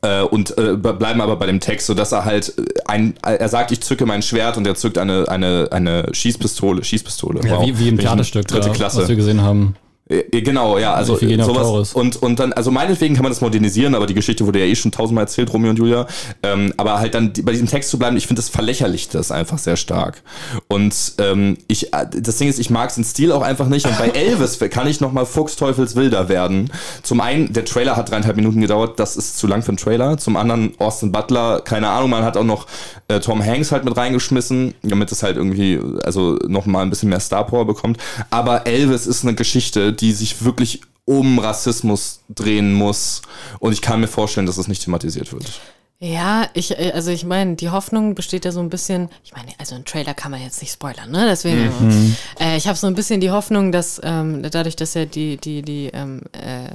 [0.00, 3.14] äh, und äh, be- bleiben aber bei dem Text, so dass er halt äh, ein,
[3.22, 7.40] er sagt, ich zücke mein Schwert und er zückt eine eine eine Schießpistole, Schießpistole.
[7.46, 7.66] Ja, Wow.
[7.66, 9.02] wie, wie im Theaterstück, dritte da, Klasse.
[9.02, 9.76] was wir gesehen haben.
[10.08, 11.92] Äh, Genau, ja, also sowas.
[11.94, 14.76] Und, und dann, also meinetwegen kann man das modernisieren, aber die Geschichte wurde ja eh
[14.76, 16.06] schon tausendmal erzählt, Romeo und Julia.
[16.42, 19.58] Ähm, aber halt dann bei diesem Text zu bleiben, ich finde, das verlächerlicht das einfach
[19.58, 20.22] sehr stark.
[20.68, 23.86] Und ähm, ich, äh, das Ding ist, ich mag den Stil auch einfach nicht.
[23.86, 26.70] Und bei Elvis kann ich nochmal Fuchsteufelswilder werden.
[27.02, 30.18] Zum einen, der Trailer hat dreieinhalb Minuten gedauert, das ist zu lang für einen Trailer.
[30.18, 32.66] Zum anderen, Austin Butler, keine Ahnung, man hat auch noch
[33.08, 37.20] äh, Tom Hanks halt mit reingeschmissen, damit es halt irgendwie, also nochmal ein bisschen mehr
[37.20, 37.98] Star Power bekommt.
[38.30, 43.22] Aber Elvis ist eine Geschichte, die sich wirklich um Rassismus drehen muss.
[43.60, 45.60] Und ich kann mir vorstellen, dass es nicht thematisiert wird.
[45.98, 49.52] Ja, ich, äh, also ich meine, die Hoffnung besteht ja so ein bisschen, ich meine,
[49.58, 51.26] also ein Trailer kann man jetzt nicht spoilern, ne?
[51.26, 55.38] Deswegen, äh, ich habe so ein bisschen die Hoffnung, dass ähm, dadurch, dass ja die,
[55.38, 56.66] die, die ähm, äh,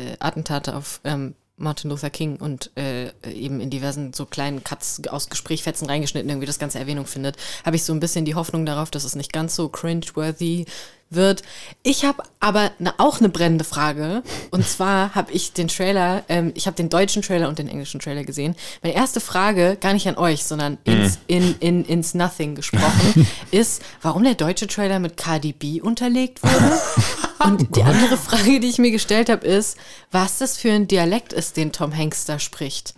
[0.00, 5.02] äh, Attentate auf ähm, Martin Luther King und äh, eben in diversen so kleinen Cuts
[5.08, 8.66] aus Gesprächfetzen reingeschnitten irgendwie das ganze Erwähnung findet, habe ich so ein bisschen die Hoffnung
[8.66, 10.66] darauf, dass es nicht ganz so cringe-worthy
[11.10, 11.42] wird.
[11.82, 14.22] Ich habe aber ne, auch eine brennende Frage.
[14.50, 18.00] Und zwar habe ich den Trailer, ähm, ich habe den deutschen Trailer und den englischen
[18.00, 18.56] Trailer gesehen.
[18.82, 23.82] Meine erste Frage, gar nicht an euch, sondern ins, in, in, ins Nothing gesprochen, ist,
[24.02, 26.80] warum der deutsche Trailer mit Cardi B unterlegt wurde.
[27.40, 29.78] Und die andere Frage, die ich mir gestellt habe, ist,
[30.10, 32.94] was das für ein Dialekt ist, den Tom Hanks da spricht.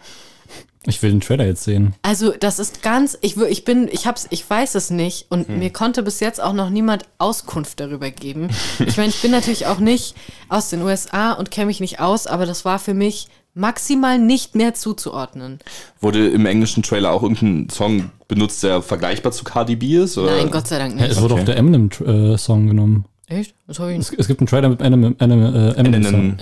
[0.87, 1.95] Ich will den Trailer jetzt sehen.
[2.03, 5.71] Also das ist ganz, ich, ich bin, ich hab's, ich weiß es nicht und mir
[5.71, 8.49] konnte bis jetzt auch noch niemand Auskunft darüber geben.
[8.85, 10.17] Ich meine, ich bin natürlich auch nicht
[10.49, 14.55] aus den USA und kenne mich nicht aus, aber das war für mich maximal nicht
[14.55, 15.59] mehr zuzuordnen.
[16.01, 20.17] Wurde im englischen Trailer auch irgendein Song benutzt, der vergleichbar zu Cardi B ist?
[20.19, 20.37] Oder?
[20.37, 21.13] Nein, Gott sei Dank Ja, nicht.
[21.13, 23.05] es wurde auch der Eminem-Song genommen.
[23.33, 23.55] Echt?
[23.67, 26.05] Das hab ich Es, es gibt einen Trailer mit äh, Eminem, Eminem.
[26.05, 26.39] Song.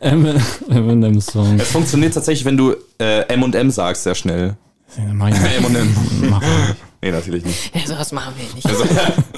[0.00, 1.58] Eminem, Eminem Song.
[1.60, 4.56] Es funktioniert tatsächlich, wenn du äh, M und M sagst, sehr schnell.
[5.12, 5.96] Mein M und M.
[6.30, 6.76] Mach mal.
[7.02, 7.74] Nee, natürlich nicht.
[7.74, 8.66] Ja, sowas machen wir nicht.
[8.66, 8.84] Also,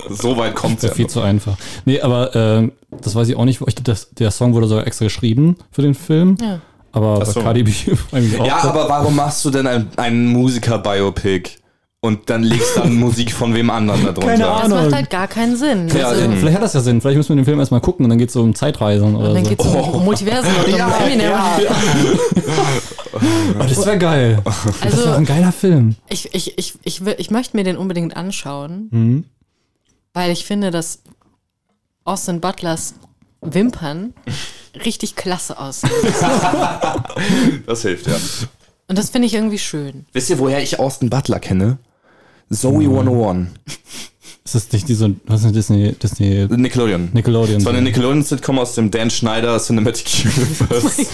[0.22, 0.96] so weit kommt es Wäre ja.
[0.96, 1.12] viel noch.
[1.12, 1.56] zu einfach.
[1.84, 2.72] Nee, aber ähm,
[3.02, 3.60] das weiß ich auch nicht.
[3.60, 6.36] wo Ich, das, der Song wurde sogar extra geschrieben für den Film.
[6.40, 6.60] Ja.
[6.92, 7.40] Aber Ach so.
[7.42, 7.72] Cardi B
[8.12, 8.46] eigentlich auch.
[8.46, 11.59] Ja, aber warum machst du denn ein, ein Musiker-Biopic
[12.02, 14.28] und dann legst dann Musik von wem anderen da drunter?
[14.28, 14.78] Keine Das Ahnung.
[14.84, 15.88] macht halt gar keinen Sinn.
[15.88, 16.30] Ja, also.
[16.32, 17.00] Vielleicht hat das ja Sinn.
[17.00, 19.28] Vielleicht müssen wir den Film erstmal gucken und dann geht es so um Zeitreisen oder
[19.28, 19.50] und dann so.
[19.50, 21.32] geht es um, um Multiversen und um Eminem.
[23.58, 24.38] Oh, das wäre geil.
[24.44, 25.96] das wäre Also ein geiler Film.
[26.08, 29.24] ich, ich, ich, ich, will- ich möchte mir den unbedingt anschauen, Mhm.
[30.14, 31.00] weil ich finde, dass
[32.04, 32.94] Austin Butlers
[33.42, 34.14] Wimpern
[34.84, 35.90] richtig klasse aussehen.
[37.66, 38.14] Das hilft, ja.
[38.88, 40.06] Und das finde ich irgendwie schön.
[40.12, 41.78] Wisst ihr, woher ich Austin Butler kenne?
[42.50, 43.48] Zoe 101.
[44.52, 47.10] Ist das nicht diese, was ist denn Disney, Disney, Nickelodeon.
[47.12, 47.58] Nickelodeon?
[47.58, 51.06] Das war eine Nickelodeon-Sitcom aus dem Dan Schneider Cinematic Universe.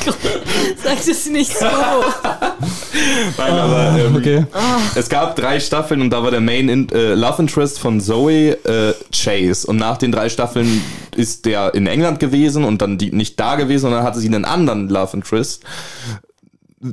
[0.82, 1.66] Sag es nicht so.
[3.36, 4.46] Nein, aber ähm, okay.
[4.94, 8.52] es gab drei Staffeln und da war der Main in, äh, Love Interest von Zoe
[8.64, 9.66] äh, Chase.
[9.66, 10.80] Und nach den drei Staffeln
[11.14, 14.28] ist der in England gewesen und dann die, nicht da gewesen, und dann hatte sie
[14.28, 15.62] einen anderen Love Interest.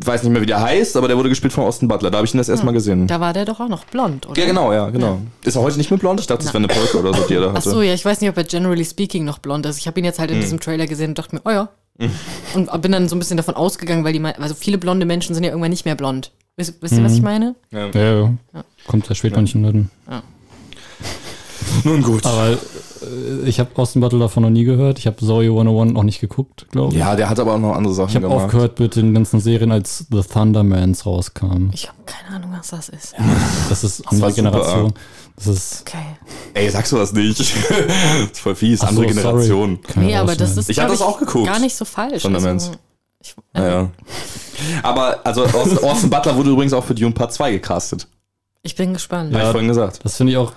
[0.05, 2.09] Weiß nicht mehr, wie der heißt, aber der wurde gespielt von Austin Butler.
[2.09, 3.07] Da habe ich ihn das erstmal gesehen.
[3.07, 4.39] Da war der doch auch noch blond, oder?
[4.39, 5.19] Ja, genau, ja, genau.
[5.43, 6.19] Ist er heute nicht mehr blond?
[6.19, 7.69] Ich dachte, das wäre eine Polka oder so, die er da Ach hatte.
[7.69, 9.77] so, ja, ich weiß nicht, ob er generally speaking noch blond ist.
[9.77, 10.37] Ich habe ihn jetzt halt Hm.
[10.37, 11.69] in diesem Trailer gesehen und dachte mir, oh ja.
[12.55, 15.43] Und bin dann so ein bisschen davon ausgegangen, weil die, also viele blonde Menschen sind
[15.43, 16.31] ja irgendwann nicht mehr blond.
[16.55, 17.55] Wisst, wisst ihr, was ich meine?
[17.71, 17.87] Ja.
[17.93, 18.33] Ja, ja.
[18.87, 19.89] Kommt ja später nicht in den
[21.83, 22.25] Nun gut.
[22.25, 22.57] Aber
[23.45, 24.99] ich habe Austin Butler davon noch nie gehört.
[24.99, 26.99] Ich habe Zoe 101 noch nicht geguckt, glaube ich.
[26.99, 28.45] Ja, der hat aber auch noch andere Sachen Ich habe gemacht.
[28.45, 31.69] aufgehört mit den ganzen Serien, als The Thundermans rauskam.
[31.73, 33.13] Ich habe keine Ahnung, was das ist.
[33.69, 34.49] Das ist andere super.
[34.49, 34.93] Generation.
[35.35, 35.81] Das ist.
[35.87, 35.97] Okay.
[36.53, 37.39] Ey, sagst du das nicht?
[37.69, 39.07] das ist voll fies, Ach so, andere.
[39.13, 39.81] Generation.
[39.81, 41.47] Kann Nee, ja aber das ist Ich hab glaub das auch geguckt.
[41.47, 42.21] gar nicht so falsch.
[42.23, 42.67] Thundermans.
[42.67, 42.79] Also,
[43.21, 43.89] ich, Naja.
[44.83, 48.07] Aber, also, Austin, Austin Butler wurde übrigens auch für Dune Part 2 gecastet.
[48.65, 49.33] Ich bin gespannt.
[49.33, 49.45] Hab Ja.
[49.47, 49.99] ich vorhin gesagt.
[50.03, 50.53] Das finde ich auch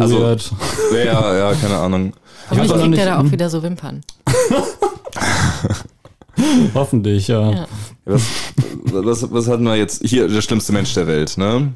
[0.00, 0.50] Also- weird.
[0.92, 2.12] Ja, ja, keine Ahnung.
[2.50, 4.00] Hoffentlich hab kriegt er nicht- da auch wieder so Wimpern.
[6.74, 7.50] Hoffentlich, ja.
[7.52, 7.66] Ja.
[8.06, 10.02] Was, was, was hatten wir jetzt?
[10.04, 11.72] Hier, der schlimmste Mensch der Welt, ne?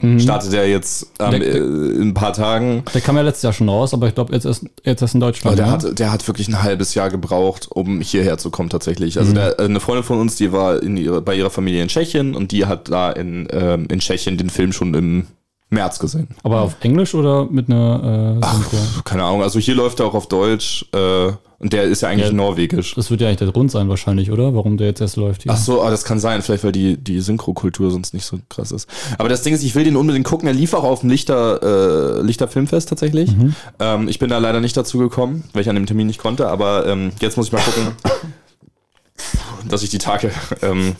[0.00, 0.18] Mhm.
[0.18, 2.82] Startet er jetzt ähm, Der- äh, in ein paar Tagen.
[2.92, 5.22] Der kam ja letztes Jahr schon raus, aber ich glaube, jetzt erst, jetzt erst in
[5.22, 5.58] Aber Deutschland.
[5.58, 5.72] der ne?
[5.72, 9.18] hat, der hat wirklich ein halbes Jahr gebraucht, um hierher zu kommen tatsächlich.
[9.18, 12.34] Also der, eine Freundin von uns, die war in ihre, bei ihrer Familie in Tschechien
[12.34, 15.26] und die hat da in, ähm, in Tschechien den Film schon im
[15.74, 16.28] März gesehen.
[16.42, 18.76] aber auf Englisch oder mit einer äh, Synchro?
[19.04, 22.26] Keine Ahnung, also hier läuft er auch auf Deutsch äh, und der ist ja eigentlich
[22.28, 22.32] Ja.
[22.32, 22.94] norwegisch.
[22.94, 24.54] Das wird ja eigentlich der Grund sein wahrscheinlich, oder?
[24.54, 25.52] Warum der jetzt erst läuft hier.
[25.52, 28.70] Ach so, ah, das kann sein, vielleicht weil die, die Synchrokultur sonst nicht so krass
[28.72, 28.88] ist.
[29.18, 30.46] Aber das Ding ist, ich will den unbedingt gucken.
[30.48, 33.30] Er lief auch auf dem Lichter, äh, Lichter Filmfest tatsächlich.
[33.78, 36.48] Ähm, ich bin da leider nicht dazu gekommen, weil ich an dem Termin nicht konnte,
[36.48, 37.92] aber ähm, jetzt muss ich mal gucken,
[39.68, 40.30] dass ich die Tage
[40.62, 40.96] ähm,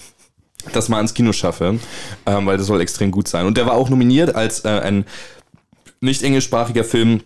[0.73, 1.79] das mal ins Kino schaffe,
[2.27, 3.47] ähm, weil das soll extrem gut sein.
[3.47, 5.05] Und der war auch nominiert als äh, ein
[6.01, 7.21] nicht englischsprachiger Film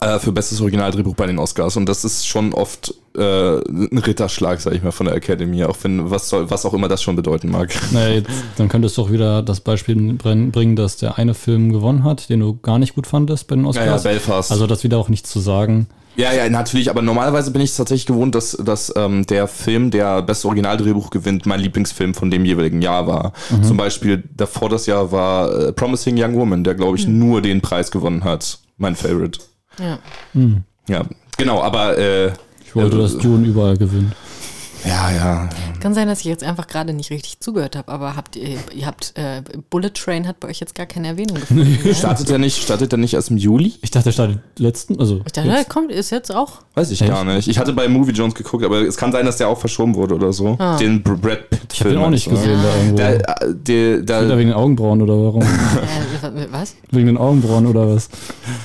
[0.00, 1.76] äh, für bestes Originaldrehbuch bei den Oscars.
[1.76, 5.76] Und das ist schon oft äh, ein Ritterschlag, sag ich mal, von der Academy, auch
[5.82, 7.72] wenn, was soll, was auch immer das schon bedeuten mag.
[7.90, 12.04] Naja, jetzt, dann könntest du doch wieder das Beispiel bringen, dass der eine Film gewonnen
[12.04, 14.02] hat, den du gar nicht gut fandest bei den Ja, ja, Oscars.
[14.04, 14.52] Belfast.
[14.52, 15.88] also das wieder auch nichts zu sagen.
[16.20, 19.90] Ja, ja, natürlich, aber normalerweise bin ich es tatsächlich gewohnt, dass, dass ähm, der Film,
[19.90, 23.32] der beste Originaldrehbuch gewinnt, mein Lieblingsfilm von dem jeweiligen Jahr war.
[23.62, 27.60] Zum Beispiel davor das Jahr war äh, Promising Young Woman, der, glaube ich, nur den
[27.60, 28.58] Preis gewonnen hat.
[28.76, 29.40] Mein Favorite.
[29.78, 29.98] Ja.
[30.88, 31.04] Ja,
[31.36, 32.32] genau, aber äh,
[32.66, 34.14] Ich wollte, äh, dass Dune überall gewinnt.
[34.84, 35.48] Ja, ja.
[35.80, 38.86] Kann sein, dass ich jetzt einfach gerade nicht richtig zugehört habe, aber habt ihr, ihr
[38.86, 41.78] habt, äh, Bullet Train hat bei euch jetzt gar keine Erwähnung gefunden.
[41.84, 41.94] ne?
[41.94, 43.74] Startet der nicht, startet der nicht erst im Juli?
[43.82, 45.20] Ich dachte, der startet letzten, also.
[45.26, 46.60] Ich dachte, der kommt, ist jetzt auch.
[46.74, 47.10] Weiß ich Echt?
[47.10, 47.48] gar nicht.
[47.48, 50.14] Ich hatte bei Movie Jones geguckt, aber es kann sein, dass der auch verschoben wurde
[50.14, 50.56] oder so.
[50.58, 50.76] Ah.
[50.76, 51.60] Den Br- Brad Pitt.
[51.72, 52.96] Ich habe den auch nicht gesehen da irgendwo.
[52.96, 55.42] Der, äh, der, Wieder der, wegen den Augenbrauen oder warum?
[56.22, 56.74] Äh, was?
[56.90, 58.08] wegen den Augenbrauen oder was?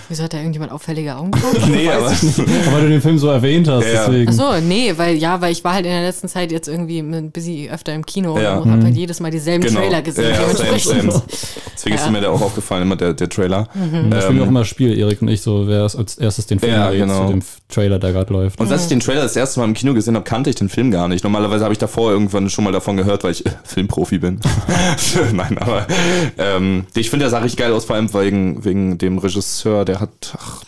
[0.10, 1.56] Wieso hat da irgendjemand auffällige Augenbrauen?
[1.72, 4.06] nee, aber, Aber weil du den Film so erwähnt hast, ja.
[4.08, 4.30] deswegen.
[4.30, 7.00] Ach so, nee, weil ja, weil ich war halt in der letzten Zeit jetzt irgendwie
[7.00, 8.58] ein bisschen öfter im Kino Ja.
[8.58, 9.82] und habe halt jedes Mal dieselben genau.
[9.82, 10.32] Trailer gesehen.
[10.32, 11.22] Ja, ja, same, same.
[11.76, 13.68] Deswegen ist mir der auch aufgefallen, immer der, der Trailer.
[13.74, 16.46] Da spielen wir auch Ähm, immer Spiel, Erik und ich, so wer ist als erstes
[16.48, 17.26] den Film Ja, genau.
[17.28, 18.60] zu dem Trailer, der gerade läuft.
[18.60, 20.70] Und als ich den Trailer das erste Mal im Kino gesehen habe, kannte ich den
[20.70, 21.24] Film gar nicht.
[21.24, 24.40] Normalerweise habe ich davor irgendwann schon mal davon gehört, weil ich äh, Filmprofi bin.
[25.34, 25.86] Nein, aber
[26.38, 30.00] ähm, ich finde, der sah richtig geil aus, vor allem wegen, wegen dem Regisseur, der
[30.00, 30.64] hat ach,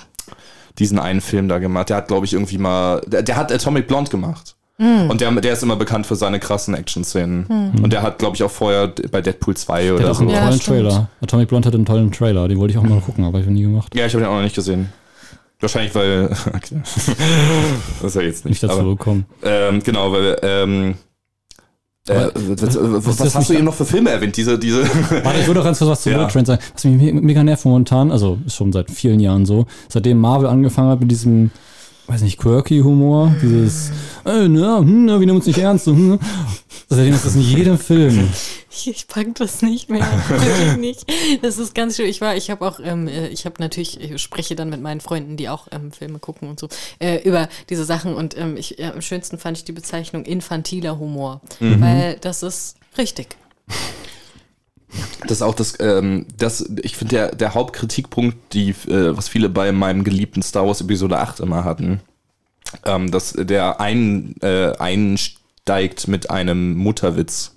[0.80, 1.90] diesen einen Film da gemacht.
[1.90, 4.56] Der hat, glaube ich, irgendwie mal, der, der hat Atomic Blonde gemacht.
[4.80, 7.74] Und der, der ist immer bekannt für seine krassen Action-Szenen.
[7.82, 10.22] Und der hat, glaube ich, auch vorher bei Deadpool 2 Der oder hat so.
[10.22, 10.78] einen Ja, tollen stimmt.
[10.78, 11.10] Trailer.
[11.22, 13.54] Atomic Blonde hat einen tollen Trailer, den wollte ich auch mal gucken, aber ich habe
[13.56, 13.96] nie gemacht.
[13.96, 14.90] Ja, ich habe den auch noch nicht gesehen.
[15.60, 16.30] Wahrscheinlich, weil.
[16.54, 16.82] Okay.
[16.84, 18.62] das ist ja jetzt nicht.
[18.62, 19.26] Nicht dazu aber, gekommen.
[19.44, 20.38] ähm, genau, weil.
[20.44, 20.96] Ähm,
[22.08, 24.38] äh, was, was, hast du eben noch für Filme erwähnt?
[24.38, 24.84] Diese, diese.
[25.24, 26.18] Warte, ich würde auch ganz kurz was zu Ja.
[26.18, 26.62] Bullet Train sagen.
[26.74, 30.48] Was mich me- mega nervt momentan, also ist schon seit vielen Jahren so, seitdem Marvel
[30.48, 31.50] angefangen hat mit diesem,
[32.08, 33.92] weiß nicht, quirky Humor, dieses,
[34.26, 36.20] äh, ne, hm, ne, wir nehmen uns nicht ernst, so, hm.
[36.90, 38.30] Seitdem ist das in jedem Film.
[38.72, 40.08] Ich, ich pack das nicht mehr.
[40.30, 41.06] Wirklich nicht.
[41.44, 42.08] Das ist ganz schön.
[42.08, 45.02] Ich war, ich habe auch, ähm, äh, ich habe natürlich, ich spreche dann mit meinen
[45.02, 46.70] Freunden, die auch ähm, Filme gucken und so,
[47.00, 48.16] äh, über diese Sachen.
[48.16, 51.42] Und ähm, ich, äh, am schönsten fand ich die Bezeichnung infantiler Humor.
[51.60, 53.36] Weil das ist richtig.
[55.24, 59.50] Das ist auch das, ähm, das, ich finde, der, der Hauptkritikpunkt, die, äh, was viele
[59.50, 62.00] bei meinem geliebten Star Wars Episode 8 immer hatten,
[62.86, 67.52] ähm, dass der ein, äh, einsteigt mit einem Mutterwitz.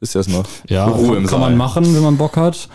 [0.00, 0.44] Ist das noch?
[0.68, 1.56] Ja, Ruhe im kann man Saal.
[1.56, 2.68] machen, wenn man Bock hat.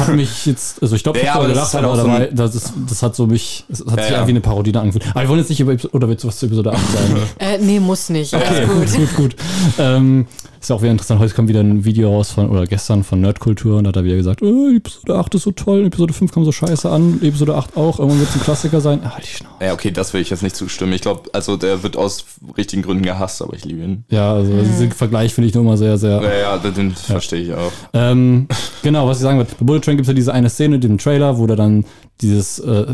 [0.00, 2.28] Hat mich jetzt, also ich glaube, ich Ja, habe das gedacht, halt aber so dabei,
[2.28, 4.16] ein- das, ist, das hat so mich, es hat Ja, sich ja.
[4.18, 5.06] irgendwie eine Parodie da angefühlt.
[5.12, 7.16] Aber wir wollen jetzt nicht über, Episode- oder willst du was zu Episode 8 sagen?
[7.38, 8.34] Äh, nee, muss nicht.
[8.34, 9.06] Okay, Alles gut.
[9.08, 9.36] gut, gut.
[9.78, 10.26] Ähm,
[10.62, 11.20] ist auch wieder interessant.
[11.20, 14.04] Heute kam wieder ein Video raus von, oder gestern von Nerdkultur und da hat er
[14.04, 17.54] wieder gesagt, oh, Episode 8 ist so toll, Episode 5 kam so scheiße an, Episode
[17.56, 19.00] 8 auch, irgendwann wird es ein Klassiker sein.
[19.04, 19.54] Ah, die Schnauze.
[19.64, 20.92] Ja, okay, das will ich jetzt nicht zustimmen.
[20.92, 22.24] Ich glaube, also der wird aus
[22.56, 24.04] richtigen Gründen gehasst, aber ich liebe ihn.
[24.08, 26.22] Ja, also diesen Vergleich finde ich nur immer sehr, sehr.
[26.22, 27.72] Ja, ja, den, den verstehe ich auch.
[27.92, 28.46] Ähm,
[28.82, 29.54] genau, was ich sagen wollte.
[29.58, 31.84] Bei Bullet Train gibt es ja diese eine Szene, den Trailer, wo der dann
[32.20, 32.86] dieses, äh,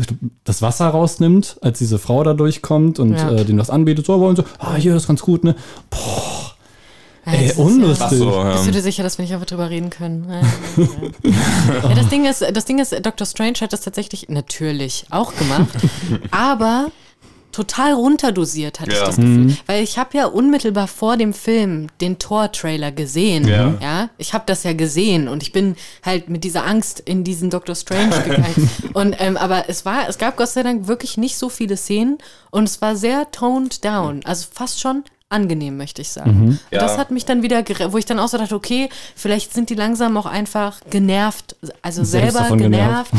[0.43, 3.31] das Wasser rausnimmt, als diese Frau da durchkommt und Ja.
[3.31, 4.07] äh, dem was anbietet.
[4.07, 5.55] So, wollen so, ah, hier ist ganz gut, ne?
[5.93, 5.97] Ja,
[7.25, 8.17] Ey, unlustig.
[8.17, 10.27] So, Bist du ähm, dir sicher, dass wir nicht einfach drüber reden können?
[10.29, 10.83] Ja,
[11.23, 11.89] ja.
[11.89, 13.27] ja, das Ding ist, das Ding ist, Dr.
[13.27, 15.69] Strange hat das tatsächlich natürlich auch gemacht,
[16.31, 16.91] aber
[17.51, 19.05] total runterdosiert, hatte ich Ja.
[19.07, 19.57] das Gefühl.
[19.65, 23.47] Weil ich habe ja unmittelbar vor dem Film den Tor-Trailer gesehen.
[23.47, 23.73] Ja.
[23.81, 24.09] ja?
[24.19, 25.75] Ich habe das ja gesehen und ich bin
[26.05, 27.75] halt mit dieser Angst in diesen Dr.
[27.75, 28.69] Strange gegangen.
[28.93, 32.19] und, ähm, aber es war, es gab Gott sei Dank wirklich nicht so viele Szenen
[32.51, 34.21] und es war sehr toned down.
[34.25, 36.41] Also fast schon angenehm, möchte ich sagen.
[36.47, 36.79] Und Ja.
[36.79, 39.75] das hat mich dann wieder, wo ich dann auch so dachte, okay, vielleicht sind die
[39.75, 43.11] langsam auch einfach genervt, also Selbst selber davon genervt.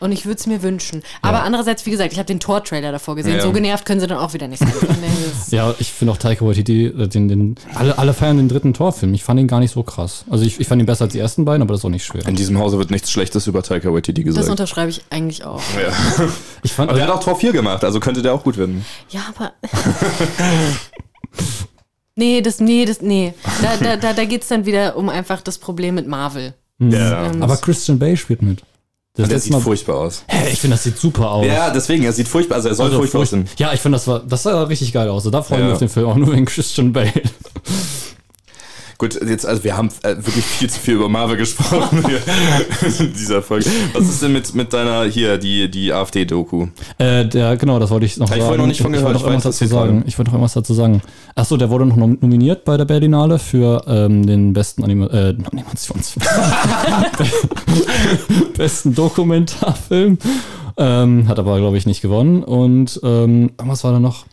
[0.00, 1.02] Und ich würde es mir wünschen.
[1.22, 3.34] Aber andererseits, wie gesagt, ich habe den Tor-Trailer davor gesehen.
[3.36, 3.42] Ja.
[3.42, 4.72] So genervt können sie dann auch wieder nicht sein.
[5.50, 9.12] Ja, ich finde auch Taika Waititi, äh, den, den, alle, alle feiern den dritten Torfilm.
[9.14, 10.24] Ich fand ihn gar nicht so krass.
[10.30, 12.04] Also ich, ich fand ihn besser als die ersten beiden, aber das ist auch nicht
[12.04, 12.26] schwer.
[12.28, 14.50] In diesem Hause wird nichts Schlechtes über Taika Waititi Das gesagt.
[14.50, 15.60] unterschreibe ich eigentlich auch.
[15.76, 16.26] Ja.
[16.62, 18.84] Ich fand, Und der hat auch Tor 4 gemacht, also könnte der auch gut werden.
[19.10, 19.52] Ja, aber.
[22.16, 23.34] nee, das, nee, das, nee.
[23.62, 26.54] Da, da, da, da geht es dann wieder um einfach das Problem mit Marvel.
[26.78, 27.26] Ja.
[27.26, 28.60] Ähm, aber Christian Bale spielt mit.
[29.14, 30.22] Das Und der letzte sieht Mal, furchtbar aus.
[30.28, 31.44] Hä, ich finde, das sieht super aus.
[31.46, 33.48] Ja, deswegen, er sieht furchtbar, also er soll Also furchtbar furcht- aussehen.
[33.58, 35.22] Ja, ich finde, das war, das sah richtig geil aus.
[35.22, 35.66] Also Da freue ich Ja.
[35.66, 37.12] mich auf den Film, auch nur wegen Christian Bale.
[39.00, 42.02] Gut, jetzt, also wir haben äh, wirklich viel zu viel über Marvel gesprochen
[42.98, 43.70] in dieser Folge.
[43.92, 46.66] Was ist denn mit, mit deiner, hier, die, die AfD-Doku?
[46.98, 48.40] Äh, der, genau, das wollte ich noch ich sagen.
[48.42, 50.02] vorher noch nicht von ich, gehört, wollte noch ich irgendwas dazu sagen.
[50.08, 51.00] Ich wollte noch irgendwas dazu sagen.
[51.36, 55.36] Achso, der wurde noch nom- nominiert bei der Berlinale für ähm, den besten Anima äh,
[55.48, 56.26] Animationsfilm.
[58.56, 60.18] besten Dokumentarfilm.
[60.76, 62.42] Ähm, hat aber, glaube ich, nicht gewonnen.
[62.42, 64.26] Und ähm, was war da noch,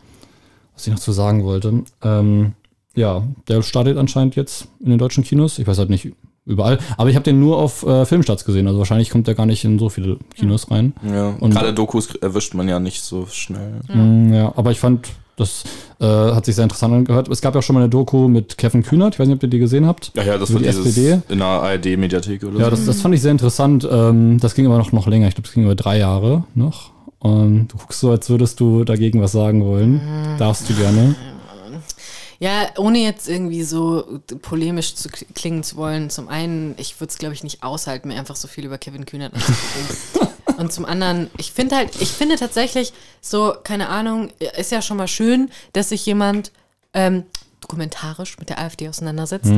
[0.74, 1.84] was ich noch zu sagen wollte?
[2.02, 2.54] Ähm,
[2.96, 5.58] ja, der startet anscheinend jetzt in den deutschen Kinos.
[5.60, 6.08] Ich weiß halt nicht
[6.44, 6.78] überall.
[6.96, 8.66] Aber ich habe den nur auf äh, Filmstarts gesehen.
[8.66, 10.92] Also wahrscheinlich kommt der gar nicht in so viele Kinos rein.
[11.08, 13.80] Ja, Und- gerade Dokus erwischt man ja nicht so schnell.
[13.92, 15.64] Mm, Ja, aber ich fand, das
[16.00, 17.28] äh, hat sich sehr interessant angehört.
[17.28, 19.14] Es gab ja schon mal eine Doku mit Kevin Kühnert.
[19.14, 20.12] Ich weiß nicht, ob ihr die gesehen habt.
[20.14, 21.18] Ja, ja, das wird die SPD?
[21.28, 22.70] in der ARD-Mediathek oder Ja, so.
[22.70, 23.86] das, das fand ich sehr interessant.
[23.90, 25.26] Ähm, das ging aber noch, noch länger.
[25.28, 26.90] Ich glaube, das ging über drei Jahre noch.
[27.18, 30.00] Und du guckst so, als würdest du dagegen was sagen wollen.
[30.38, 31.16] Darfst du gerne.
[32.38, 36.10] Ja, ohne jetzt irgendwie so polemisch zu klingen zu wollen.
[36.10, 39.06] Zum einen, ich würde es, glaube ich, nicht aushalten, mir einfach so viel über Kevin
[39.06, 40.36] Kühnert anzugucken.
[40.58, 44.96] Und zum anderen, ich finde halt, ich finde tatsächlich so, keine Ahnung, ist ja schon
[44.96, 46.50] mal schön, dass sich jemand
[46.94, 47.24] ähm,
[47.60, 49.50] dokumentarisch mit der AfD auseinandersetzt.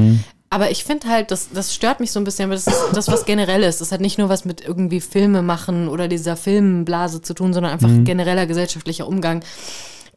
[0.51, 3.09] Aber ich finde halt, das, das stört mich so ein bisschen, aber das ist das,
[3.09, 3.81] was generell ist.
[3.81, 7.73] Das hat nicht nur was mit irgendwie Filme machen oder dieser Filmblase zu tun, sondern
[7.73, 9.45] einfach genereller gesellschaftlicher Umgang.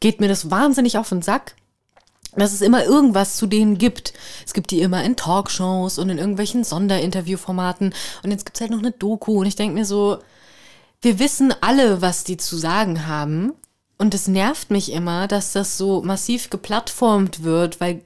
[0.00, 1.54] Geht mir das wahnsinnig auf den Sack
[2.36, 4.12] dass es immer irgendwas zu denen gibt.
[4.46, 7.94] Es gibt die immer in Talkshows und in irgendwelchen Sonderinterviewformaten.
[8.22, 9.40] Und jetzt gibt's halt noch eine Doku.
[9.40, 10.18] Und ich denke mir so,
[11.02, 13.52] wir wissen alle, was die zu sagen haben.
[13.98, 18.00] Und es nervt mich immer, dass das so massiv geplattformt wird, weil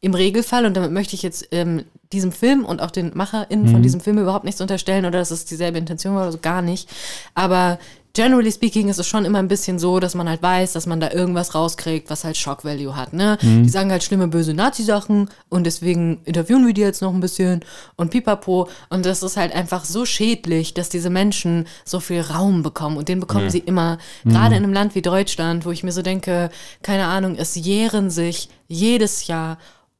[0.00, 3.82] im Regelfall, und damit möchte ich jetzt ähm, diesem Film und auch den MacherInnen von
[3.82, 6.88] diesem Film überhaupt nichts unterstellen oder dass es dieselbe Intention war oder so, gar nicht.
[7.34, 7.78] Aber
[8.20, 11.00] generally speaking ist es schon immer ein bisschen so, dass man halt weiß, dass man
[11.00, 13.14] da irgendwas rauskriegt, was halt Shock Value hat.
[13.14, 13.38] Ne?
[13.40, 17.64] Die sagen halt schlimme, böse Nazi-Sachen und deswegen interviewen wir die jetzt noch ein bisschen
[17.96, 18.68] und pipapo.
[18.90, 23.08] Und das ist halt einfach so schädlich, dass diese Menschen so viel Raum bekommen und
[23.08, 23.96] den bekommen sie immer.
[24.26, 26.50] Gerade in einem Land wie Deutschland, wo ich mir so denke,
[26.82, 29.56] keine Ahnung, es jähren sich jedes Jahr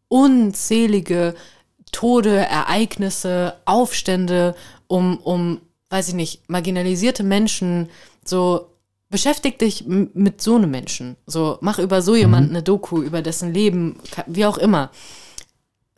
[0.08, 1.34] unzählige
[1.90, 4.54] Tode, Ereignisse, Aufstände,
[4.88, 7.88] um, um, weiß ich nicht, marginalisierte Menschen,
[8.30, 8.70] so
[9.10, 11.16] beschäftig dich mit so einem Menschen.
[11.26, 13.96] So, mach über so jemanden eine Doku, über dessen Leben,
[14.26, 14.90] wie auch immer.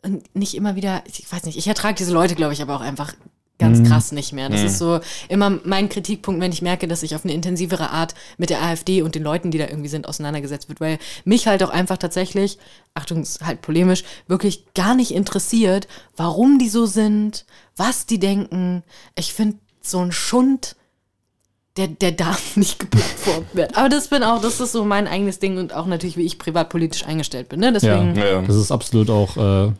[0.01, 2.81] Und nicht immer wieder, ich weiß nicht, ich ertrage diese Leute, glaube ich, aber auch
[2.81, 3.13] einfach
[3.59, 4.49] ganz krass nicht mehr.
[4.49, 4.99] Das ist so
[5.29, 9.01] immer mein Kritikpunkt, wenn ich merke, dass sich auf eine intensivere Art mit der AfD
[9.01, 12.57] und den Leuten, die da irgendwie sind, auseinandergesetzt wird, weil mich halt auch einfach tatsächlich,
[12.93, 15.87] Achtung, ist halt polemisch, wirklich gar nicht interessiert,
[16.17, 17.45] warum die so sind,
[17.77, 18.83] was die denken.
[19.15, 20.75] Ich finde so ein Schund,
[21.77, 23.75] der, der darf nicht geplattformt werden.
[23.75, 26.37] Aber das bin auch, das ist so mein eigenes Ding und auch natürlich, wie ich
[26.39, 27.59] privatpolitisch eingestellt bin.
[27.59, 27.71] Ne?
[27.73, 28.41] Deswegen Ja, ja.
[28.41, 29.71] Das ist absolut auch äh,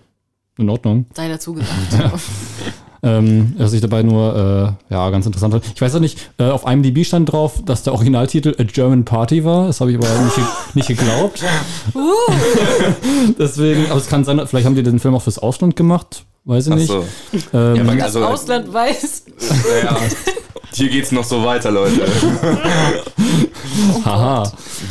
[0.57, 1.06] in Ordnung.
[1.14, 1.80] sei dazu gesagt.
[3.06, 5.65] Ähm, was ich dabei nur, äh, ja, ganz interessant fand.
[5.76, 9.44] Ich weiß auch nicht, äh, auf IMDb stand drauf, dass der Originaltitel A German Party
[9.44, 9.68] war.
[9.68, 10.38] Das habe ich aber nicht,
[10.74, 11.44] nicht geglaubt.
[13.38, 16.24] Deswegen, aber es kann sein, vielleicht haben die den Film auch fürs Ausland gemacht.
[16.45, 16.88] Weiß ich Ach nicht.
[16.88, 17.06] so.
[17.53, 19.26] Ähm, Ja, Das also, Ausland weiß.
[19.84, 19.98] ja,
[20.75, 22.01] hier geht's noch so weiter, Leute.
[24.05, 24.43] haha.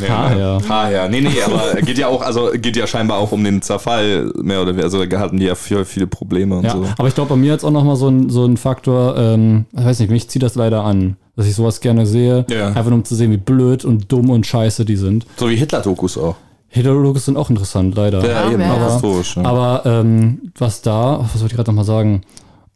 [0.09, 0.59] Ah, ja.
[0.69, 1.09] Ah, ja.
[1.09, 4.61] Nee, nee, aber geht ja auch, also geht ja scheinbar auch um den Zerfall, mehr
[4.61, 4.85] oder weniger.
[4.85, 6.87] Also da hatten die ja viel, viele Probleme und Ja, so.
[6.99, 9.85] aber ich glaube, bei mir jetzt auch nochmal so ein, so ein Faktor, ähm, ich
[9.85, 12.69] weiß nicht, mich zieht das leider an, dass ich sowas gerne sehe, Ja.
[12.69, 15.27] einfach nur um zu sehen, wie blöd und dumm und scheiße die sind.
[15.37, 16.37] So wie Hitler-Dokus auch.
[16.69, 18.25] Heterologos sind auch interessant, leider.
[18.25, 18.73] Ja, Ja, eben, ja.
[18.73, 19.37] auch historisch.
[19.37, 19.45] Ne?
[19.45, 22.23] Aber ähm, was da, was wollte ich gerade nochmal sagen?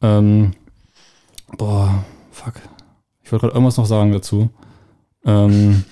[0.02, 0.52] Ähm,
[1.56, 2.54] boah, fuck.
[3.27, 4.51] Ich wollte gerade irgendwas noch sagen dazu.
[5.24, 5.82] Ähm,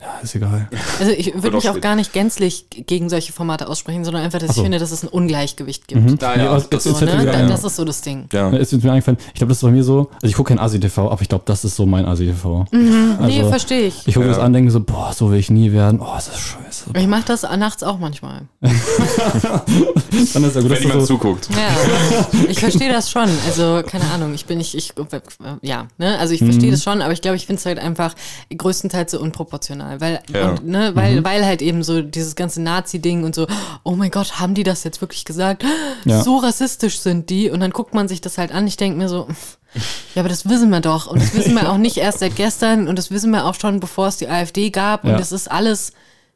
[0.00, 0.68] ja, ist egal.
[0.98, 4.54] Also ich würde mich auch gar nicht gänzlich gegen solche Formate aussprechen, sondern einfach, dass
[4.54, 4.60] so.
[4.60, 6.02] ich finde, dass es ein Ungleichgewicht gibt.
[6.02, 6.18] Mhm.
[6.18, 7.12] Da, Nee, ja, aber das So, ne?
[7.12, 7.48] ein.
[7.48, 8.26] Das ist so das Ding.
[8.32, 8.48] ja.
[8.50, 9.18] Ist mir eingefallen.
[9.28, 11.44] Ich glaube, das ist bei mir so, also ich gucke kein Asi-TV, aber ich glaube,
[11.46, 12.66] das ist so mein Asi-TV.
[12.72, 14.06] nee, Also, verstehe ich.
[14.06, 14.32] Ich gucke Ja.
[14.32, 16.00] das an, denke so, boah, so will ich nie werden.
[16.00, 16.84] Oh, ist das scheiße.
[16.98, 18.42] Ich mache das nachts auch manchmal.
[18.60, 21.48] Dann ist ja gut, Wenn dass jemand du so, zuguckt.
[21.50, 23.28] Ja, ich verstehe das schon.
[23.46, 24.92] Also, keine Ahnung, ich bin nicht, ich,
[25.62, 28.14] ja, ne, also ich verstehe das schon, aber ich glaube, ich finde es halt einfach
[28.56, 30.50] größtenteils so unproportional, weil, Ja.
[30.50, 33.46] und, ne, weil, weil halt eben so dieses ganze Nazi-Ding und so,
[33.82, 35.64] oh mein Gott, haben die das jetzt wirklich gesagt?
[36.04, 36.22] Ja.
[36.22, 38.66] So rassistisch sind die und dann guckt man sich das halt an.
[38.66, 39.26] Ich denke mir so,
[40.14, 42.86] ja, aber das wissen wir doch und das wissen wir auch nicht erst seit gestern
[42.88, 45.92] und das wissen wir auch schon, bevor es die AfD gab und das ist alles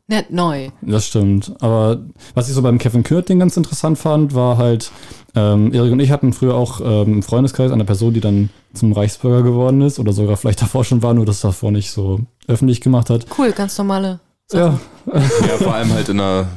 [0.06, 0.68] nicht neu.
[0.82, 1.54] Das stimmt.
[1.60, 2.00] Aber
[2.34, 4.90] was ich so beim Kevin Kürt-Ding ganz interessant fand, war halt,
[5.34, 8.92] ähm, Erik und ich hatten früher auch ähm, im Freundeskreis eine Person, die dann zum
[8.92, 12.80] Reichsbürger geworden ist oder sogar vielleicht davor schon war, nur das davor nicht so öffentlich
[12.80, 13.26] gemacht hat.
[13.38, 14.20] Cool, ganz normale
[14.52, 14.78] Ja,
[15.12, 16.48] Ja, vor allem halt in der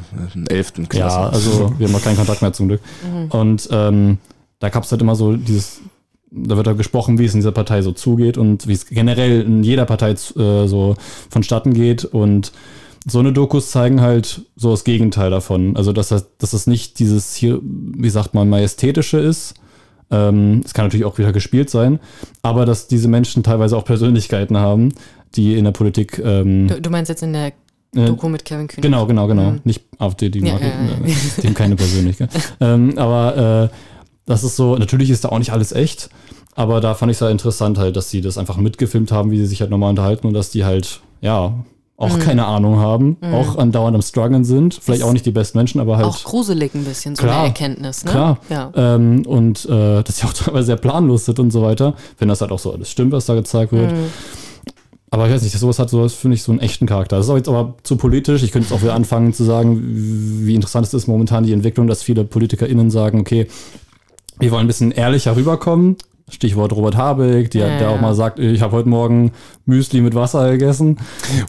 [0.49, 0.73] äh, 11.
[0.89, 1.17] Klasse.
[1.17, 2.81] ja, also wir haben auch keinen Kontakt mehr zum Glück.
[3.29, 4.17] Und ähm,
[4.59, 5.81] da gab es halt immer so dieses,
[6.31, 9.41] da wird da gesprochen, wie es in dieser Partei so zugeht und wie es generell
[9.41, 10.95] in jeder Partei äh, so
[11.29, 12.51] vonstatten geht und
[13.09, 15.77] so eine Dokus zeigen halt so das Gegenteil davon.
[15.77, 19.53] Also, dass das, dass das nicht dieses hier, wie sagt man, majestätische ist.
[20.11, 21.99] Ähm, Es kann natürlich auch wieder gespielt sein,
[22.41, 24.93] aber dass diese Menschen teilweise auch Persönlichkeiten haben,
[25.35, 26.21] die in der Politik.
[26.23, 27.47] Ähm, Du, du meinst jetzt in der
[27.95, 28.81] äh, Doku mit Kevin Kühn?
[28.81, 29.51] Genau, genau, genau.
[29.51, 29.61] Mhm.
[29.63, 30.69] Nicht AfD, die Ja, mag ja,
[31.05, 32.29] ich, äh, dem keine Persönlichkeit.
[32.61, 33.75] ähm, aber äh,
[34.25, 36.09] das ist so, natürlich ist da auch nicht alles echt,
[36.55, 39.37] aber da fand ich es halt interessant halt, dass sie das einfach mitgefilmt haben, wie
[39.37, 41.53] sie sich halt normal unterhalten und dass die halt, ja,
[41.99, 42.19] auch Mhm.
[42.19, 45.81] keine Ahnung haben, auch andauernd am Struggeln sind, vielleicht Ist auch nicht die besten Menschen,
[45.81, 46.05] aber halt.
[46.05, 47.39] Auch gruselig ein bisschen, so Klar.
[47.39, 48.11] eine Erkenntnis, ne?
[48.11, 48.37] Klar.
[48.49, 48.71] Ja.
[48.75, 51.95] Ähm, und äh, dass sie auch teilweise sehr planlos sind und so weiter.
[52.19, 53.91] Wenn das halt auch so alles stimmt, was da gezeigt wird.
[53.91, 54.05] Mhm.
[55.09, 57.15] Aber ich weiß nicht, sowas hat sowas, finde ich, so einen echten Charakter.
[57.15, 58.43] Das ist auch jetzt aber zu politisch.
[58.43, 59.81] Ich könnte jetzt auch wieder anfangen zu sagen,
[60.45, 63.47] wie interessant es ist momentan die Entwicklung, dass viele PolitikerInnen sagen, okay,
[64.37, 65.95] wir wollen ein bisschen ehrlicher rüberkommen.
[66.29, 68.01] Stichwort Robert Habeck, die, Ja, der auch ja.
[68.01, 69.31] mal sagt, ich habe heute Morgen
[69.65, 70.97] Müsli mit Wasser gegessen.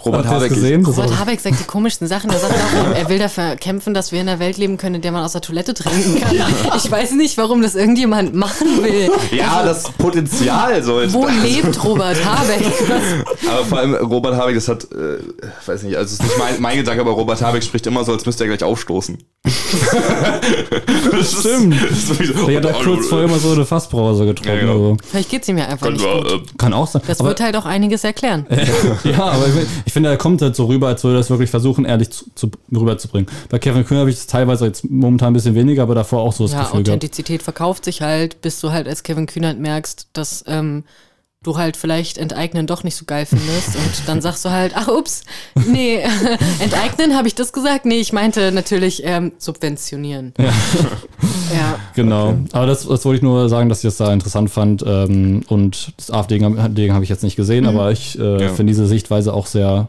[0.04, 0.84] Robert das Habeck, gesehen?
[0.84, 2.30] Das Robert Habeck sagt die komischsten Sachen.
[2.30, 5.02] Er sagt auch, er will dafür kämpfen, dass wir in einer Welt leben können, in
[5.02, 6.36] der man aus der Toilette trinken kann.
[6.76, 9.10] Ich weiß nicht, warum das irgendjemand machen will.
[9.36, 11.12] Ja, das Potenzial sollte.
[11.12, 12.64] Wo lebt Robert Habeck?
[12.88, 13.48] Was?
[13.50, 15.18] Aber vor allem Robert Habeck, das hat, äh,
[15.66, 18.12] weiß nicht, also es ist nicht mein, mein Gedanke, aber Robert Habeck spricht immer so,
[18.12, 19.18] als müsste er gleich aufstoßen.
[21.10, 21.82] das Stimmt.
[21.82, 24.66] Ist, sowieso, Der hat da kurz vorher immer so eine Fassbrause getrunken.
[24.66, 24.90] Ja, genau.
[24.90, 24.96] also.
[25.04, 26.32] Vielleicht geht's ihm ja einfach nicht Kann, gut.
[26.32, 27.02] äh, Kann auch sein.
[27.06, 28.46] Das aber, wird halt auch einiges erklären.
[29.04, 29.54] ja, aber ich,
[29.86, 32.24] ich finde, er kommt halt so rüber, als würde er das wirklich versuchen, ehrlich zu,
[32.34, 33.28] zu, rüberzubringen.
[33.48, 36.32] Bei Kevin Kühn habe ich es teilweise jetzt momentan ein bisschen weniger, aber davor auch
[36.32, 36.88] so das Ja, Gefühl gehabt.
[36.88, 40.84] Authentizität verkauft sich halt, bis du halt als Kevin Kühnert merkst, dass ähm,
[41.44, 43.76] du halt vielleicht Enteignen doch nicht so geil findest.
[43.76, 45.22] Und dann sagst du halt, ach ups,
[45.66, 46.00] nee,
[46.58, 47.86] enteignen, habe ich das gesagt?
[47.86, 50.34] Nee, ich meinte natürlich ähm, subventionieren.
[50.38, 50.44] Ja.
[50.46, 51.78] ja.
[51.94, 52.34] Genau.
[52.52, 54.84] Aber das, das wollte ich nur sagen, dass ich das da interessant fand.
[54.86, 57.70] Ähm, und das AfD-Ding habe ich jetzt nicht gesehen, Mhm.
[57.70, 58.48] aber ich äh, Ja.
[58.48, 59.88] finde diese Sichtweise auch sehr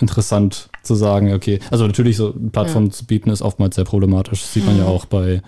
[0.00, 4.40] interessant zu sagen, okay, also natürlich so eine Plattform zu bieten ist oftmals sehr problematisch.
[4.42, 4.88] Das sieht man ja Mhm.
[4.90, 5.42] auch bei,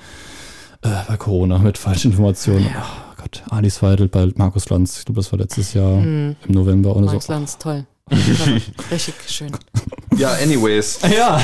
[0.82, 2.66] äh, bei Corona mit falschen Informationen.
[2.69, 6.90] Oh Gott, Alice Weidel bei Markus Lanz, ich glaube, das war letztes Jahr im November
[6.97, 7.12] oder Mhm.
[7.12, 7.32] Max so.
[7.32, 7.86] Lanz, toll.
[8.91, 9.51] Richtig schön.
[10.16, 10.99] Ja, anyways.
[11.16, 11.41] Ja,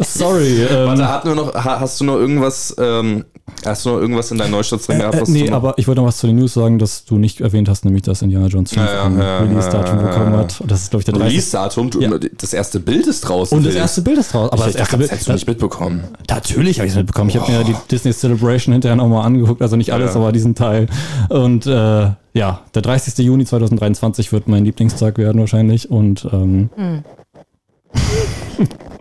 [0.00, 0.62] sorry.
[0.64, 3.24] Ähm, Warte, hat nur noch, ha- hast du noch irgendwas, ähm,
[3.64, 5.16] hast du noch irgendwas in deinem Neustarts drin gehabt?
[5.16, 7.40] Äh, was nee, aber ich wollte noch was zu den News sagen, dass du nicht
[7.40, 10.36] erwähnt hast, nämlich dass Indiana Jones 5 Ja, ja, ein ja, Release-Datum ja, ja, bekommen
[10.36, 10.60] hat.
[10.60, 11.30] Und das ist, glaube ich, der 30.
[11.32, 11.90] Release-Datum,
[12.38, 13.56] das erste Bild ist draußen.
[13.58, 14.50] Und das erste Bild ist raus.
[14.52, 16.04] Aber ich das erste dachte, das Bild, hättest du nicht mitbekommen.
[16.30, 17.30] natürlich habe ich es mitbekommen.
[17.30, 19.60] Ich habe mir die Disney Celebration hinterher nochmal angeguckt.
[19.62, 20.20] Also nicht alles, Ja.
[20.20, 20.86] aber diesen Teil.
[21.28, 23.18] Und äh, ja, der 30.
[23.24, 25.90] Juni 2023 wird mein Lieblingstag werden wahrscheinlich.
[25.90, 26.70] Und ähm,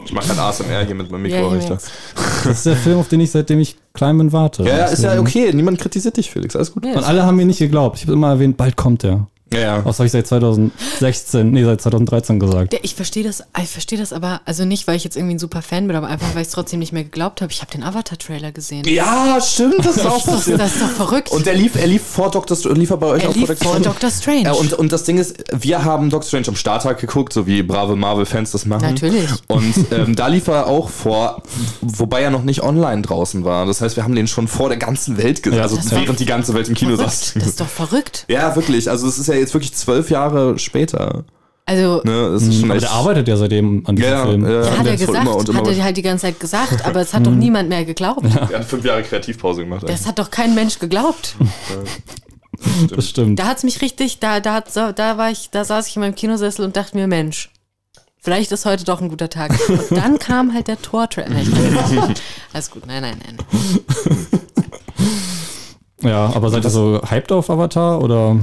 [0.06, 1.52] Ich mache gerade ASMR hier mit meinem Ja, Mikro.
[1.52, 1.92] merk's.
[2.46, 4.64] das ist der Film, auf den ich seitdem ich klein bin warte.
[4.64, 5.52] ja, ja, ist ja okay.
[5.54, 6.56] Niemand kritisiert dich, Felix.
[6.56, 6.86] Alles gut.
[6.86, 7.98] Ja, Und alle haben mir nicht geglaubt.
[7.98, 9.28] Ich habe immer erwähnt, bald kommt der.
[9.54, 9.86] Ja, ja.
[9.86, 12.74] Was habe ich seit 2016, nee, seit 2013 gesagt.
[12.74, 15.40] Der- Ich verstehe das, ich verstehe das aber, also nicht, weil ich jetzt irgendwie ein
[15.40, 17.52] super Fan bin, aber einfach, weil ich es trotzdem nicht mehr geglaubt habe.
[17.52, 18.86] Ich habe den Avatar-Trailer gesehen.
[18.88, 20.60] Ja, stimmt, das ist auch Das passiert.
[20.60, 21.32] das ist doch verrückt.
[21.32, 23.58] Und er lief, er lief vor Doctor Strange, lief er bei euch er auch lief
[23.60, 24.44] vor Doctor Strange.
[24.44, 27.64] Ja, und, und das Ding ist, wir haben Doctor Strange am Starttag geguckt, so wie
[27.64, 28.82] brave Marvel-Fans das machen.
[28.84, 29.30] Natürlich.
[29.48, 31.42] Und ähm, da lief er auch vor,
[31.82, 33.66] wobei er noch nicht online draußen war.
[33.66, 36.20] Das heißt, wir haben den schon vor der ganzen Welt gesehen, Ja, also das während
[36.20, 37.12] die ganze Welt im Kino verrückt.
[37.12, 37.34] saß.
[37.36, 38.26] Das ist doch verrückt.
[38.28, 38.90] Ja, wirklich.
[38.90, 41.26] Also es ist ja jetzt wirklich zwölf Jahre später.
[41.66, 42.32] Also, Ne?
[42.32, 42.84] Das ist schon Aber echt.
[42.84, 44.46] der arbeitet ja seitdem an diesem ja, Film.
[44.46, 46.86] ja, ja, hat er gesagt, immer und immer hat er halt die ganze Zeit gesagt,
[46.86, 48.24] aber es hat doch niemand mehr geglaubt.
[48.24, 49.84] er hat fünf Jahre Kreativpause gemacht.
[49.88, 51.36] Das hat doch kein Mensch geglaubt.
[52.90, 53.38] Das stimmt.
[53.38, 56.16] Da hat's mich richtig, da, da, hat, da war ich, da saß ich in meinem
[56.16, 57.52] Kinosessel und dachte mir, Mensch,
[58.20, 59.52] vielleicht ist heute doch ein guter Tag.
[59.70, 61.36] Und dann kam halt der Tor-Trailer.
[61.36, 62.22] Weiß nicht.
[62.54, 63.38] Alles gut, nein, nein, nein.
[66.02, 68.38] Ja, aber seid ihr so hyped auf Avatar oder?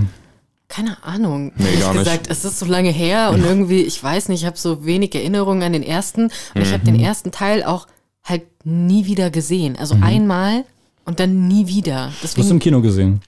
[0.69, 1.53] Keine Ahnung.
[1.57, 2.05] Nee, Ehrlich gar nicht.
[2.05, 5.15] gesagt, es ist so lange her und irgendwie, ich weiß nicht, ich habe so wenig
[5.15, 6.25] Erinnerungen an den ersten
[6.55, 7.05] und ich habe den Mhm.
[7.05, 7.87] ersten Teil auch
[8.25, 9.77] halt nie wieder gesehen.
[9.79, 10.03] Also Mhm.
[10.03, 10.65] einmal
[11.05, 12.07] und dann nie wieder.
[12.07, 13.21] Du hast Deswegen im Kino gesehen.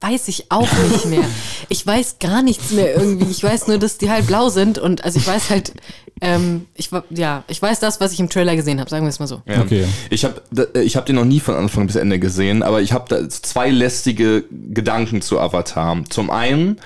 [0.00, 1.24] Weiß ich auch nicht mehr.
[1.68, 3.28] Ich weiß gar nichts mehr irgendwie.
[3.28, 5.72] Ich weiß nur, dass die halt blau sind und also ich weiß halt,
[6.20, 9.18] ähm, ich ja, ich weiß das, was ich im Trailer gesehen habe, sagen wir es
[9.18, 9.42] mal so.
[9.46, 9.62] Ja.
[9.62, 9.84] Okay.
[10.08, 10.40] Ich habe
[10.80, 13.70] ich hab den noch nie von Anfang bis Ende gesehen, aber ich habe da zwei
[13.70, 16.04] lästige Gedanken zu Avatar.
[16.08, 16.78] Zum einen,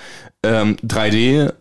[0.43, 1.53] ähm, 3D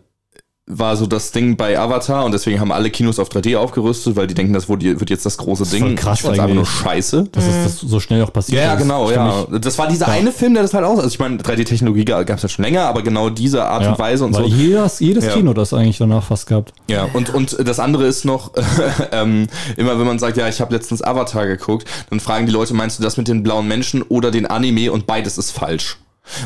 [0.78, 4.26] war so das Ding bei Avatar und deswegen haben alle Kinos auf 3D aufgerüstet, weil
[4.26, 5.82] die denken, das wird wird jetzt das große ist Ding.
[5.82, 7.28] voll krass Ich fand's einfach nur scheiße.
[7.32, 8.78] Dass es das so schnell auch passiert Ja, ist.
[8.82, 9.46] genau, ja.
[9.60, 10.98] Das war dieser eine Film, der das halt aus.
[10.98, 13.98] Also ich meine, 3D-Technologie gab es ja schon länger, aber genau diese Art ja, und
[13.98, 14.48] Weise und weil so.
[14.48, 15.32] Jedes, jedes Ja.
[15.32, 16.72] Kino das eigentlich danach fast gehabt.
[16.88, 18.52] Ja, und, und das andere ist noch,
[19.12, 22.74] ähm, immer wenn man sagt, ja, ich habe letztens Avatar geguckt, dann fragen die Leute,
[22.74, 24.92] meinst du das mit den blauen Menschen oder den Anime?
[24.92, 25.98] Und beides ist falsch.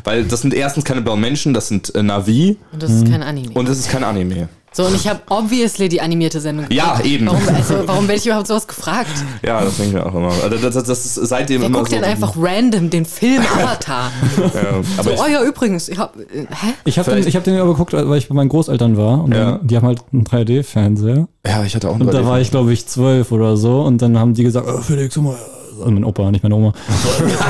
[0.05, 3.23] Weil das sind erstens keine blauen Menschen, das sind äh, Navi Und das ist kein
[3.23, 3.53] Anime.
[3.55, 4.49] und es ist kein Anime.
[4.73, 7.07] so, und ich habe obviously die animierte Sendung Ja, geguckt.
[7.07, 7.27] eben.
[7.27, 9.11] Warum, also, warum werde ich überhaupt sowas gefragt?
[9.47, 10.31] Ja, das denke ich mir auch immer.
[10.43, 11.97] Also das, das, das ist seitdem Wer immer guckt so.
[11.97, 14.11] denn einfach random den Film Avatar?
[14.39, 14.61] Ja,
[14.97, 16.73] aber so, ich, oh ja, übrigens, ich hab, äh, hä?
[16.87, 19.23] Ich habe den, ich hab den aber geguckt, weil ich bei meinen Großeltern war.
[19.23, 19.53] Und Ja.
[19.59, 21.29] dann, die haben halt einen 3D-Fernseher.
[21.47, 23.83] ja, ich hatte auch Und einen da war ich, glaube ich, zwölf oder so.
[23.83, 25.37] Und dann haben die gesagt, oh, Felix, guck mal.
[25.85, 26.73] Also mein Opa, nicht meine Oma.
[27.03, 27.41] So, wir,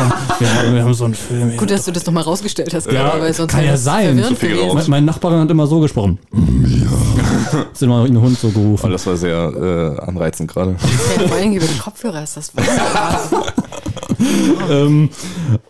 [0.54, 1.56] haben, wir haben so einen Film.
[1.56, 4.16] Gut, dass du das nochmal rausgestellt hast, Ja, aber sonst kann ja sein.
[4.16, 4.74] geraucht.
[4.74, 6.18] mein, mein Nachbarin hat immer so gesprochen.
[6.32, 7.60] Ja.
[7.72, 8.90] Ist immer ein Hund so Oh, gerufen.
[8.90, 10.76] das war sehr äh, anreizend gerade.
[11.16, 12.66] Ja, vor allem über die Kopfhörer ist das was.
[14.70, 15.08] ähm,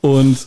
[0.01, 0.39] und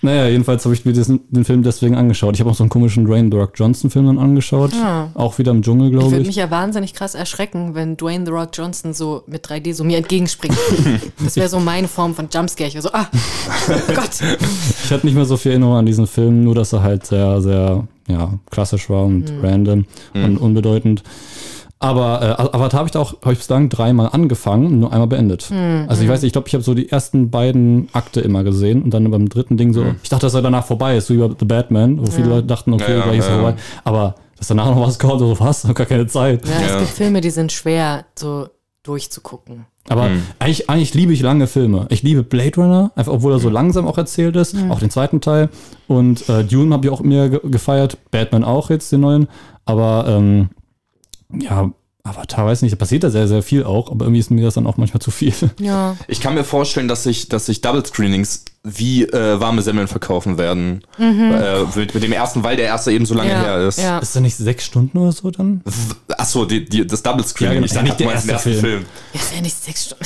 [0.00, 2.34] Naja, jedenfalls habe ich mir diesen, den Film deswegen angeschaut.
[2.34, 4.72] Ich habe auch so einen komischen Dwayne The Rock Johnson-Film dann angeschaut.
[4.74, 5.08] Ah.
[5.14, 6.26] Auch wieder im Dschungel, Ich glaube würde ich.
[6.28, 9.98] mich ja wahnsinnig krass erschrecken, wenn Dwayne The Rock Johnson so mit 3D so mir
[9.98, 10.56] entgegenspringt.
[11.24, 12.68] Das wäre so meine Form von Jumpscare.
[12.68, 14.10] Ich wäre so, ah, oh Gott.
[14.84, 17.40] Ich hatte nicht mehr so viel Erinnerung an diesen Film, nur dass er halt sehr,
[17.42, 19.44] sehr ja, klassisch war und Mhm.
[19.44, 19.84] random
[20.14, 21.02] und unbedeutend.
[21.80, 25.06] Aber äh, Avatar habe ich da auch, habe ich bislang dreimal angefangen und nur einmal
[25.06, 25.48] beendet.
[25.50, 25.84] Mhm.
[25.86, 28.82] Also ich weiß nicht, ich glaube, ich habe so die ersten beiden Akte immer gesehen
[28.82, 31.18] und dann beim dritten Ding so, ich dachte, dass er danach vorbei ist, so wie
[31.18, 33.42] bei The Batman, wo viele Leute dachten, okay, Ja, ja, gleich ist er ja, ja.
[33.42, 33.58] vorbei.
[33.84, 36.46] Aber dass danach noch was kommt, so was, hab gar keine Zeit.
[36.46, 36.66] Ja, Ja.
[36.66, 38.48] es gibt Filme, die sind schwer so
[38.82, 39.66] durchzugucken.
[39.88, 41.86] Aber eigentlich, eigentlich liebe ich lange Filme.
[41.90, 45.20] Ich liebe Blade Runner, einfach obwohl er so langsam auch erzählt ist, auch den zweiten
[45.20, 45.48] Teil.
[45.86, 49.28] Und äh, Dune habe ich auch mir ge gefeiert, Batman auch jetzt, den neuen.
[49.64, 50.50] Aber ähm,
[51.32, 51.70] ja,
[52.04, 54.54] Avatar, weiß nicht, da passiert da sehr, sehr viel auch, aber irgendwie ist mir das
[54.54, 55.34] dann auch manchmal zu viel.
[55.60, 55.96] Ja.
[56.06, 60.36] Ich kann mir vorstellen, dass sich, dass sich Double Screenings wie äh, warme Semmeln verkaufen
[60.36, 60.82] werden.
[60.98, 63.36] Äh, mit, mit dem ersten, weil der erste eben so lange Mhm.
[63.36, 63.78] Ja, her ist.
[63.78, 63.98] ja.
[63.98, 65.62] Ist da nicht sechs Stunden oder so dann?
[66.16, 67.54] Achso, die, die, das Double Screening.
[67.54, 67.66] Ja, genau.
[67.66, 68.60] Ich dachte, Nicht der erste ersten Film.
[68.60, 68.84] Film.
[69.14, 70.04] Ist ja nicht sechs Stunden.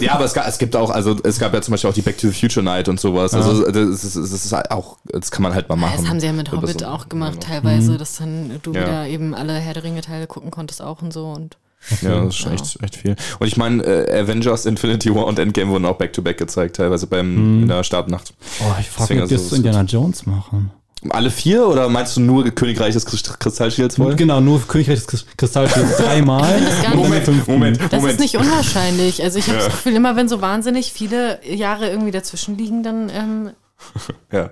[0.00, 2.02] Ja, aber es, gab, es gibt auch, also es gab ja zum Beispiel auch die
[2.02, 3.34] Back to the Future Night und sowas.
[3.34, 5.94] Also das ist, das ist auch, das kann man halt mal machen.
[6.00, 8.80] Das haben sie ja mit Hobbit so- auch gemacht, teilweise, dass dann du Ja.
[8.82, 11.26] wieder eben alle Herr der Ringe-Teile gucken konntest auch und so.
[11.30, 11.56] Und
[12.02, 13.16] Ja, das ist schon echt, echt viel.
[13.38, 17.62] Und ich meine, äh, Avengers, Infinity War und Endgame wurden auch back-to-back gezeigt, teilweise beim,
[17.62, 18.32] in der Startnacht.
[18.60, 20.70] Oh, ich frage mich, ob die also, das Indiana Jones machen.
[21.10, 24.16] Alle vier oder meinst du nur Königreich des Kristallschilds voll?
[24.16, 26.58] Genau, nur Königreich des Kristallschilds dreimal.
[26.58, 28.12] nicht- fünf- Moment, das Moment.
[28.14, 29.22] ist nicht unwahrscheinlich.
[29.22, 33.10] Also ich habe das Gefühl, immer wenn so wahnsinnig viele Jahre irgendwie dazwischen liegen, dann
[33.10, 33.50] ähm,
[34.32, 34.50] Ja.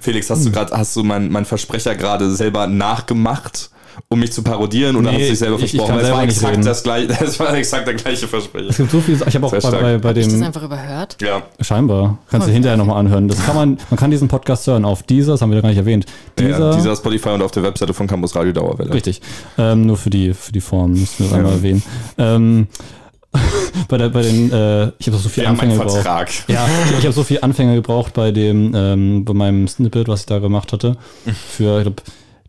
[0.00, 0.52] Felix, hast du Hm.
[0.54, 3.70] gerade, hast du mein, mein Versprecher gerade selber nachgemacht,
[4.08, 5.96] um mich zu parodieren oder Nee, hast du dich selber ich- ich versprochen?
[5.96, 8.70] Weil es war exakt das gleiche, das war exakt der gleiche Versprecher.
[8.70, 10.62] Es gibt so viel, ich habe auch bei, bei, bei hab ich das dem, einfach
[10.62, 11.16] überhört.
[11.20, 11.42] Ja.
[11.60, 12.54] scheinbar, kannst du Okay.
[12.54, 13.28] hinterher nochmal anhören.
[13.28, 15.68] Das kann man, man kann diesen Podcast hören auf dieser, das haben wir da gar
[15.70, 16.06] nicht erwähnt.
[16.38, 18.92] Dieser, ja, dieser Spotify und auf der Webseite von Campus Radio Dauerwelle.
[18.92, 19.20] Richtig.
[19.58, 21.82] Ähm, nur für die, für die Form müssen wir das einmal erwähnen.
[22.18, 22.66] Ähm,
[23.88, 25.92] bei, der, bei den, äh, ich habe so viel Anfänger gebraucht.
[26.02, 26.30] Vertrag.
[26.48, 30.20] Ja, ich, ich habe so viel Anfänger gebraucht bei dem, ähm, bei meinem Snippet, was
[30.20, 30.96] ich da gemacht hatte.
[31.48, 32.02] Für, ich glaube,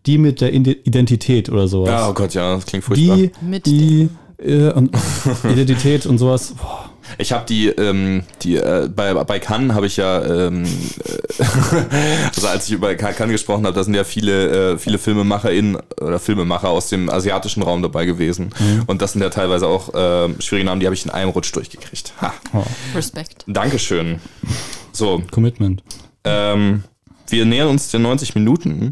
[0.06, 1.90] die mit der Ide- Identität oder sowas.
[1.90, 3.16] Ja, oh Gott, ja, das klingt furchtbar.
[3.18, 4.92] die, Mit die äh, und
[5.44, 6.54] Identität und sowas.
[6.62, 6.90] Boah.
[7.18, 11.44] Ich habe die, ähm, die äh, bei, bei Cannes habe ich ja, ähm, äh,
[12.36, 16.18] also als ich über Cannes gesprochen habe, da sind ja viele, äh, viele FilmemacherInnen oder
[16.18, 18.50] Filmemacher aus dem asiatischen Raum dabei gewesen.
[18.88, 21.54] Und das sind ja teilweise auch äh, schwierige Namen, die habe ich in einem Rutsch
[21.54, 22.14] durchgekriegt.
[22.22, 22.34] Ha.
[22.96, 23.44] Respekt.
[23.48, 24.20] Dankeschön.
[24.94, 25.84] So, Commitment.
[26.24, 26.84] ähm,
[27.30, 28.92] wir nähern uns den 90 Minuten.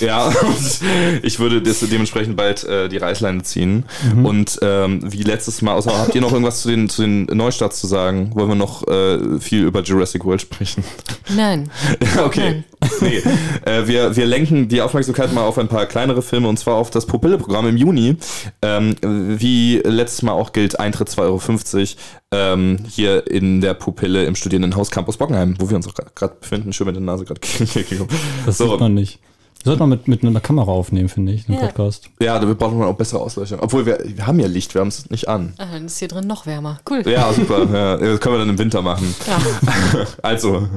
[0.00, 0.32] Ja,
[1.22, 3.84] ich würde das dementsprechend bald äh, die Reißleine ziehen.
[4.22, 7.80] Und ähm, wie letztes Mal, außer habt ihr noch irgendwas zu den, zu den Neustarts
[7.80, 8.30] zu sagen?
[8.34, 10.84] Wollen wir noch äh, viel über Jurassic World sprechen?
[11.36, 11.70] Nein.
[12.24, 12.64] okay.
[13.00, 13.22] Nee.
[13.64, 16.90] Äh, wir, wir lenken die Aufmerksamkeit mal auf ein paar kleinere Filme und zwar auf
[16.90, 18.16] das Pupille-Programm im Juni.
[18.62, 21.88] Ähm, wie letztes Mal auch gilt, Eintritt 2,50 Euro
[22.32, 26.72] ähm, hier in der Pupille im Studierendenhaus Campus Bockenheim, wo wir uns auch gerade befinden.
[26.72, 28.08] Schön mit der Nase gerade gekommen.
[28.46, 28.70] Das So.
[28.70, 29.20] sieht man nicht.
[29.64, 31.66] Sollte man mit, mit einer Kamera aufnehmen, finde ich, einen Ja.
[31.66, 32.08] Podcast.
[32.20, 33.60] Ja, da braucht man auch bessere Ausleuchtung.
[33.60, 35.52] Obwohl wir, wir haben ja Licht, wir haben es nicht an.
[35.58, 36.80] Ah, dann ist hier drin noch wärmer.
[36.90, 37.02] Cool.
[37.08, 37.66] Ja, super.
[37.72, 39.14] ja, das können wir dann im Winter machen.
[39.26, 39.38] Ja.
[40.22, 40.68] Also,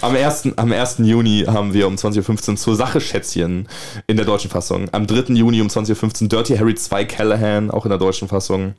[0.00, 0.48] am 1.
[0.56, 0.98] Am 1.
[0.98, 3.68] Juni haben wir um 20.15 Uhr zur Sache Schätzchen
[4.06, 4.88] in der deutschen Fassung.
[4.92, 5.34] Am 3.
[5.34, 8.74] Juni um 20.15 Uhr Dirty Harry 2 Callahan, auch in der deutschen Fassung.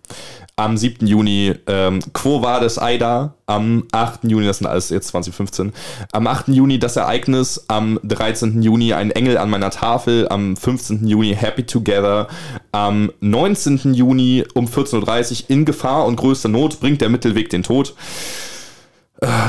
[0.59, 1.07] Am 7.
[1.07, 3.33] Juni ähm, Quo Vadis Aida.
[3.45, 4.25] Am 8.
[4.25, 5.71] Juni, das sind alles jetzt 2015.
[6.11, 6.49] Am 8.
[6.49, 7.63] Juni das Ereignis.
[7.69, 8.61] Am 13.
[8.61, 10.27] Juni Ein Engel an meiner Tafel.
[10.27, 11.07] Am 15.
[11.07, 12.27] Juni Happy Together.
[12.73, 13.93] Am 19.
[13.93, 17.93] Juni um 14.30 Uhr In Gefahr und größter Not bringt der Mittelweg den Tod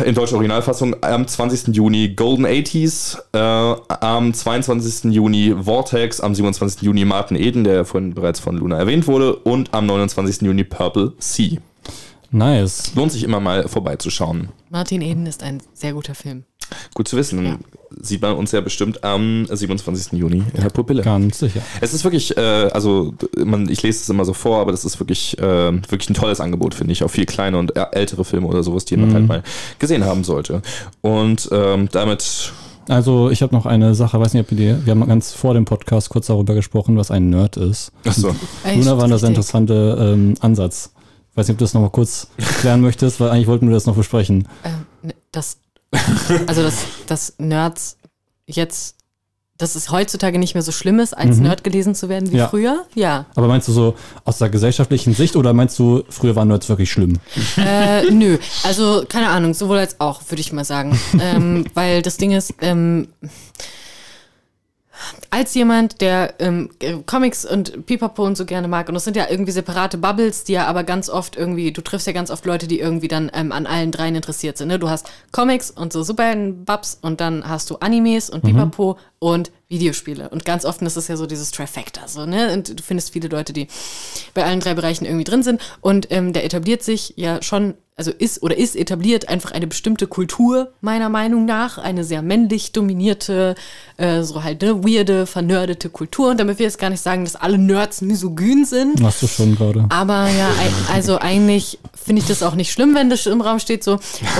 [0.04, 1.74] in deutscher Originalfassung am 20.
[1.74, 5.12] Juni Golden 80s, äh, am 22.
[5.12, 6.82] Juni Vortex, am 27.
[6.82, 10.42] Juni Martin Eden, der vorhin bereits von Luna erwähnt wurde, und am 29.
[10.42, 11.58] Juni Purple Sea.
[12.32, 12.92] Nice.
[12.94, 14.48] Lohnt sich immer mal vorbeizuschauen.
[14.70, 16.44] Martin Eden ist ein sehr guter Film.
[16.94, 17.44] Gut zu wissen.
[17.44, 17.58] Ja.
[18.00, 20.12] Sieht man uns ja bestimmt am 27.
[20.12, 21.02] Juni in der Pupille.
[21.02, 21.60] Ganz sicher.
[21.80, 22.40] Es ist wirklich, äh,
[22.72, 26.14] also man, ich lese es immer so vor, aber das ist wirklich, äh, wirklich ein
[26.14, 27.02] tolles Angebot, finde ich.
[27.02, 29.42] Auch viel kleine und ältere Filme oder sowas, die man halt mal
[29.80, 30.62] gesehen haben sollte.
[31.00, 32.52] Und ähm, damit
[32.88, 35.54] Also, ich habe noch eine Sache, weiß nicht, ob ihr die, wir haben ganz vor
[35.54, 37.90] dem Podcast kurz darüber gesprochen, was ein Nerd ist.
[38.06, 38.34] Achso.
[38.72, 39.28] Luna war das ein Richtig.
[39.30, 40.92] interessanter ähm, Ansatz.
[41.32, 43.86] Ich weiß nicht, ob du das nochmal kurz erklären möchtest, weil eigentlich wollten wir das
[43.86, 44.48] noch besprechen.
[44.64, 45.58] Ähm, ne, das,
[46.46, 47.96] also dass, dass Nerds
[48.46, 48.96] jetzt
[49.60, 52.48] dass es heutzutage nicht mehr so schlimm ist, als Nerd gelesen zu werden wie Ja.
[52.48, 52.86] früher.
[52.94, 53.26] Ja.
[53.34, 53.94] Aber meinst du so
[54.24, 57.18] aus der gesellschaftlichen Sicht oder meinst du, früher waren Nerds wirklich schlimm?
[57.58, 60.98] Äh, nö, also keine Ahnung, sowohl als auch, würde ich mal sagen.
[61.20, 63.08] ähm, weil das Ding ist, ähm,
[65.30, 69.16] als jemand, der ähm, äh, Comics und Pipapo und so gerne mag, und das sind
[69.16, 72.44] ja irgendwie separate Bubbles, die ja aber ganz oft irgendwie, du triffst ja ganz oft
[72.46, 74.68] Leute, die irgendwie dann ähm, an allen dreien interessiert sind.
[74.68, 74.78] Ne?
[74.78, 80.30] Du hast Comics und so Superhelden-Babs und dann hast du Animes und Pipapo und Videospiele.
[80.30, 82.52] Und ganz oft ist es ja so dieses Trifecta, so, ne?
[82.54, 83.68] Und du findest viele Leute, die
[84.34, 85.60] bei allen drei Bereichen irgendwie drin sind.
[85.80, 90.06] Und ähm, der etabliert sich ja schon, also ist oder ist etabliert einfach eine bestimmte
[90.06, 91.76] Kultur, meiner Meinung nach.
[91.76, 93.56] Eine sehr männlich dominierte,
[93.98, 96.30] äh, so halt eine weirde, vernördete Kultur.
[96.30, 99.02] Und damit will ich jetzt gar nicht sagen, dass alle Nerds misogyn sind.
[99.02, 99.84] Hast du schon gerade.
[99.90, 100.50] Aber ja,
[100.90, 103.92] also eigentlich finde ich das auch nicht schlimm, wenn das im Raum steht so.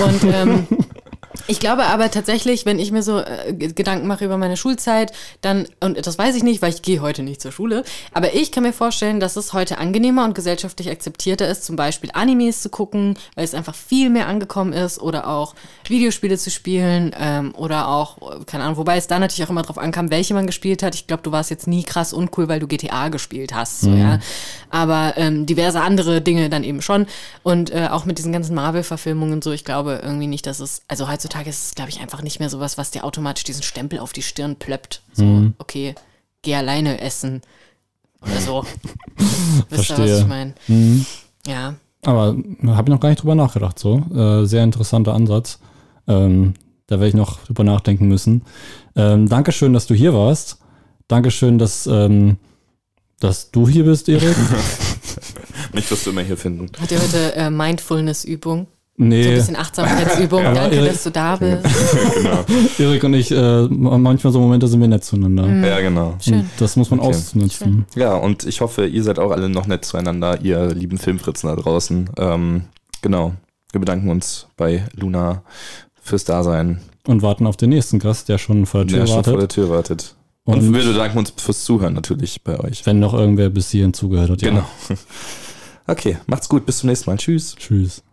[0.03, 0.67] Und ähm,
[1.47, 5.11] ich glaube aber tatsächlich, wenn ich mir so äh, Gedanken mache über meine Schulzeit,
[5.41, 8.51] dann, und das weiß ich nicht, weil ich gehe heute nicht zur Schule, aber ich
[8.51, 12.69] kann mir vorstellen, dass es heute angenehmer und gesellschaftlich akzeptierter ist, zum Beispiel Animes zu
[12.69, 15.55] gucken, weil es einfach viel mehr angekommen ist oder auch
[15.85, 19.63] Videospiele zu spielen ähm, oder auch, äh, keine Ahnung, wobei es da natürlich auch immer
[19.63, 20.95] drauf ankam, welche man gespielt hat.
[20.95, 24.19] Ich glaube, du warst jetzt nie krass uncool, weil du GTA gespielt hast, so, ja.
[24.69, 27.07] Aber ähm, diverse andere Dinge dann eben schon.
[27.43, 31.09] Und äh, auch mit diesen ganzen Marvel-Verfilmungen so, ich glaube irgendwie nicht, dass es, also
[31.09, 34.11] heutzutage ist es, glaube ich, einfach nicht mehr sowas, was dir automatisch diesen Stempel auf
[34.11, 35.01] die Stirn plöppt.
[35.13, 35.95] So, okay,
[36.41, 37.41] geh alleine essen.
[38.21, 38.65] Oder so.
[39.69, 40.53] Wisst ihr, was ich meine?
[41.47, 41.75] Ja.
[42.03, 42.35] Aber
[42.67, 43.79] habe ich noch gar nicht drüber nachgedacht.
[43.79, 45.59] So, äh, sehr interessanter Ansatz.
[46.07, 46.53] Ähm,
[46.87, 48.43] da werde ich noch drüber nachdenken müssen.
[48.95, 50.57] Ähm, Dankeschön, dass du hier warst.
[51.07, 52.37] Dankeschön, dass, ähm,
[53.19, 54.35] dass du hier bist, Erik.
[55.73, 56.67] Mich wirst du immer hier finden.
[56.79, 58.67] Hat ihr heute äh, Mindfulness-Übung?
[59.01, 60.43] So ein Nee, bisschen Achtsamkeitsübung.
[60.43, 61.63] Ja, Danke, Erik- dass du da bist.
[62.15, 62.45] genau.
[62.77, 65.47] Erik und ich, äh, manchmal so Momente sind wir nett zueinander.
[65.67, 66.17] Ja, genau.
[66.21, 66.41] Schön.
[66.41, 67.09] Und das muss man Okay.
[67.09, 67.85] ausnutzen.
[67.95, 71.55] Ja, und ich hoffe, ihr seid auch alle noch nett zueinander, ihr lieben Filmfritzen da
[71.55, 72.11] draußen.
[72.17, 72.65] Ähm,
[73.01, 73.33] genau.
[73.71, 75.41] Wir bedanken uns bei Luna
[75.99, 79.23] fürs Dasein, Und warten auf den nächsten Gast, der schon vor der Tür der schon
[79.23, 79.41] vor wartet.
[79.41, 80.15] der Tür wartet.
[80.43, 82.85] Und, Und- wir bedanken uns fürs Zuhören natürlich bei euch.
[82.85, 84.41] Wenn noch irgendwer bis hierhin zugehört hat.
[84.43, 84.49] Ja.
[84.49, 84.65] Genau.
[85.87, 87.17] Okay, macht's gut, bis zum nächsten Mal.
[87.17, 87.55] Tschüss.
[87.55, 88.03] Tschüss.